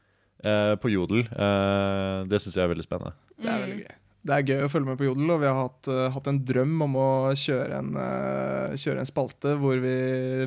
på 0.83 0.91
Jodel. 0.93 1.27
Eh, 1.27 2.25
det 2.31 2.41
syns 2.43 2.57
jeg 2.59 2.65
er 2.67 2.73
veldig 2.75 2.87
spennende. 2.87 3.15
Det 3.39 3.51
er 3.53 3.63
veldig 3.67 3.79
gøy. 3.85 3.95
Det 4.27 4.35
er 4.35 4.43
gøy 4.49 4.65
å 4.67 4.71
følge 4.73 4.89
med 4.91 4.99
på 4.99 5.05
Jodel, 5.07 5.29
og 5.31 5.39
vi 5.45 5.47
har 5.47 5.59
hatt, 5.61 5.87
eh, 5.93 6.09
hatt 6.11 6.27
en 6.33 6.41
drøm 6.49 6.81
om 6.83 6.97
å 6.99 7.11
kjøre 7.39 7.77
en, 7.79 7.93
eh, 7.97 8.73
kjøre 8.75 8.99
en 9.05 9.07
spalte 9.07 9.53
hvor 9.61 9.79
vi 9.79 9.93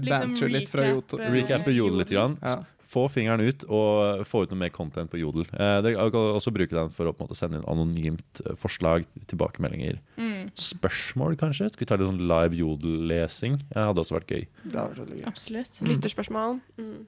Liksom 0.03 0.09
banter 0.33 0.49
litt 0.51 0.67
fra 0.67 0.83
Jodel. 0.89 1.21
eh, 1.23 1.31
Recappe 1.37 1.71
Jodel 1.77 2.01
litt. 2.03 2.09
Grann. 2.11 2.35
Ja. 2.43 2.57
Få 2.89 3.03
fingeren 3.07 3.39
ut 3.45 3.63
og 3.69 4.25
få 4.25 4.41
ut 4.43 4.49
noe 4.51 4.57
mer 4.65 4.69
content 4.73 5.11
på 5.11 5.19
Jodel. 5.21 5.45
Eh, 5.53 5.79
det, 5.85 5.93
jeg 5.93 6.11
kan 6.11 6.27
også 6.35 6.51
bruke 6.51 6.71
den 6.73 6.89
for 6.89 7.05
å 7.05 7.13
på 7.13 7.21
en 7.21 7.27
måte 7.29 7.37
sende 7.37 7.59
inn 7.61 7.67
anonymt 7.69 8.41
eh, 8.45 8.55
forslag, 8.57 9.05
tilbakemeldinger. 9.29 9.99
Mm, 10.17 10.49
Spørsmål, 10.57 11.37
kanskje? 11.37 11.69
Skal 11.71 11.85
vi 11.85 11.85
ta 11.85 11.95
litt 12.01 12.09
sånn 12.09 12.27
live 12.27 12.57
Jodel-lesing? 12.57 13.59
Det 13.69 13.77
hadde 13.77 14.01
også 14.01 14.17
vært 14.19 14.33
gøy. 14.33 14.47
Det 14.65 14.73
hadde 14.81 14.95
vært 15.05 15.15
gøy. 15.21 15.25
absolutt. 15.29 15.79
Lytterspørsmål? 15.85 16.59
Mm. 16.79 17.05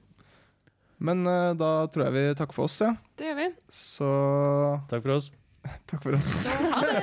Men 1.02 1.26
uh, 1.26 1.52
da 1.58 1.70
tror 1.92 2.06
jeg 2.06 2.14
vi 2.14 2.24
takker 2.38 2.54
for 2.56 2.70
oss, 2.70 2.78
ja. 2.84 2.92
Det 3.18 3.26
gjør 3.30 3.38
vi. 3.40 3.48
Så 3.74 4.10
Takk 4.90 5.02
for 5.04 5.16
oss. 5.16 5.30
takk 5.90 6.02
for 6.04 6.18
oss. 6.18 6.30
Ha 6.46 6.82
det! 6.86 6.98